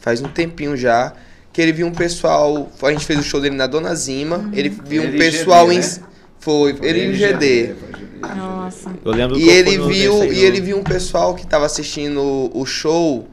[0.00, 1.12] Faz um tempinho já.
[1.52, 2.70] Que ele viu um pessoal...
[2.82, 4.50] A gente fez o show dele na Dona Zima.
[4.52, 5.78] Ele viu um Ele pessoal GD, em...
[5.78, 5.98] né?
[6.38, 7.74] Foi, ele em GD.
[7.78, 8.01] foi GD.
[8.22, 8.90] Nossa.
[9.04, 13.26] Eu lembro E ele viu, e ele viu um pessoal que tava assistindo o show.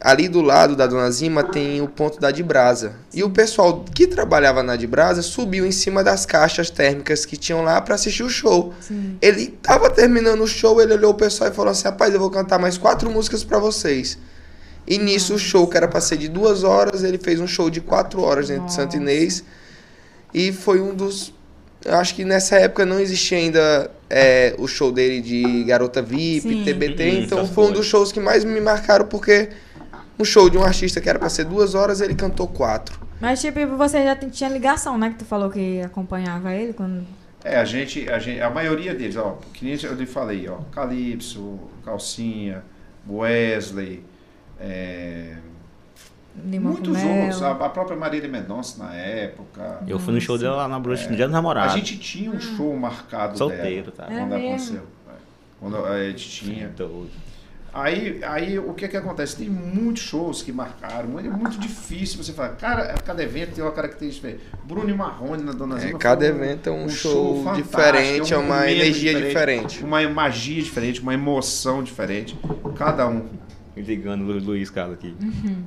[0.00, 2.92] Ali do lado da Dona Zima tem o ponto da de brasa.
[3.14, 7.38] E o pessoal que trabalhava na de brasa subiu em cima das caixas térmicas que
[7.38, 8.74] tinham lá pra assistir o show.
[8.80, 9.16] Sim.
[9.22, 12.30] Ele tava terminando o show, ele olhou o pessoal e falou assim: Rapaz, eu vou
[12.30, 14.18] cantar mais quatro músicas pra vocês.
[14.86, 17.70] E nisso o show, que era pra ser de duas horas, ele fez um show
[17.70, 18.96] de quatro horas dentro de Santo Nossa.
[18.98, 19.44] Inês.
[20.32, 21.32] E foi um dos.
[21.84, 26.42] Eu acho que nessa época não existia ainda é, o show dele de Garota VIP,
[26.42, 26.64] Sim.
[26.64, 27.02] TBT.
[27.02, 29.48] Uhum, então foi um dos shows que mais me marcaram, porque
[30.16, 32.96] um show de um artista que era pra ser duas horas, ele cantou quatro.
[33.20, 35.10] Mas, tipo, você já tinha ligação, né?
[35.10, 37.04] Que tu falou que acompanhava ele quando.
[37.42, 40.58] É, a gente, a gente, a maioria deles, ó, que nem eu lhe falei, ó,
[40.70, 42.62] Calypso, Calcinha,
[43.08, 44.04] Wesley,
[44.60, 45.34] é,
[46.46, 49.80] Limão muitos outros, a, a própria Marília Mendonça na época.
[49.86, 51.74] Eu fui no show dela lá na Bruxa, no dia dos A namorados.
[51.74, 54.12] gente tinha um show marcado Solteiro, dela, tá?
[54.12, 54.46] É quando mesmo?
[54.48, 54.82] aconteceu.
[55.08, 55.12] é.
[55.60, 56.72] Quando a gente tinha.
[57.72, 59.36] Aí, aí o que que acontece?
[59.36, 62.50] Tem muitos shows que marcaram, é muito difícil você falar.
[62.50, 64.52] Cara, cada evento tem uma característica diferente.
[64.64, 65.98] Bruno e Marrone na Dona É, Zima.
[65.98, 69.82] cada evento é um, um show, fantástico, diferente, é um uma energia diferente.
[69.82, 72.38] Uma magia diferente, uma emoção diferente.
[72.76, 73.26] Cada um.
[73.76, 75.14] Ligando o Lu- Luiz Carlos aqui.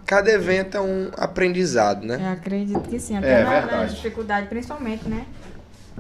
[0.06, 2.18] Cada evento é um aprendizado, né?
[2.22, 3.18] Eu acredito que sim.
[3.18, 5.26] Até É, na, na dificuldade, principalmente, né?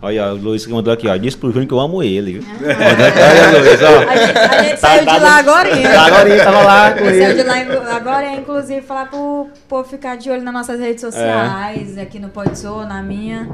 [0.01, 1.17] Olha, o Luiz que mandou aqui, ó.
[1.17, 2.45] Diz pro Júnior que eu amo ele?
[2.61, 2.71] É.
[3.07, 4.09] Aqui, olha, Luiz, ó.
[4.09, 5.69] A gente, a gente Tá- saiu tá de lá agora.
[5.69, 7.79] Tá Agora ele tava lá com A gente saiu de ele.
[7.79, 12.29] lá agora, inclusive, falar pro povo ficar de olho nas nossas redes sociais, aqui no
[12.29, 13.49] Podsou, na minha.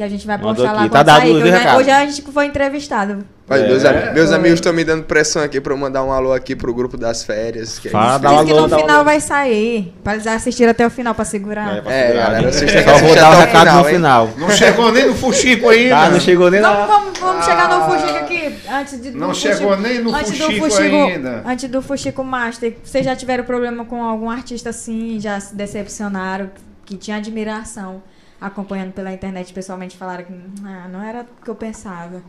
[0.00, 0.88] Que a gente vai Mandou postar lá aqui.
[0.88, 1.42] quando Tá dado sair.
[1.42, 3.18] que hoje, a gente foi entrevistado.
[3.46, 3.66] Mas É.
[3.68, 6.56] meus, am- meus amigos estão me dando pressão aqui pra eu mandar um alô aqui
[6.56, 7.78] pro grupo das férias.
[7.78, 9.04] Que a Fala, Diz uma que alô, no dá um final alô.
[9.04, 9.92] vai sair.
[10.02, 11.76] Pra eles assistirem até o final pra segurar.
[11.76, 12.50] É, pra É, segurar, galera, né?
[12.52, 14.30] vocês têm que Só vou assistir dar o até o recado final, no final.
[14.38, 15.94] Não chegou nem no Fuxico ainda.
[15.96, 16.86] Tá, não chegou nem Não, lá.
[16.86, 17.90] vamos, vamos chegar no Ah.
[17.90, 18.54] Fuxico aqui.
[18.72, 21.42] Antes de, Não do chegou Fuxico- nem no antes do Fuxico Fuxico- ainda.
[21.44, 26.50] Antes do Fuxico Master, vocês já tiveram problema com algum artista assim, já se decepcionaram,
[26.86, 28.02] que tinha admiração,
[28.40, 30.32] acompanhando pela internet, pessoalmente falaram que
[30.64, 32.22] ah, não era o que eu pensava.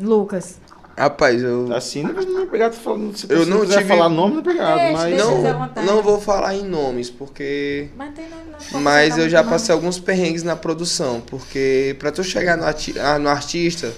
[0.00, 0.58] Lucas.
[0.96, 3.16] Rapaz, eu Assim, não não é pegado falando.
[3.16, 4.78] Se Eu você não quiser tive- falar nome, não é pegado.
[4.78, 5.84] Deixa, Mas não.
[5.84, 7.88] não, vou falar em nomes, porque.
[7.96, 8.38] Mas, tem, não,
[8.72, 9.84] não Mas eu já muito passei nome.
[9.86, 13.92] alguns perrengues na produção, porque pra tu chegar no, ati- ah, no artista,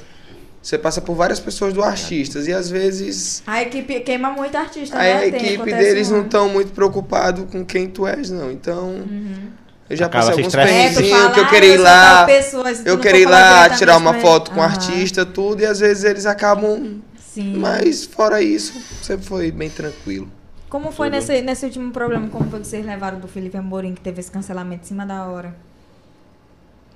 [0.63, 4.99] você passa por várias pessoas do artista e às vezes A equipe queima muito artista,
[4.99, 5.17] aí né?
[5.17, 8.51] a Tem- equipe acontece deles não estão muito preocupados com quem tu és, não.
[8.51, 9.49] Então, Uhum.
[9.91, 11.27] Eu já Acaba passei se alguns estressando.
[11.31, 13.97] É, que eu "Ah, queria ir lá, pessoa", se tu eu queria ir lá tirar
[13.99, 14.73] uma foto com o Aham.
[14.73, 17.01] artista, tudo, e às vezes eles acabam.
[17.19, 17.57] Sim.
[17.59, 18.73] Mas fora isso,
[19.03, 20.29] sempre foi bem tranquilo.
[20.69, 21.17] Como foi Tudo.
[21.17, 22.29] nesse, nesse último problema?
[22.29, 25.25] Como foi que vocês levaram do Felipe Amorim, que teve esse cancelamento em cima da
[25.27, 25.53] hora?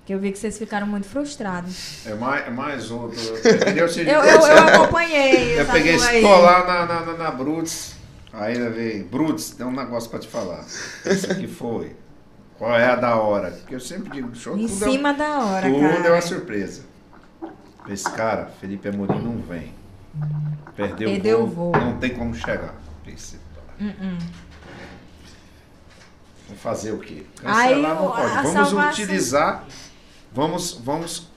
[0.06, 2.06] Que eu vi que vocês ficaram muito frustrados.
[2.06, 3.18] É mais, é mais outro.
[3.44, 3.88] Entendeu?
[3.88, 5.58] Se- Eu, eu, eu acompanhei.
[5.60, 7.94] Eu peguei lá na, na, na, na Brutus.
[8.32, 10.64] Aí eu veio, Brutus, tem um negócio pra te falar.
[11.06, 11.92] Esse aqui foi.
[12.64, 13.50] Qual é a da hora?
[13.50, 16.08] Porque eu sempre digo, show Em tudo, cima da é, hora, tudo cara.
[16.08, 16.82] é uma surpresa.
[17.86, 19.74] Esse cara, Felipe Amorim, não vem.
[20.74, 21.80] Perdeu, Perdeu o o voo, voo.
[21.82, 22.74] Não tem como chegar.
[23.06, 23.36] Esse-
[23.78, 24.18] Uh-uh.
[26.48, 27.26] Vou fazer o quê?
[27.44, 28.34] Aí, Cancelar não o- pode.
[28.34, 29.64] Vamos salvação- utilizar.
[30.32, 31.28] Vamos, vamos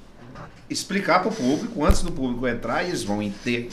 [0.69, 3.69] explicar para o público, antes do público entrar, eles vão ter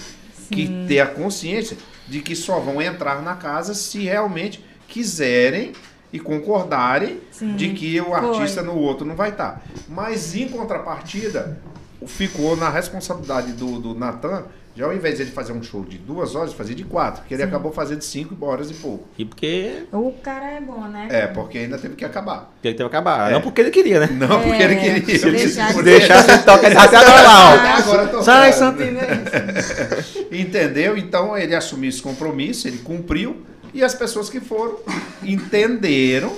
[0.51, 1.77] que ter a consciência
[2.09, 5.73] de que só vão entrar na casa se realmente quiserem
[6.15, 7.57] e concordarem Sim.
[7.57, 8.15] de que o Foi.
[8.15, 9.61] artista no outro não vai estar.
[9.89, 11.59] Mas em contrapartida,
[12.07, 14.45] ficou na responsabilidade do, do Natan,
[14.77, 17.35] já ao invés de ele fazer um show de duas horas, fazer de quatro, porque
[17.35, 19.09] ele acabou fazendo cinco horas e pouco.
[19.19, 21.09] E porque O cara é bom, né?
[21.11, 22.53] É, porque ainda teve que acabar.
[22.63, 23.31] ele teve que acabar.
[23.31, 23.35] É.
[23.35, 24.09] Não porque ele queria, né?
[24.13, 25.19] Não porque ele queria.
[25.19, 28.25] se deixar de- Deixar ele até agora lá, agora tocando.
[28.25, 30.17] Sai, Santinês.
[30.31, 30.97] Entendeu?
[30.97, 33.43] Então ele assumiu esse compromisso, ele cumpriu,
[33.75, 34.79] e as pessoas que foram
[35.23, 36.33] entenderam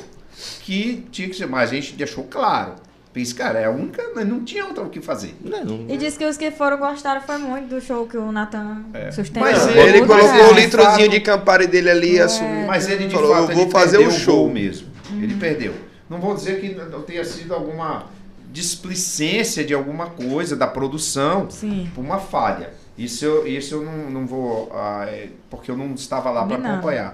[0.63, 1.47] que tinha que ser.
[1.47, 2.73] Mas a gente deixou claro.
[3.15, 5.35] Esse cara é a única, não tinha outra o que fazer.
[5.43, 8.31] Não, não- E disse que os que foram gostaram foi muito do show que o
[8.31, 9.41] Nathan sustentou.
[9.51, 12.67] Mas Ele, ele- colocou o ele- litrozinho de Campari dele ali e assumiu.
[12.67, 14.51] Mas ele de Falou, fato eu vou ele fazer perdeu o show.
[14.51, 14.89] mesmo.
[15.13, 15.73] Ele perdeu.
[16.11, 18.05] Não vou dizer que não tenha sido alguma
[18.53, 21.91] displicência de alguma coisa da produção Sim.
[21.95, 22.71] por uma falha.
[22.99, 24.71] Isso eu, isso eu não, não vou.
[24.75, 27.13] ah, é, porque eu não estava lá para acompanhar.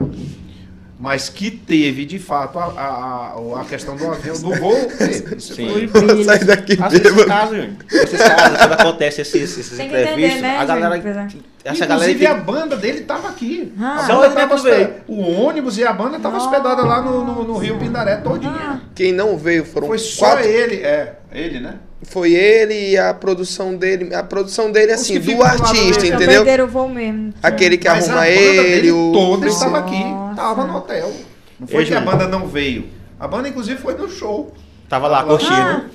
[1.01, 4.73] Mas que teve, de fato, a, a, a- questão do avião, do voo.
[5.41, 5.89] Sim.
[5.89, 7.71] foi- Sai daqui Júnior.
[7.91, 10.97] Esses casos, quando acontece esses, esses Tem que entender, imprevistos, né, a galera.
[11.01, 11.29] Júnior?
[11.65, 13.73] Essa galera Inclusive, tem- a banda dele estava aqui.
[13.81, 13.97] Ah.
[13.97, 14.77] A Só banda tava mesmo veio.
[14.85, 18.53] hospedada- O ônibus e a banda estavam hospedados lá no, no, no Rio Pindaré todinha.
[18.55, 18.81] Ah.
[18.95, 20.47] Quem não veio foram Foi só quatro.
[20.49, 21.19] ele, é.
[21.33, 21.75] Ele, né?
[22.05, 24.15] Foi ele e a produção dele.
[24.15, 26.05] A produção dele, assim, do artista.
[26.07, 26.43] Então entendeu?
[26.45, 27.33] perderam o voo mesmo.
[27.43, 28.33] Aquele que Mas a arruma banda
[28.69, 29.13] ele, o.
[29.13, 30.05] toda estava aqui.
[30.05, 30.35] Nossa.
[30.37, 31.13] Tava no hotel.
[31.61, 32.87] Não foi Ei, que a banda não veio.
[33.21, 34.53] A banda, inclusive, foi no show.
[34.89, 35.39] Tava lá Tava lá.
[35.39, 35.91] curtindo.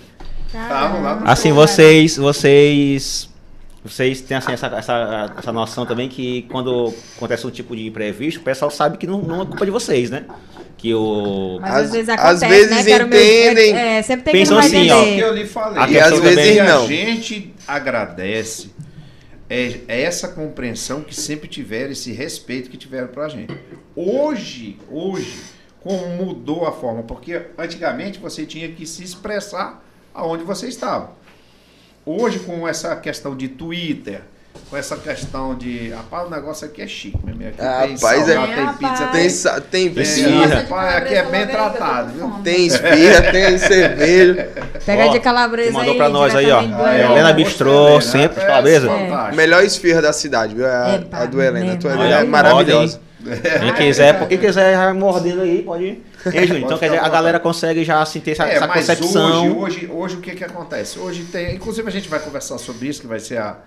[0.54, 1.56] Ah, Estavam lá no Assim, show.
[1.58, 3.30] vocês, vocês,
[3.84, 8.40] vocês têm assim, essa, essa, essa noção também que quando acontece um tipo de imprevisto,
[8.40, 10.26] o pessoal sabe que não, não é culpa de vocês, né?
[10.78, 11.58] Que o...
[11.62, 12.98] Mas Às- vezes às acontece, vezes né?
[13.00, 15.46] meu- entendem- É, sempre tem Pensam que não assim, É ó, o que eu lhe
[15.46, 15.82] falei.
[15.84, 16.88] A E às vezes também- E a não.
[16.88, 18.72] gente agradece
[19.50, 23.58] é, é essa compreensão que sempre tiveram, esse respeito que tiveram pra gente.
[23.96, 25.40] Hoje, hoje,
[25.82, 29.84] como mudou a forma, porque antigamente você tinha que se expressar
[30.14, 31.12] aonde você estava.
[32.10, 34.22] Hoje, com essa questão de Twitter,
[34.70, 35.90] com essa questão de.
[35.90, 37.50] Rapaz, o negócio aqui é chique, meu amigo.
[37.50, 39.04] Aqui Ah, tem rapaz, salgado, é- tem É, pizza.
[39.08, 39.30] Tem, tem.
[39.30, 40.48] sa- tem, tem esfirra.
[40.64, 42.30] de aqui é bem tratado, viu?
[42.46, 44.50] tem esfirra, tem cerveja.
[44.86, 46.62] Pega Ó, de calabresa que mandou aí, pra nós aí, ó.
[46.62, 47.34] É, Helena.
[47.34, 48.02] Bistrô, né?
[48.02, 48.88] sempre, É, calabresa.
[48.88, 49.36] fantástico.
[49.36, 50.66] Melhor esfirra da cidade, viu?
[50.66, 51.74] A, Epa, a do Helena.
[51.74, 51.92] A tua.
[51.92, 53.02] Helena é maravilhosa.
[53.60, 56.06] Quem quiser, quem quiser, já mordendo aí, pode ir.
[56.34, 58.80] Ei, Júnior, então quer dizer, a galera consegue já assim, ter essa, É, essa mas
[58.88, 59.58] concepção.
[59.58, 61.00] hoje, hoje, hoje o que que acontece?
[61.00, 63.58] Hoje tem, inclusive a gente vai conversar sobre isso, que vai ser a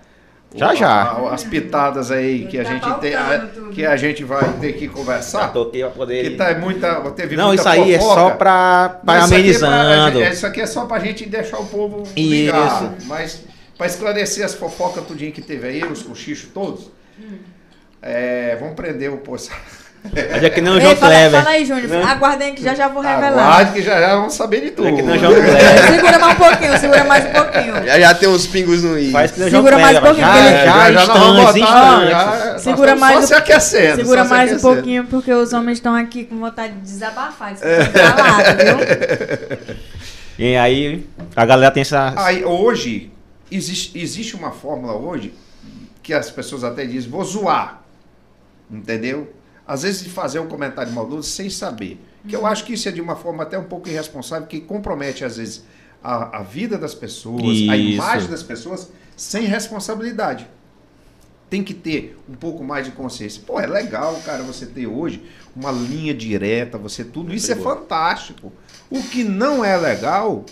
[0.53, 0.87] Já, o- já.
[1.03, 4.73] a- as pitadas aí que a Tá gente tem, a- que a gente vai ter
[4.73, 5.47] que Já conversar.
[5.53, 6.23] toquei pra poder.
[6.29, 8.21] Que tá muita, teve Não, muita isso aí é fofoca.
[8.21, 10.21] só pra, pra Mas isso aqui é pra- amenizando.
[10.23, 12.97] Isso aqui é só pra gente deixar o povo ligado.
[12.97, 13.07] Isso.
[13.07, 13.43] Mas
[13.77, 17.37] pra esclarecer as fofocas tudinho que teve aí, os cochichos todos, Hum.
[18.01, 19.49] é, vamos prender o poço.
[20.03, 21.39] Mas é que nem o João fala, Kleber.
[21.41, 21.87] fala aí, Júnior.
[21.87, 22.03] Né?
[22.03, 23.31] Aguardem que já já vou revelar.
[23.43, 24.87] Aguarde que já já vamos saber de tudo.
[24.87, 25.87] É que nem o João Kleber.
[25.91, 27.85] Segura mais um pouquinho, segura mais um pouquinho.
[27.85, 29.11] Já, já tem uns pingos no i.
[29.11, 31.39] Faz que nem o João Segura mais um pouquinho, Já, porque já, É, nós vamos
[31.55, 33.95] instantes, botar, já- Segura mais só um- se aquecendo.
[33.97, 34.73] Segura se mais um aquecendo.
[34.75, 37.53] pouquinho, porque os homens estão aqui com vontade de desabafar.
[37.53, 39.57] Isso aqui tá calado, viu?
[40.39, 42.13] E aí, a galera tem essa.
[42.17, 43.11] Aí, hoje,
[43.51, 45.33] existe, existe uma fórmula hoje
[46.01, 47.81] que as pessoas até dizem, vou zoar.
[48.69, 49.31] Entendeu?
[49.71, 51.97] Às vezes de fazer um comentário maldoso sem saber.
[52.27, 55.23] Que eu acho que isso é de uma forma até um pouco irresponsável, que compromete,
[55.23, 55.63] às vezes,
[56.03, 57.93] a, a vida das pessoas, a Isso.
[57.93, 60.45] imagem das pessoas, sem responsabilidade.
[61.49, 63.43] Tem que ter um pouco mais de consciência.
[63.47, 65.23] Pô, é legal, cara, você ter hoje
[65.55, 68.51] uma linha direta, você tudo isso é fantástico.
[68.89, 70.43] O que não é legal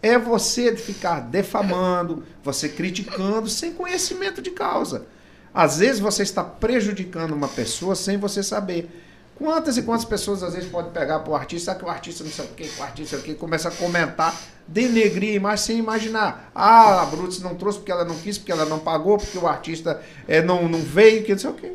[0.00, 5.04] é você ficar defamando, você criticando sem conhecimento de causa.
[5.54, 8.88] Às vezes você está prejudicando uma pessoa sem você saber.
[9.34, 12.22] Quantas e quantas pessoas às vezes podem pegar para o artista, ah, que o artista
[12.22, 14.34] não sei o que, o artista não começa a comentar,
[14.68, 16.50] denegrir imagem sem imaginar.
[16.54, 19.46] Ah, a Brutus não trouxe porque ela não quis, porque ela não pagou, porque o
[19.46, 21.74] artista eh, não, não veio, que não sei o que.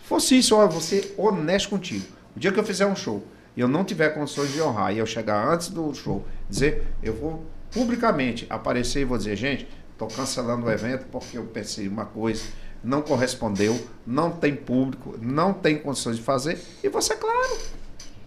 [0.00, 2.06] Fosse isso, ó, você honesto contigo.
[2.36, 3.22] O dia que eu fizer um show
[3.56, 7.14] e eu não tiver condições de honrar e eu chegar antes do show, dizer, eu
[7.14, 12.04] vou publicamente aparecer e vou dizer, gente, estou cancelando o evento porque eu pensei uma
[12.04, 12.44] coisa,
[12.84, 17.58] não correspondeu, não tem público, não tem condições de fazer, e você, claro.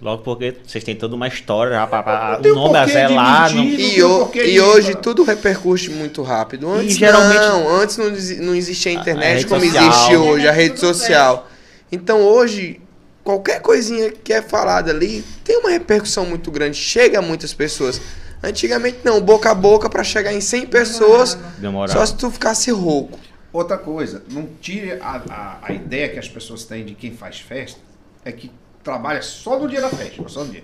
[0.02, 3.54] Logo porque vocês têm toda uma história já tem o nome a de zelar.
[3.56, 3.64] não-.
[3.64, 6.70] E, porquê e hoje tudo repercute muito rápido.
[6.72, 8.06] Antes geralmente- não, antes não,
[8.46, 9.90] não existia a internet rede como social.
[9.90, 11.48] existe hoje, a rede social.
[11.92, 12.80] Então hoje,
[13.24, 18.00] qualquer coisinha que é falada ali tem uma repercussão muito grande, chega a muitas pessoas.
[18.44, 21.98] Antigamente não, boca a boca pra chegar em 100 pessoas, Demorava.
[22.00, 23.18] só se tu ficasse rouco.
[23.52, 27.40] Outra coisa, não tire a, a, a ideia que as pessoas têm de quem faz
[27.40, 27.80] festa,
[28.24, 28.52] é que
[28.84, 30.64] trabalha só no dia da festa, só no dia.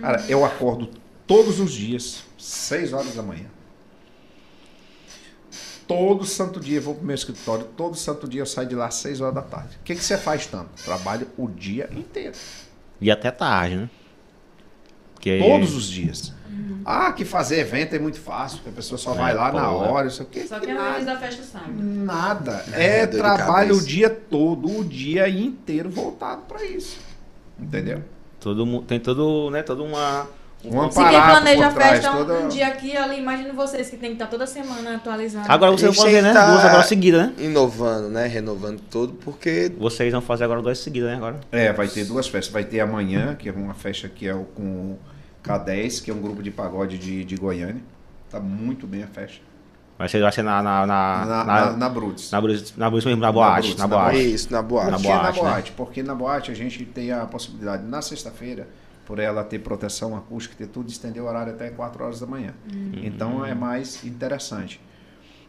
[0.00, 0.90] Cara, eu acordo
[1.26, 3.46] todos os dias, 6 horas da manhã.
[5.86, 8.86] Todo santo dia eu vou pro meu escritório, todo santo dia eu saio de lá
[8.86, 9.76] às 6 horas da tarde.
[9.80, 10.82] O que, que você faz tanto?
[10.82, 12.34] Trabalho o dia inteiro.
[13.00, 13.90] E até tarde, né?
[15.14, 16.33] Porque Todos os dias.
[16.84, 19.68] Ah, que fazer evento é muito fácil, que a pessoa só É, vai lá na
[19.68, 20.46] pô, hora, isso aqui.
[20.46, 21.82] Só que a maioria da festa sabe.
[21.82, 22.64] Nada.
[22.72, 26.98] É, É, trabalho o dia todo, o dia inteiro voltado para isso.
[27.58, 28.02] Entendeu?
[28.40, 30.26] todo tem todo, né, toda uma
[30.66, 33.96] Um Se quem planeja a festa um- toda- um dia aqui ali, imagina vocês que
[33.98, 35.44] tem que estar toda semana atualizando.
[35.46, 36.32] Agora vão gente fazer, né?
[36.32, 37.34] tá- Duas agora seguidas, né?
[37.38, 38.26] Inovando, né?
[38.26, 41.16] Renovando tudo, porque Vocês vão fazer agora duas seguidas, né?
[41.16, 41.38] Agora.
[41.52, 42.50] É, vai ter duas festas.
[42.52, 44.98] Vai ter amanhã, que é uma festa que é o com o
[45.44, 47.82] K10, que é um grupo de pagode de, de Goiânia.
[48.30, 49.40] Tá muito bem a festa.
[49.96, 50.60] Vai ser, vai ser na.
[50.62, 52.30] Na, na, Na, na, na, na Brutus.
[52.32, 52.40] na,
[52.76, 53.68] na mesmo, na boate.
[53.68, 54.34] Brus, Na na boate.
[54.34, 54.86] isso, na boate.
[54.86, 55.50] Por Na boate, na né?
[55.50, 55.72] boate?
[55.72, 58.66] Porque na boate a gente tem a possibilidade, na sexta-feira,
[59.06, 62.54] por ela ter proteção acústica, ter tudo, estender o horário até 4 horas da manhã.
[63.04, 64.80] Então é mais interessante.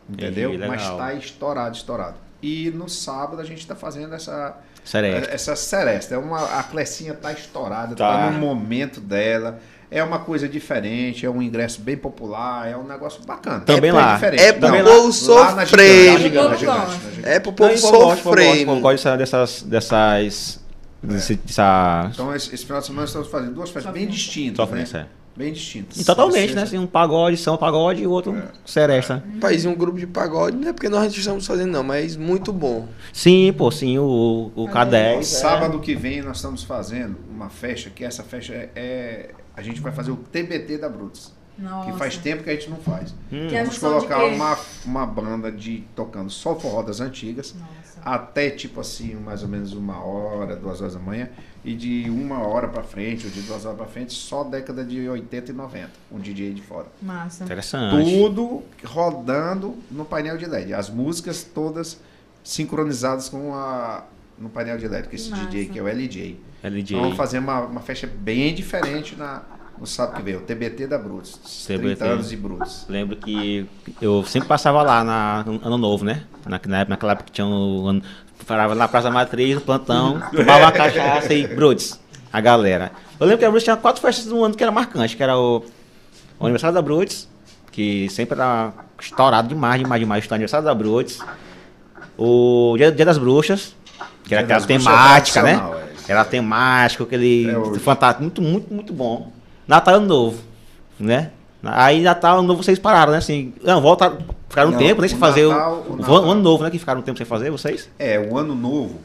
[0.07, 0.53] Entendeu?
[0.53, 2.17] Entendi, Mas está estourado, estourado.
[2.41, 4.57] E no sábado a gente está fazendo essa.
[4.83, 5.31] Seresta.
[5.33, 6.13] Essa Celeste.
[6.13, 8.17] É uma, a Clecinha tá estourada, Tá.
[8.27, 8.29] tá.
[8.31, 9.59] no momento dela.
[9.91, 13.59] É uma coisa diferente, é um ingresso bem popular, é um negócio bacana.
[13.61, 14.13] Também é lá.
[14.15, 14.41] diferente.
[14.43, 16.17] É pro Não, povo lá sofrer.
[16.17, 16.91] gigante, O povo na gigante, gosta.
[17.05, 17.29] na gigante.
[17.29, 18.65] É pro Não, povo gosto, sofrer.
[18.65, 19.61] gosto dessa- dessas.
[19.61, 20.65] dessas
[21.03, 24.57] desse- dessa Então, esse, esse final de semana estamos fazendo duas festas bem distintas.
[24.57, 24.99] sofrência.
[25.01, 25.05] né?
[25.37, 25.97] Bem distintas.
[25.99, 26.61] E totalmente, né?
[26.63, 28.43] Assim, um pagode, são pagode e o outro É.
[28.65, 29.21] seresta.
[29.41, 32.87] País, um grupo de pagode, não é porque nós estamos fazendo, não, mas muito bom.
[33.11, 35.23] Sim, pô, sim, o, o K10.
[35.23, 39.31] Sábado que vem nós estamos fazendo uma festa, que essa festa é.
[39.55, 41.33] A gente vai fazer o TBT da Brutus.
[41.57, 41.91] Nossa.
[41.91, 43.13] Que faz tempo que a gente não faz.
[43.31, 43.47] Hum.
[43.49, 47.55] Vamos colocar uma, uma banda de tocando só forró das antigas.
[47.57, 48.01] Nossa.
[48.03, 51.29] Até tipo assim, mais ou menos uma hora, duas horas da manhã.
[51.63, 55.07] E de uma hora pra frente, ou de duas horas pra frente, só década de
[55.07, 55.89] 80 e 90.
[56.11, 56.87] Um DJ de fora.
[57.01, 57.45] Massa.
[57.45, 58.03] Interessante.
[58.03, 60.73] Tudo rodando no painel de LED.
[60.73, 61.99] As músicas todas
[62.43, 64.03] sincronizadas com a
[64.37, 65.45] no painel de LED, com esse Massa.
[65.45, 66.39] DJ que é o LJ.
[66.69, 66.81] LJ.
[66.95, 69.43] Então vamos fazer uma, uma festa bem diferente na,
[69.77, 71.65] no sábado que vem, o TBT da Brutus.
[71.67, 71.95] TBT.
[71.95, 72.85] 30 anos de Brutus.
[72.87, 73.65] Lembro que
[74.01, 76.23] eu sempre passava lá na no Ano Novo, né?
[76.45, 78.01] Na, na época, naquela época que tinha um ano.
[78.45, 81.99] Parava na Praça Matriz, no plantão, tomava uma cachaça e Brudes,
[82.31, 82.91] a galera.
[83.19, 85.37] Eu lembro que a Brudes tinha quatro festas no ano que era marcante, que era
[85.37, 85.65] o,
[86.37, 87.27] o aniversário da Brudes,
[87.71, 91.19] que sempre era estourado demais, demais, demais, o aniversário da Brudes.
[92.17, 93.75] O Dia, Dia das Bruxas,
[94.25, 95.55] que era aquela Bruxas temática, né?
[95.55, 96.11] tradicional, é.
[96.11, 99.31] Era temático, aquele É, fantástico, muito, muito, muito bom.
[99.67, 100.41] Natal e Ano Novo,
[100.99, 101.31] né?
[101.63, 103.17] Aí Natal Ano Novo vocês pararam, né?
[103.17, 104.15] Assim, não, volta,
[104.49, 105.07] ficaram um Não, tempo, né?
[105.07, 106.15] Sem fazer Natal- o, o Natal.
[106.31, 106.69] Ano Novo, né?
[106.69, 107.89] Que ficaram um tempo sem fazer, vocês?
[107.97, 108.99] É, o ano novo,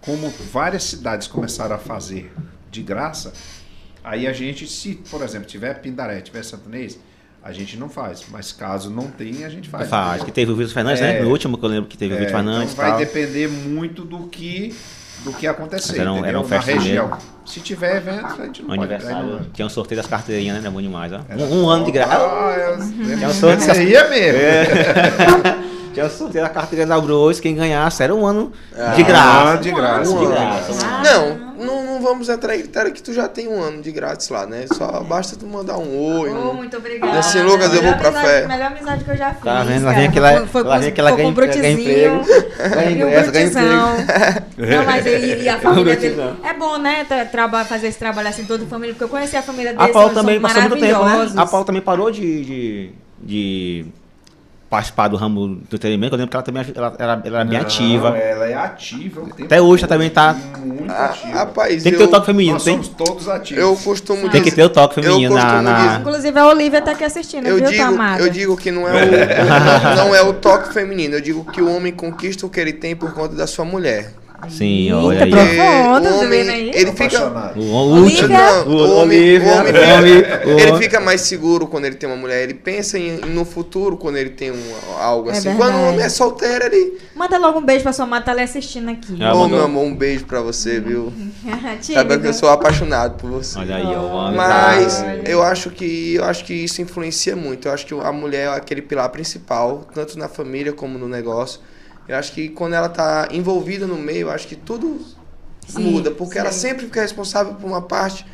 [0.00, 2.32] como várias cidades começaram a fazer
[2.70, 3.32] de graça,
[4.04, 6.96] aí a gente, se, por exemplo, tiver Pindaré, tiver Santonês,
[7.42, 8.24] a gente não faz.
[8.30, 9.88] Mas caso não tenha, a gente faz.
[9.88, 11.14] Faz, que teve o Vitor Fernandes, É.
[11.14, 11.22] né?
[11.22, 12.98] No último que eu lembro que teve o É, Vitor Fernandes então vai tal.
[13.00, 14.72] depender muito do que
[15.24, 16.28] do que acontecer, Mas eram- entendeu?
[16.30, 17.06] eram Na festas região.
[17.08, 17.20] mesmo.
[17.44, 18.92] Se tiver evento, a gente Um não pode.
[18.92, 20.68] aniversário, não- tinha um sorteio das carteirinhas, né?
[20.68, 21.20] É bom demais, ó.
[21.28, 22.16] Era- Um, um ano de graça.
[22.16, 24.40] Ah, eu- Tinha um sorteio das Aí é mesmo.
[25.94, 29.48] Tinha um sorteio da carteirinha da Bros, quem ganhasse era um ano Ah, de graça.
[29.50, 30.72] ano de graça, Um de ano graça.
[30.84, 31.45] Ah, não
[32.06, 34.64] vamos entrar em critério que tu já tem um ano de grátis lá, né?
[34.72, 36.30] Só basta tu mandar um oi.
[36.30, 37.18] Oh, um- muito obrigada.
[37.18, 38.46] Assim, Lucas, eu vou Melhor pra amizade- fé.
[38.46, 39.42] Melhor amizade que eu já fiz.
[39.44, 39.84] Tá vendo?
[39.84, 39.96] Lá cara.
[40.00, 42.20] vem aquela, Foi, foi lá com, vem aquela foi com ganha, emprego.
[42.24, 44.00] Ganha E o ingresso, ganha brutizão.
[44.00, 44.76] emprego.
[44.76, 46.22] Não, mas ele e a família dele.
[46.44, 47.04] É bom, né?
[47.04, 49.74] tra- traba- fazer esse trabalho assim, toda a família, porque eu conheci a família A
[49.74, 49.92] dele.
[49.92, 51.28] Paula são- também passou muito tempo, né?
[51.36, 53.86] A Paula também parou de, de, de
[54.76, 56.14] participar do ramo do entretenimento.
[56.14, 58.08] Eu lembro que ela também ela, ela, ela era bem Não, ativa.
[58.16, 59.22] Ela é ativa.
[59.42, 61.32] Até hoje todo, também tá- Muito Ah, ativa.
[61.38, 62.74] rapaz, Tem que eu, ter o toque feminino, Nós tem?
[62.74, 63.62] somos todos ativos.
[63.62, 65.62] eu costumo Tem que dizer- ter o toque feminino na.
[65.62, 68.22] na- Inclusive a Olivia tá aqui assistindo, Eu viu, digo, Tamara?
[68.22, 69.06] eu digo que não é, o,
[69.96, 72.94] não é o toque feminino, eu digo que o homem conquista o que ele tem
[72.94, 74.12] por conta da sua mulher.
[74.48, 75.30] Sim, Eita, olha aí.
[75.30, 76.70] Profundo, o tá homem, aí?
[76.74, 77.52] ele fica.
[77.56, 77.60] O,
[78.02, 78.28] último.
[78.28, 79.74] Não, O, homem- o homem-
[80.58, 82.42] ele fica mais seguro quando ele tem uma mulher.
[82.42, 84.62] Ele pensa em, no futuro quando ele tem um,
[85.00, 85.48] algo É assim.
[85.48, 85.58] verdade.
[85.72, 86.98] Quando o homem é solteiro, ele.
[87.14, 89.14] Manda logo um beijo pra sua mãe, tá ali assistindo aqui.
[89.14, 89.48] Ô, mandou.
[89.48, 91.12] meu amor, um beijo pra você, viu?
[91.80, 93.58] Sabe que eu sou apaixonado por você.
[93.58, 94.02] Olha aí, ó.
[94.26, 97.68] homem Mas tá- eu acho que eu acho que isso influencia muito.
[97.68, 101.60] Eu acho que a mulher é aquele pilar principal, tanto na família como no negócio.
[102.08, 105.00] Eu acho que quando ela tá envolvida no meio, eu acho que tudo
[105.66, 106.60] Sim, muda, porque ela sim.
[106.68, 108.24] sempre fica responsável por uma parte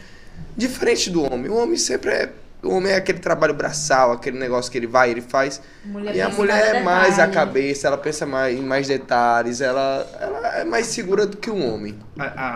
[0.56, 1.50] diferente do homem.
[1.50, 2.32] O homem sempre é
[2.62, 5.60] O homem é aquele trabalho braçal, aquele negócio que ele vai, ele faz.
[5.84, 10.06] Mulher e a mulher é mais a cabeça, ela pensa mais, em mais detalhes, ela,
[10.20, 11.98] ela é mais segura do que um homem.
[12.18, 12.48] A, a,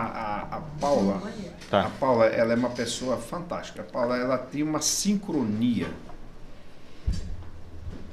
[0.53, 1.21] a, a Paula,
[1.69, 1.87] Tá.
[1.87, 3.81] a Paula, ela é uma pessoa fantástica.
[3.81, 5.87] A Paula, ela tem uma sincronia.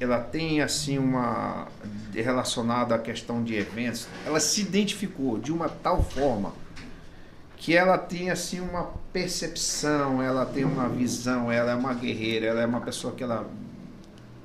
[0.05, 1.67] Ela tem assim uma
[2.15, 4.07] relacionada à questão de eventos.
[4.27, 6.53] Ela se identificou de uma tal forma
[7.57, 12.61] que ela tem assim uma percepção, ela tem uma visão, ela é uma guerreira, ela
[12.61, 13.49] é uma pessoa que ela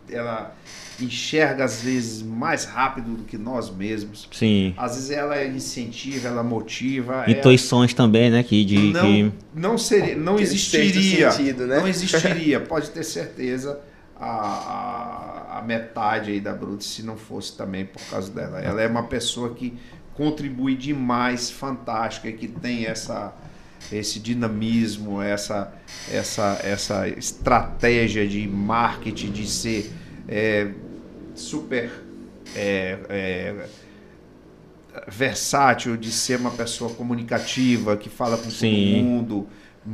[0.10, 0.56] ela
[1.00, 4.28] enxerga às vezes mais rápido do que nós mesmos.
[4.32, 4.74] Sim.
[4.78, 7.24] Às vezes ela incentiva, ela motiva.
[7.26, 8.42] ela- Intuições também, né?
[8.42, 11.78] Que, de, não, que não seria, não existiria, sentido, né?
[11.80, 12.60] não existiria.
[12.60, 13.80] Pode ter certeza
[14.20, 15.29] a,
[15.60, 18.60] a, metade aí da Brute se não fosse também por causa dela.
[18.60, 19.78] Ela é uma pessoa que
[20.14, 23.34] contribui demais, fantástica, que tem essa
[23.92, 25.74] esse dinamismo, essa
[26.12, 29.92] essa essa estratégia de marketing de ser
[30.28, 30.72] é,
[31.34, 31.90] super
[32.56, 33.66] é, é,
[35.08, 38.94] versátil, de ser uma pessoa comunicativa, que fala com Sim.
[38.94, 39.48] todo mundo,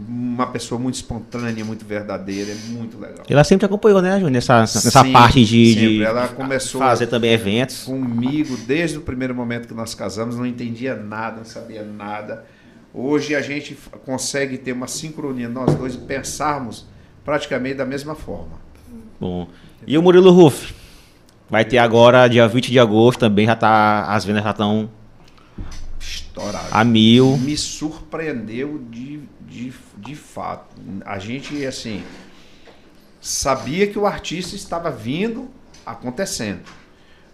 [0.07, 3.25] uma pessoa muito espontânea, muito verdadeira, é muito legal.
[3.29, 4.31] ela sempre acompanhou, né, Júnior?
[4.31, 7.83] Nessa, nessa Sim, parte de, de Ela começou fazer também eventos.
[7.83, 12.45] comigo desde o primeiro momento que nós casamos, não entendia nada, não sabia nada.
[12.93, 16.85] Hoje a gente consegue ter uma sincronia nós dois e pensarmos
[17.23, 18.59] praticamente da mesma forma.
[19.19, 19.47] Bom.
[19.87, 20.73] E o Murilo Ruff?
[21.49, 24.05] Vai ter agora, dia 20 de agosto, também já tá.
[24.05, 24.89] As vendas já estão
[25.99, 26.67] Estourado.
[26.71, 27.37] a mil.
[27.37, 29.19] me surpreendeu de,
[29.55, 30.75] de, de fato.
[31.05, 32.03] A gente, assim,
[33.21, 35.49] sabia que o artista estava vindo
[35.85, 36.61] acontecendo,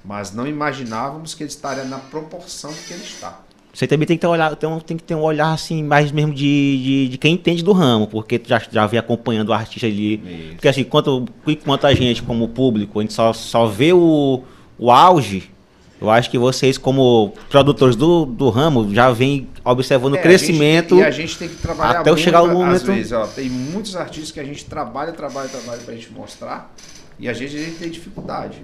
[0.04, 3.40] mas não imaginávamos que ele estaria na proporção que ele está.
[3.74, 5.82] Você também tem que ter um olhar, tem, um- tem que ter um olhar assim,
[5.82, 6.44] mais mesmo de,
[6.84, 10.16] de, de quem entende do ramo, porque tu já, já vem acompanhando o artista ali.
[10.16, 10.54] Isso.
[10.56, 14.44] Porque assim, enquanto, enquanto a gente, como público, a gente só, só vê o,
[14.78, 15.50] o auge,
[16.02, 20.24] eu acho que vocês, como produtores do, do ramo, já vem observando É, o a
[20.24, 20.96] crescimento.
[20.96, 23.28] gente- e a gente tem que trabalhar até muito, chegar o às momento- vezes, ó,
[23.28, 26.74] tem muitos artistas que a gente trabalha, trabalha, trabalha pra gente mostrar,
[27.20, 28.58] e a gente, a gente tem dificuldade.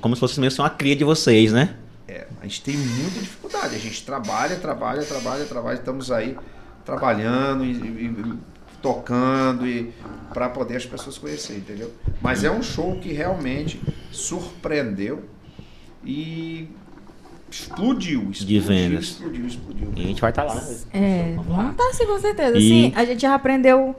[0.00, 1.74] Como se fosse mesmo uma cria de vocês, né?
[2.06, 3.74] É, a gente tem muita dificuldade.
[3.74, 5.74] A gente trabalha, trabalha, trabalha, trabalha.
[5.76, 6.36] Estamos aí
[6.84, 8.34] trabalhando e, e- e
[8.82, 9.90] tocando e
[10.34, 11.90] para poder as pessoas conhecerem, entendeu?
[12.20, 13.80] Mas é um show que realmente
[14.12, 15.24] surpreendeu
[16.04, 16.68] e
[17.60, 19.04] explodiu, explodiu, vendas.
[19.04, 19.92] explodiu, explodiu.
[19.96, 20.54] E a gente vai estar lá.
[20.56, 20.76] né?
[20.92, 22.58] É, vamos estar sim, com certeza.
[22.58, 23.94] E- Sim, a gente já aprendeu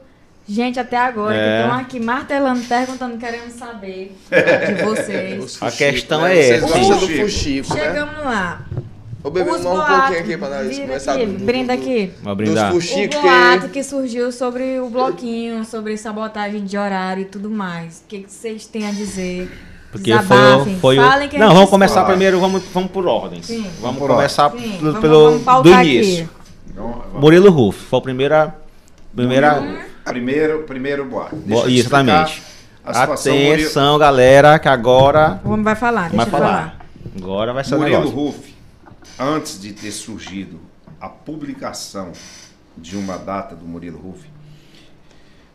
[0.47, 1.57] gente até agora É.
[1.57, 5.57] que estão aqui martelando, perguntando, querendo saber de vocês.
[5.61, 6.37] A questão né?
[6.37, 6.77] é Vocês essa.
[6.77, 7.73] gostam do Fuxico.
[7.73, 7.81] né?
[7.81, 8.65] Chegamos lá.
[9.23, 12.11] Vou beber Os um pouquinho aqui pra nós começar aqui, do- brinda do- aqui.
[12.21, 12.69] Vou Dos brindar.
[12.71, 13.69] O fuxicos boato que...
[13.69, 18.03] que surgiu sobre o bloquinho, sobre sabotagem de horário e tudo mais.
[18.05, 19.49] O que, que vocês têm a dizer?
[19.95, 21.01] Porque Desabafem, foi, o- foi o.
[21.09, 22.11] falem que a Não, vamos começar escuta.
[22.11, 23.41] primeiro, vamos, vamos por ordem.
[23.41, 23.65] Sim.
[23.81, 26.23] Vamos Por começar Sim, pelo, vamos- pelo vamos do início.
[26.25, 26.29] aqui.
[26.71, 28.55] Então, vamos- Murilo Ruff, foi a primeira.
[29.15, 29.85] Primeira.
[30.03, 31.35] primeiro, primeiro boato.
[31.35, 32.43] Bo- exatamente.
[32.85, 36.47] A situação Murilo, Atenção, galera, que agora O homem vai falar, deixa vai falar.
[36.47, 36.85] falar.
[37.17, 38.15] Agora vai ser Murilo negócio.
[38.15, 38.53] Ruff,
[39.17, 40.59] antes de ter surgido
[41.01, 42.11] a publicação
[42.77, 44.25] de uma data do Murilo Ruff,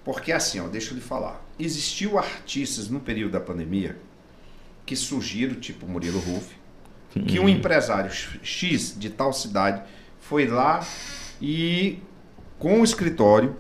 [0.05, 1.41] porque assim, ó, deixa eu lhe falar.
[1.59, 3.97] Existiu artistas no período da pandemia
[4.91, 6.49] que surgiram, tipo Murilo Ruff,
[7.29, 8.11] que um empresário
[8.43, 9.81] X de tal cidade
[10.19, 10.85] foi lá
[11.41, 12.01] e
[12.59, 13.55] com o escritório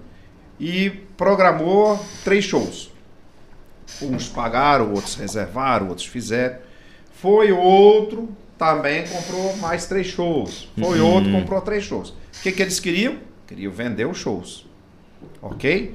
[0.58, 2.90] e programou três shows.
[4.02, 6.58] Uns pagaram, outros reservaram, outros fizeram.
[7.12, 8.28] Foi outro,
[8.58, 10.68] também comprou mais três shows.
[10.76, 11.06] Foi Uhum.
[11.14, 12.08] outro, comprou três shows.
[12.10, 13.18] O que, que eles queriam?
[13.46, 14.66] Queriam vender os shows.
[15.40, 15.94] Ok?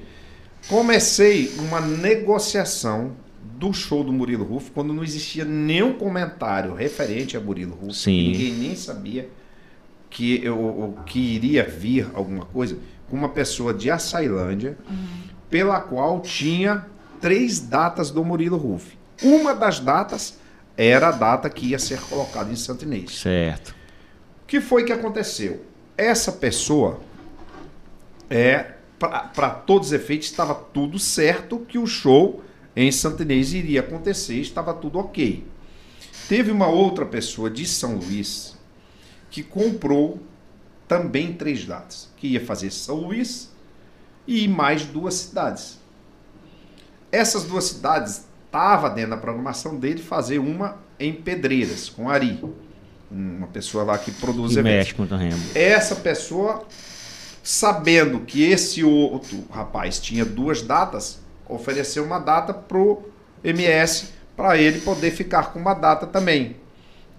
[0.69, 3.17] Comecei uma negociação
[3.57, 7.93] do show do Murilo Ruff quando não existia nenhum comentário referente a Murilo Ruff.
[7.97, 8.31] Sim.
[8.31, 9.29] Ninguém nem sabia
[10.09, 12.77] que, eu, que iria vir alguma coisa
[13.09, 14.77] com uma pessoa de Açailândia,
[15.49, 16.85] pela qual tinha
[17.21, 18.97] três datas do Murilo Ruff.
[19.21, 20.37] Uma das datas
[20.77, 23.19] era a data que ia ser colocada em Santo Inês.
[23.19, 23.69] Certo.
[24.43, 25.65] O que foi que aconteceu?
[25.97, 26.99] Essa pessoa
[28.29, 32.43] é para todos os efeitos estava tudo certo que o show
[32.75, 35.45] em Santo Inês iria acontecer, estava tudo ok.
[36.27, 38.55] Teve uma outra pessoa de São Luís
[39.29, 40.19] que comprou
[40.87, 43.51] também três datas, que ia fazer São Luís
[44.27, 45.79] e mais duas cidades.
[47.11, 52.41] Essas duas cidades estava dentro da programação dele fazer uma em Pedreiras com Ari,
[53.11, 55.39] uma pessoa lá que produz Que eventos mexe com o terreno.
[55.53, 56.65] essa pessoa,
[57.43, 63.03] sabendo que esse outro rapaz tinha duas datas, ofereceu uma data pro
[63.43, 66.57] MS para ele poder ficar com uma data também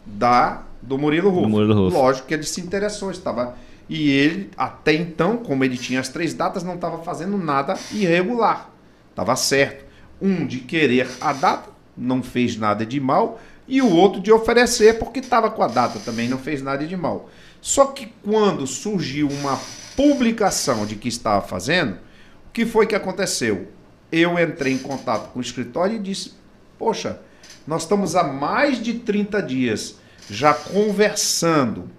[0.04, 1.42] da do Murilo Rufo.
[1.42, 1.96] Do Murilo Rufo.
[1.96, 3.56] Lógico que ele se interessou, estava
[3.88, 8.70] e ele até então, como ele tinha as três datas, não estava fazendo nada irregular.
[9.10, 9.84] Estava certo.
[10.20, 14.98] Um de querer a data, não fez nada de mal, e o outro de oferecer
[14.98, 17.28] porque estava com a data também, não fez nada de mal.
[17.60, 19.58] Só que quando surgiu uma
[19.96, 23.68] publicação de que estava fazendo, o que foi que aconteceu?
[24.16, 26.32] Eu entrei em contato com o escritório e disse:
[26.78, 27.18] Poxa,
[27.66, 29.96] nós estamos há mais de 30 dias
[30.30, 31.90] já conversando.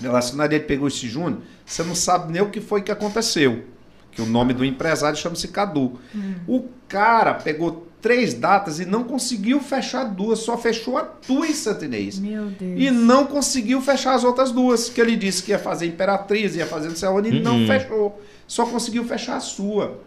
[0.00, 3.64] Relacionado, ele pegou esse Júnior, você não sabe nem o que foi que aconteceu.
[4.12, 5.98] Que o nome do empresário chama-se Cadu.
[6.46, 11.52] O cara pegou três datas e não conseguiu fechar duas, só fechou a tua em
[11.52, 12.18] Santinês.
[12.18, 12.80] Meu Deus.
[12.80, 16.66] E não conseguiu fechar as outras duas, que ele disse que ia fazer Imperatriz, ia
[16.66, 17.66] fazer não sei onde, e não Uhum.
[17.66, 18.22] fechou.
[18.46, 19.98] Só conseguiu fechar a sua.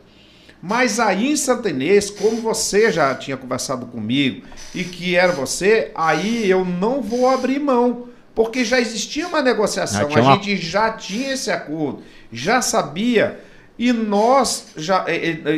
[0.62, 5.92] Mas aí em Santa Inês, como você já tinha conversado comigo e que era você,
[5.96, 8.08] aí eu não vou abrir mão.
[8.36, 12.02] Porque já existia uma negociação, tinha a uma- gente já tinha esse acordo,
[12.32, 13.40] já sabia,
[13.78, 15.04] e nós já.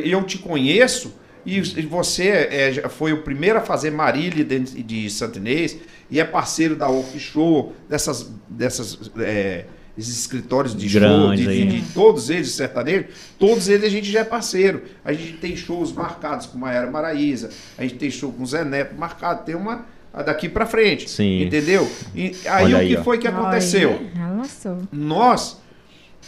[0.03, 1.13] Eu te conheço,
[1.45, 5.77] e você já foi o primeiro a fazer Marília de, de Santa Inês,
[6.09, 9.65] e é parceiro da Off Show, dessas, dessas eh,
[9.97, 13.07] esses escritórios de show, Grandes de, de- de todos eles, sertanejos,
[13.37, 14.83] todos eles a gente já é parceiro.
[15.05, 18.95] A gente tem shows marcados com Maera Maraíza, a gente tem show com Zé Neto
[18.95, 19.85] marcado, tem uma
[20.25, 21.09] daqui pra frente.
[21.09, 21.43] Sim.
[21.43, 21.89] Entendeu?
[22.15, 23.03] E aí Olha o que ó.
[23.03, 23.91] foi que aconteceu?
[23.91, 24.11] Olha.
[24.91, 25.57] Nós,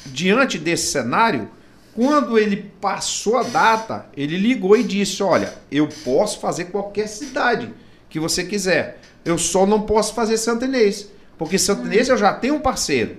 [0.05, 1.49] diante desse cenário,
[1.93, 7.69] quando ele passou a data, ele ligou e disse: Olha, eu posso fazer qualquer cidade
[8.09, 8.99] que você quiser.
[9.23, 11.09] Eu só não posso fazer Santa Inês.
[11.37, 13.17] Porque Santa Inês eu já tenho um parceiro.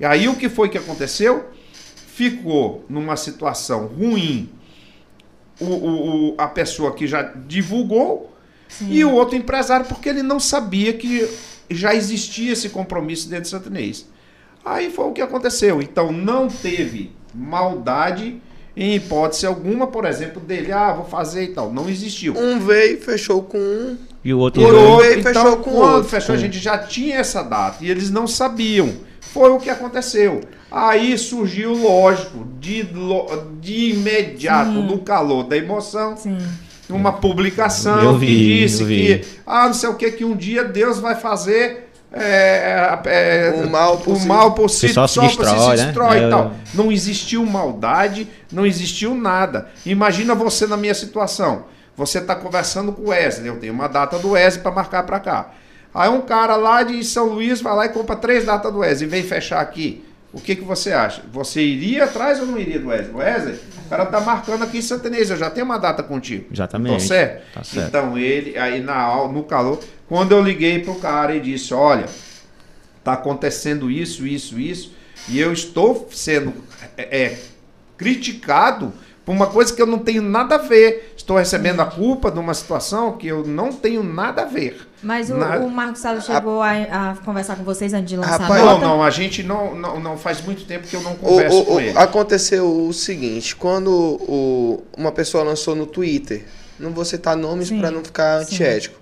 [0.00, 1.50] E aí o que foi que aconteceu?
[2.06, 4.48] Ficou numa situação ruim
[5.60, 8.34] o, o- o- a pessoa que já divulgou
[8.88, 11.28] e o outro empresário, porque ele não sabia que
[11.68, 14.06] já existia esse compromisso dentro de Santa Inês.
[14.64, 15.80] Aí foi o que aconteceu.
[15.82, 18.40] Então não teve maldade
[18.76, 21.72] em hipótese alguma, por exemplo, dele, ah, vou fazer e tal.
[21.72, 22.34] Não existiu.
[22.38, 23.98] Um veio, fechou com um.
[24.24, 24.62] E o outro.
[24.62, 26.08] Por Por outro, outro, veio e então, fechou com quando outro.
[26.08, 28.92] fechou, a gente já tinha essa data e eles não sabiam.
[29.32, 30.40] Foi o que aconteceu.
[30.70, 32.86] Aí surgiu, lógico, de,
[33.60, 34.86] de imediato, Sim.
[34.86, 36.38] no calor da emoção, Sim.
[36.88, 40.64] uma publicação Eu vi, que disse que, ah, não sei o que, que um dia
[40.64, 45.06] Deus vai fazer é, é, O mal por o si- mal por si, Que só
[45.06, 45.84] se si destrói, se né?
[45.86, 46.44] destrói É, e tal.
[46.44, 49.68] eu- Não existiu maldade, não existiu nada.
[49.86, 51.66] Imagina você na minha situação.
[51.96, 55.20] Você está conversando com o Wesley, eu tenho uma data do Wesley para marcar para
[55.20, 55.50] cá.
[55.92, 59.08] Aí um cara lá de São Luís vai lá e compra três datas do Wesley
[59.08, 60.04] e vem fechar aqui.
[60.32, 61.22] O que, que você acha?
[61.32, 63.14] Você iria atrás ou não iria do Wesley?
[63.14, 66.46] Wesley, o cara tá marcando aqui em Santa Inês, eu já tenho uma data contigo.
[66.52, 66.94] Exatamente.
[66.94, 67.52] Tô certo?
[67.52, 67.88] Tá certo.
[67.88, 72.06] Então ele, aí na, no calor, quando eu liguei pro cara e disse, olha,
[73.02, 74.92] tá acontecendo isso, isso, isso,
[75.28, 76.54] e eu estou sendo
[76.96, 77.38] é, é,
[77.96, 78.92] criticado
[79.24, 81.12] por uma coisa que eu não tenho nada a ver.
[81.16, 84.88] Estou recebendo a culpa de uma situação que eu não tenho nada a ver.
[85.02, 88.38] Mas o, Na- o Marcos Salles chegou a, a conversar com vocês antes de lançar
[88.40, 88.86] Rapaz, a Não, nota?
[88.86, 91.74] não, a gente não, não, não faz muito tempo que eu não converso o- com
[91.74, 91.96] o- ele.
[91.96, 96.44] aconteceu o seguinte, quando o- uma pessoa lançou no Twitter,
[96.78, 98.54] não vou citar nomes para não ficar sim.
[98.54, 98.98] antiético,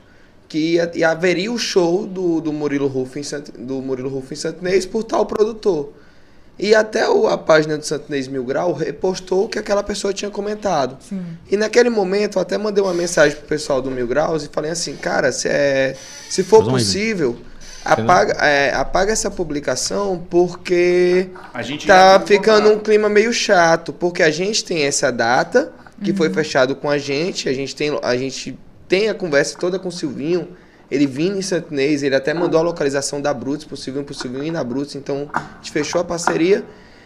[0.48, 4.32] que ia, e haveria o show do, do Murilo Rufo em Sant, do Murilo Rufo
[4.32, 5.92] em Santinês por tal produtor.
[6.58, 10.30] E até o- a página do Santinês Mil Grau repostou o que aquela pessoa tinha
[10.30, 10.96] comentado.
[11.08, 11.22] Sim.
[11.50, 14.70] E naquele momento eu até mandei uma mensagem pro pessoal do Mil Graus e falei
[14.70, 15.94] assim, cara, se, é,
[16.28, 17.36] se for um possível,
[17.84, 24.22] apaga, é, apaga essa publicação porque A gente tá ficando um clima meio chato, porque
[24.22, 25.72] a gente tem essa data
[26.02, 26.16] que Uhum.
[26.16, 28.58] foi fechado com a gente, a gente tem a gente
[28.88, 30.48] tem a conversa toda com o Silvinho,
[30.90, 34.44] ele vindo em Santinês, ele até mandou a localização da Brutus pro Silvinho, pro Silvinho
[34.44, 36.64] ir na Brutus, então a gente fechou a parceria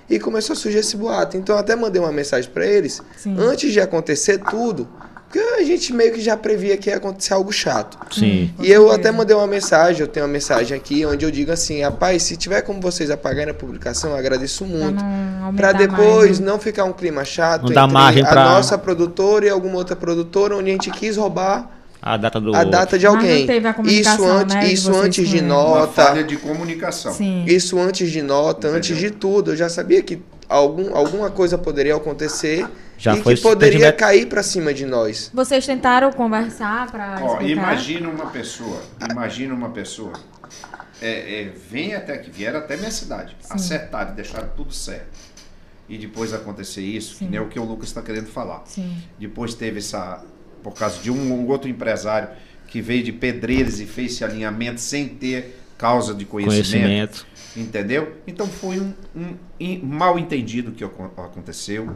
[0.09, 1.37] e começou a surgir esse boato.
[1.37, 3.37] Então eu até mandei uma mensagem para eles, Sim.
[3.39, 4.87] antes de acontecer tudo,
[5.27, 7.99] porque a gente meio que já previa que ia acontecer algo chato.
[8.15, 8.53] Sim.
[8.61, 11.81] E eu até mandei uma mensagem, eu tenho uma mensagem aqui onde eu digo assim,
[11.83, 15.03] rapaz, se tiver como vocês apagarem a publicação, eu agradeço muito.
[15.57, 16.47] Pra depois mais, né?
[16.47, 19.97] não ficar um clima chato Não dá margem a pra- nossa produtora e alguma outra
[19.97, 21.69] produtora, onde a gente quis roubar
[22.05, 22.55] A data do.
[22.55, 23.47] a data de Mas não alguém.
[23.47, 27.13] teve a isso comunicação, antes, né, de isso vocês antes de nota, falha de comunicação.
[27.13, 27.45] Sim.
[27.47, 31.95] isso antes de nota, antes de tudo, eu já sabia que algum, alguma coisa poderia
[31.95, 32.67] acontecer
[32.99, 33.99] Já e foi que poderia entendimento.
[33.99, 35.31] cair pra cima de nós.
[35.33, 37.43] Vocês tentaram conversar explicar?
[37.45, 40.13] imagina uma pessoa, imagina uma pessoa,
[41.01, 45.07] é, é, vem até aqui, vieram até minha cidade, acertaram e deixaram tudo certo.
[45.89, 47.27] e depois acontecer isso, Sim.
[47.27, 48.63] que nem o que o Lucas está querendo falar.
[48.67, 48.97] Sim.
[49.19, 50.25] Depois teve essa,
[50.63, 52.29] por causa de um, um outro empresário
[52.69, 56.73] que veio de Pedreiras e fez esse alinhamento sem ter causa de conhecimento.
[56.73, 57.27] Conhecimento.
[57.57, 58.17] Entendeu?
[58.27, 61.91] Então foi um, um in- mal entendido que acon- aconteceu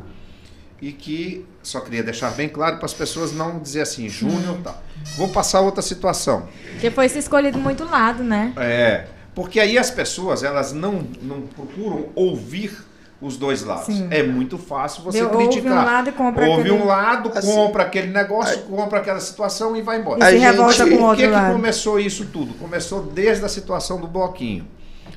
[0.82, 4.76] e que só queria deixar bem claro para as pessoas não dizer assim, Júnior, tá.
[5.16, 6.46] Vou passar outra situação.
[6.72, 8.52] Porque foi se escolhido muito lado, né?
[8.58, 12.76] É, porque aí as pessoas elas não, não procuram ouvir
[13.20, 13.86] os dois lados.
[13.86, 14.08] Sim.
[14.10, 15.72] É muito fácil você Deu- ouve criticar.
[15.72, 19.82] um lado compra ouve aquele- um lado, Assim, compra aquele negócio, compra aquela situação e
[19.82, 20.20] vai embora.
[20.20, 21.52] E A se gente- revolta com o outro que, que lado.
[21.54, 22.52] começou isso tudo?
[22.54, 24.66] Começou desde a situação do bloquinho,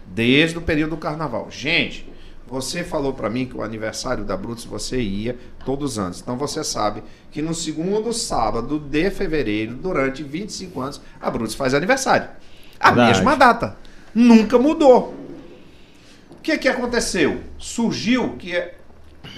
[0.07, 1.47] desde o período do carnaval.
[1.49, 2.09] Gente,
[2.47, 6.21] você falou pra mim que o aniversário da Brutus você ia todos os anos.
[6.21, 11.73] Então você sabe que no segundo sábado de fevereiro, durante 25 anos, a Brutus faz
[11.73, 12.27] aniversário.
[12.80, 13.17] A Verdade.
[13.17, 13.77] mesma data.
[14.15, 15.13] Nunca mudou.
[16.40, 17.41] O que que aconteceu?
[17.57, 18.76] Surgiu que é-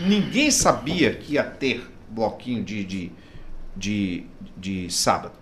[0.07, 3.11] ninguém sabia que ia ter bloquinho de, de,
[3.75, 4.23] de,
[4.55, 5.33] de sábado.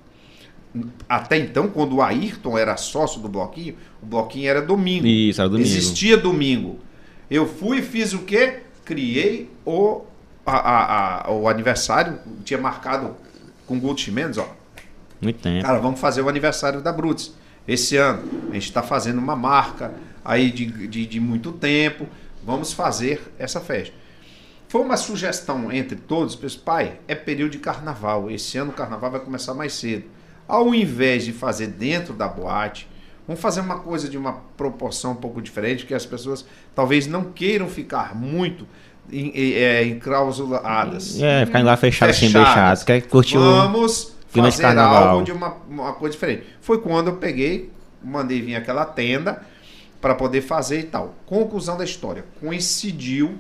[1.08, 5.06] Até então, quando o Ayrton era sócio do bloquinho, o bloquinho era domingo.
[5.08, 5.68] Isso, era domingo.
[5.68, 6.80] Existia domingo.
[7.30, 8.60] Eu fui e fiz o quê?
[8.86, 10.02] Criei o,
[10.46, 13.16] a- a- a- o aniversário, tinha marcado
[13.68, 14.48] com o Guto Chimenez, ó.
[15.22, 15.64] Muito tempo.
[15.66, 17.34] Cara, vamos fazer o aniversário da Brutus.
[17.68, 22.08] Esse ano, a gente está fazendo uma marca aí de, de, de muito tempo.
[22.44, 23.94] Vamos fazer essa festa.
[24.68, 28.30] Foi uma sugestão entre todos, pensei, pai, é período de carnaval.
[28.30, 30.06] Esse ano o carnaval vai começar mais cedo.
[30.48, 32.88] Ao invés de fazer dentro da boate,
[33.28, 37.26] vamos fazer uma coisa de uma proporção um pouco diferente, que as pessoas talvez não
[37.26, 38.68] queiram ficar muito
[39.12, 41.20] em, em, é, enclausuladas.
[41.20, 42.54] É, ficar lá fechado assim, Fechadas.
[42.54, 42.86] deixado.
[42.86, 43.42] Quer curtir o.
[43.42, 45.08] Vamos de fazer carnaval.
[45.10, 46.44] algo de uma, uma coisa diferente.
[46.62, 47.72] Foi quando eu peguei,
[48.04, 49.42] mandei vir aquela tenda
[50.02, 51.16] para poder fazer e tal.
[51.26, 52.26] Conclusão da história.
[52.40, 53.38] Coincidiu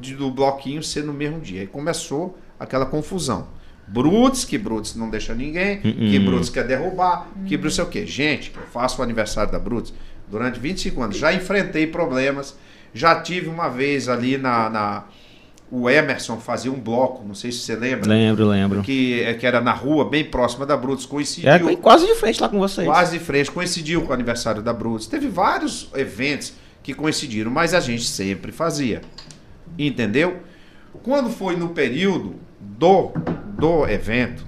[0.00, 1.62] de- do bloquinho ser no mesmo dia.
[1.62, 3.48] Aí começou aquela confusão.
[3.86, 5.88] Brutus, que Brutus não deixa ninguém, que
[6.18, 6.24] Uh-uh.
[6.24, 8.06] Brutus quer derrubar, que Brutus é o quê?
[8.06, 9.92] Gente, eu faço o aniversário da Brutus
[10.28, 11.16] durante 25 anos.
[11.16, 12.56] Já enfrentei problemas.
[12.94, 14.70] Já tive uma vez ali na.
[14.70, 15.04] na-
[15.74, 18.82] o Emerson fazia um bloco, não sei se você lembra Lembro, lembro.
[18.82, 21.50] que, é, que era na rua, bem próxima da Brutus, coincidiu.
[21.50, 22.86] É quase de frente lá com vocês.
[22.86, 25.06] Quase de frente, coincidiu com o aniversário da Brutus.
[25.06, 29.00] Teve vários eventos que coincidiram, mas a gente sempre fazia.
[29.78, 30.42] Entendeu?
[31.02, 33.12] Quando foi no período do,
[33.56, 34.44] do evento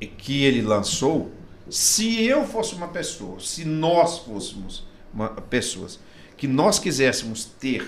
[0.00, 1.30] que ele lançou,
[1.70, 6.00] se eu fosse uma pessoa, se nós fôssemos uma, pessoas,
[6.36, 7.86] que nós quiséssemos ter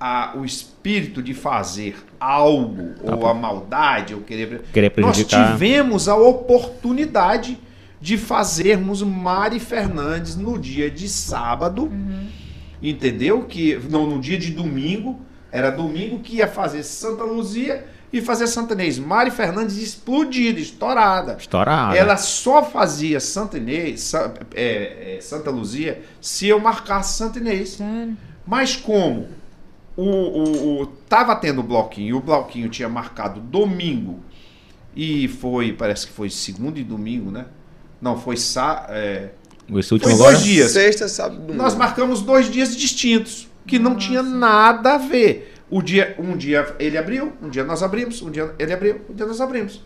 [0.00, 5.52] a, o espírito de fazer algo, ou a maldade, ou querer Querer nós prejudicar.
[5.52, 7.58] tivemos a oportunidade
[8.00, 11.92] de fazermos Mari Fernandes no dia de sábado,
[12.82, 13.44] entendeu?
[13.44, 15.20] Que não, no dia de domingo,
[15.52, 18.98] era domingo que ia fazer Santa Luzia e fazer Santa Inês.
[18.98, 21.36] Mari Fernandes explodida, estourada.
[21.38, 21.94] Estourada.
[21.94, 24.12] Ela só fazia Santa Inês,
[24.54, 27.70] é, é, Santa Luzia, se eu marcasse Santa Inês.
[27.70, 28.16] Sério?
[28.46, 29.28] Mas como
[30.02, 34.20] o, o, o- tava tendo bloquinho, o bloquinho tinha marcado domingo
[34.94, 37.46] e foi, parece que foi segundo e domingo, né?
[38.00, 39.30] Não, foi sa, é,
[39.74, 40.32] Esse último Foi agora.
[40.32, 40.70] dois dias.
[40.72, 41.54] Sexta, sábado, domingo.
[41.62, 45.54] nós marcamos dois dias distintos, que não tinha nada a ver.
[45.70, 49.14] O dia, um dia ele abriu, um dia nós abrimos, um dia ele abriu, um
[49.14, 49.84] dia nós abrimos.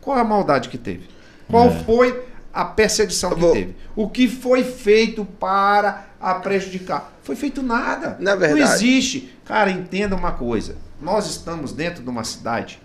[0.00, 1.04] Qual é a maldade que teve?
[1.48, 1.70] Qual É.
[1.84, 2.22] foi
[2.52, 3.76] a perseguição que Vou- teve?
[3.96, 7.12] O que foi feito para a prejudicar?
[7.22, 8.16] Foi feito nada.
[8.20, 9.32] Na verdade- Não existe.
[9.44, 10.76] Cara, entenda uma coisa.
[11.00, 12.80] Nós estamos dentro de uma cidade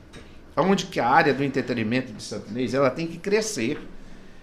[0.55, 3.79] onde que a área do entretenimento de Santo Inês, ela tem que crescer.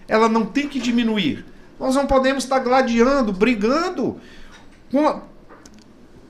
[0.07, 1.45] Ela não tem que diminuir.
[1.79, 4.17] Nós não podemos estar gladiando, brigando.
[4.91, 5.21] Com a-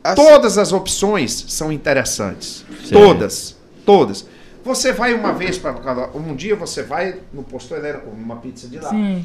[0.03, 2.63] Assim, Todas as opções são interessantes.
[2.81, 2.93] Certo.
[2.93, 3.55] Todas.
[3.85, 4.27] Todas.
[4.65, 8.79] Você vai uma vez para um dia você vai no posto elétrico, uma pizza de
[8.79, 8.89] lá.
[8.89, 9.23] Sim.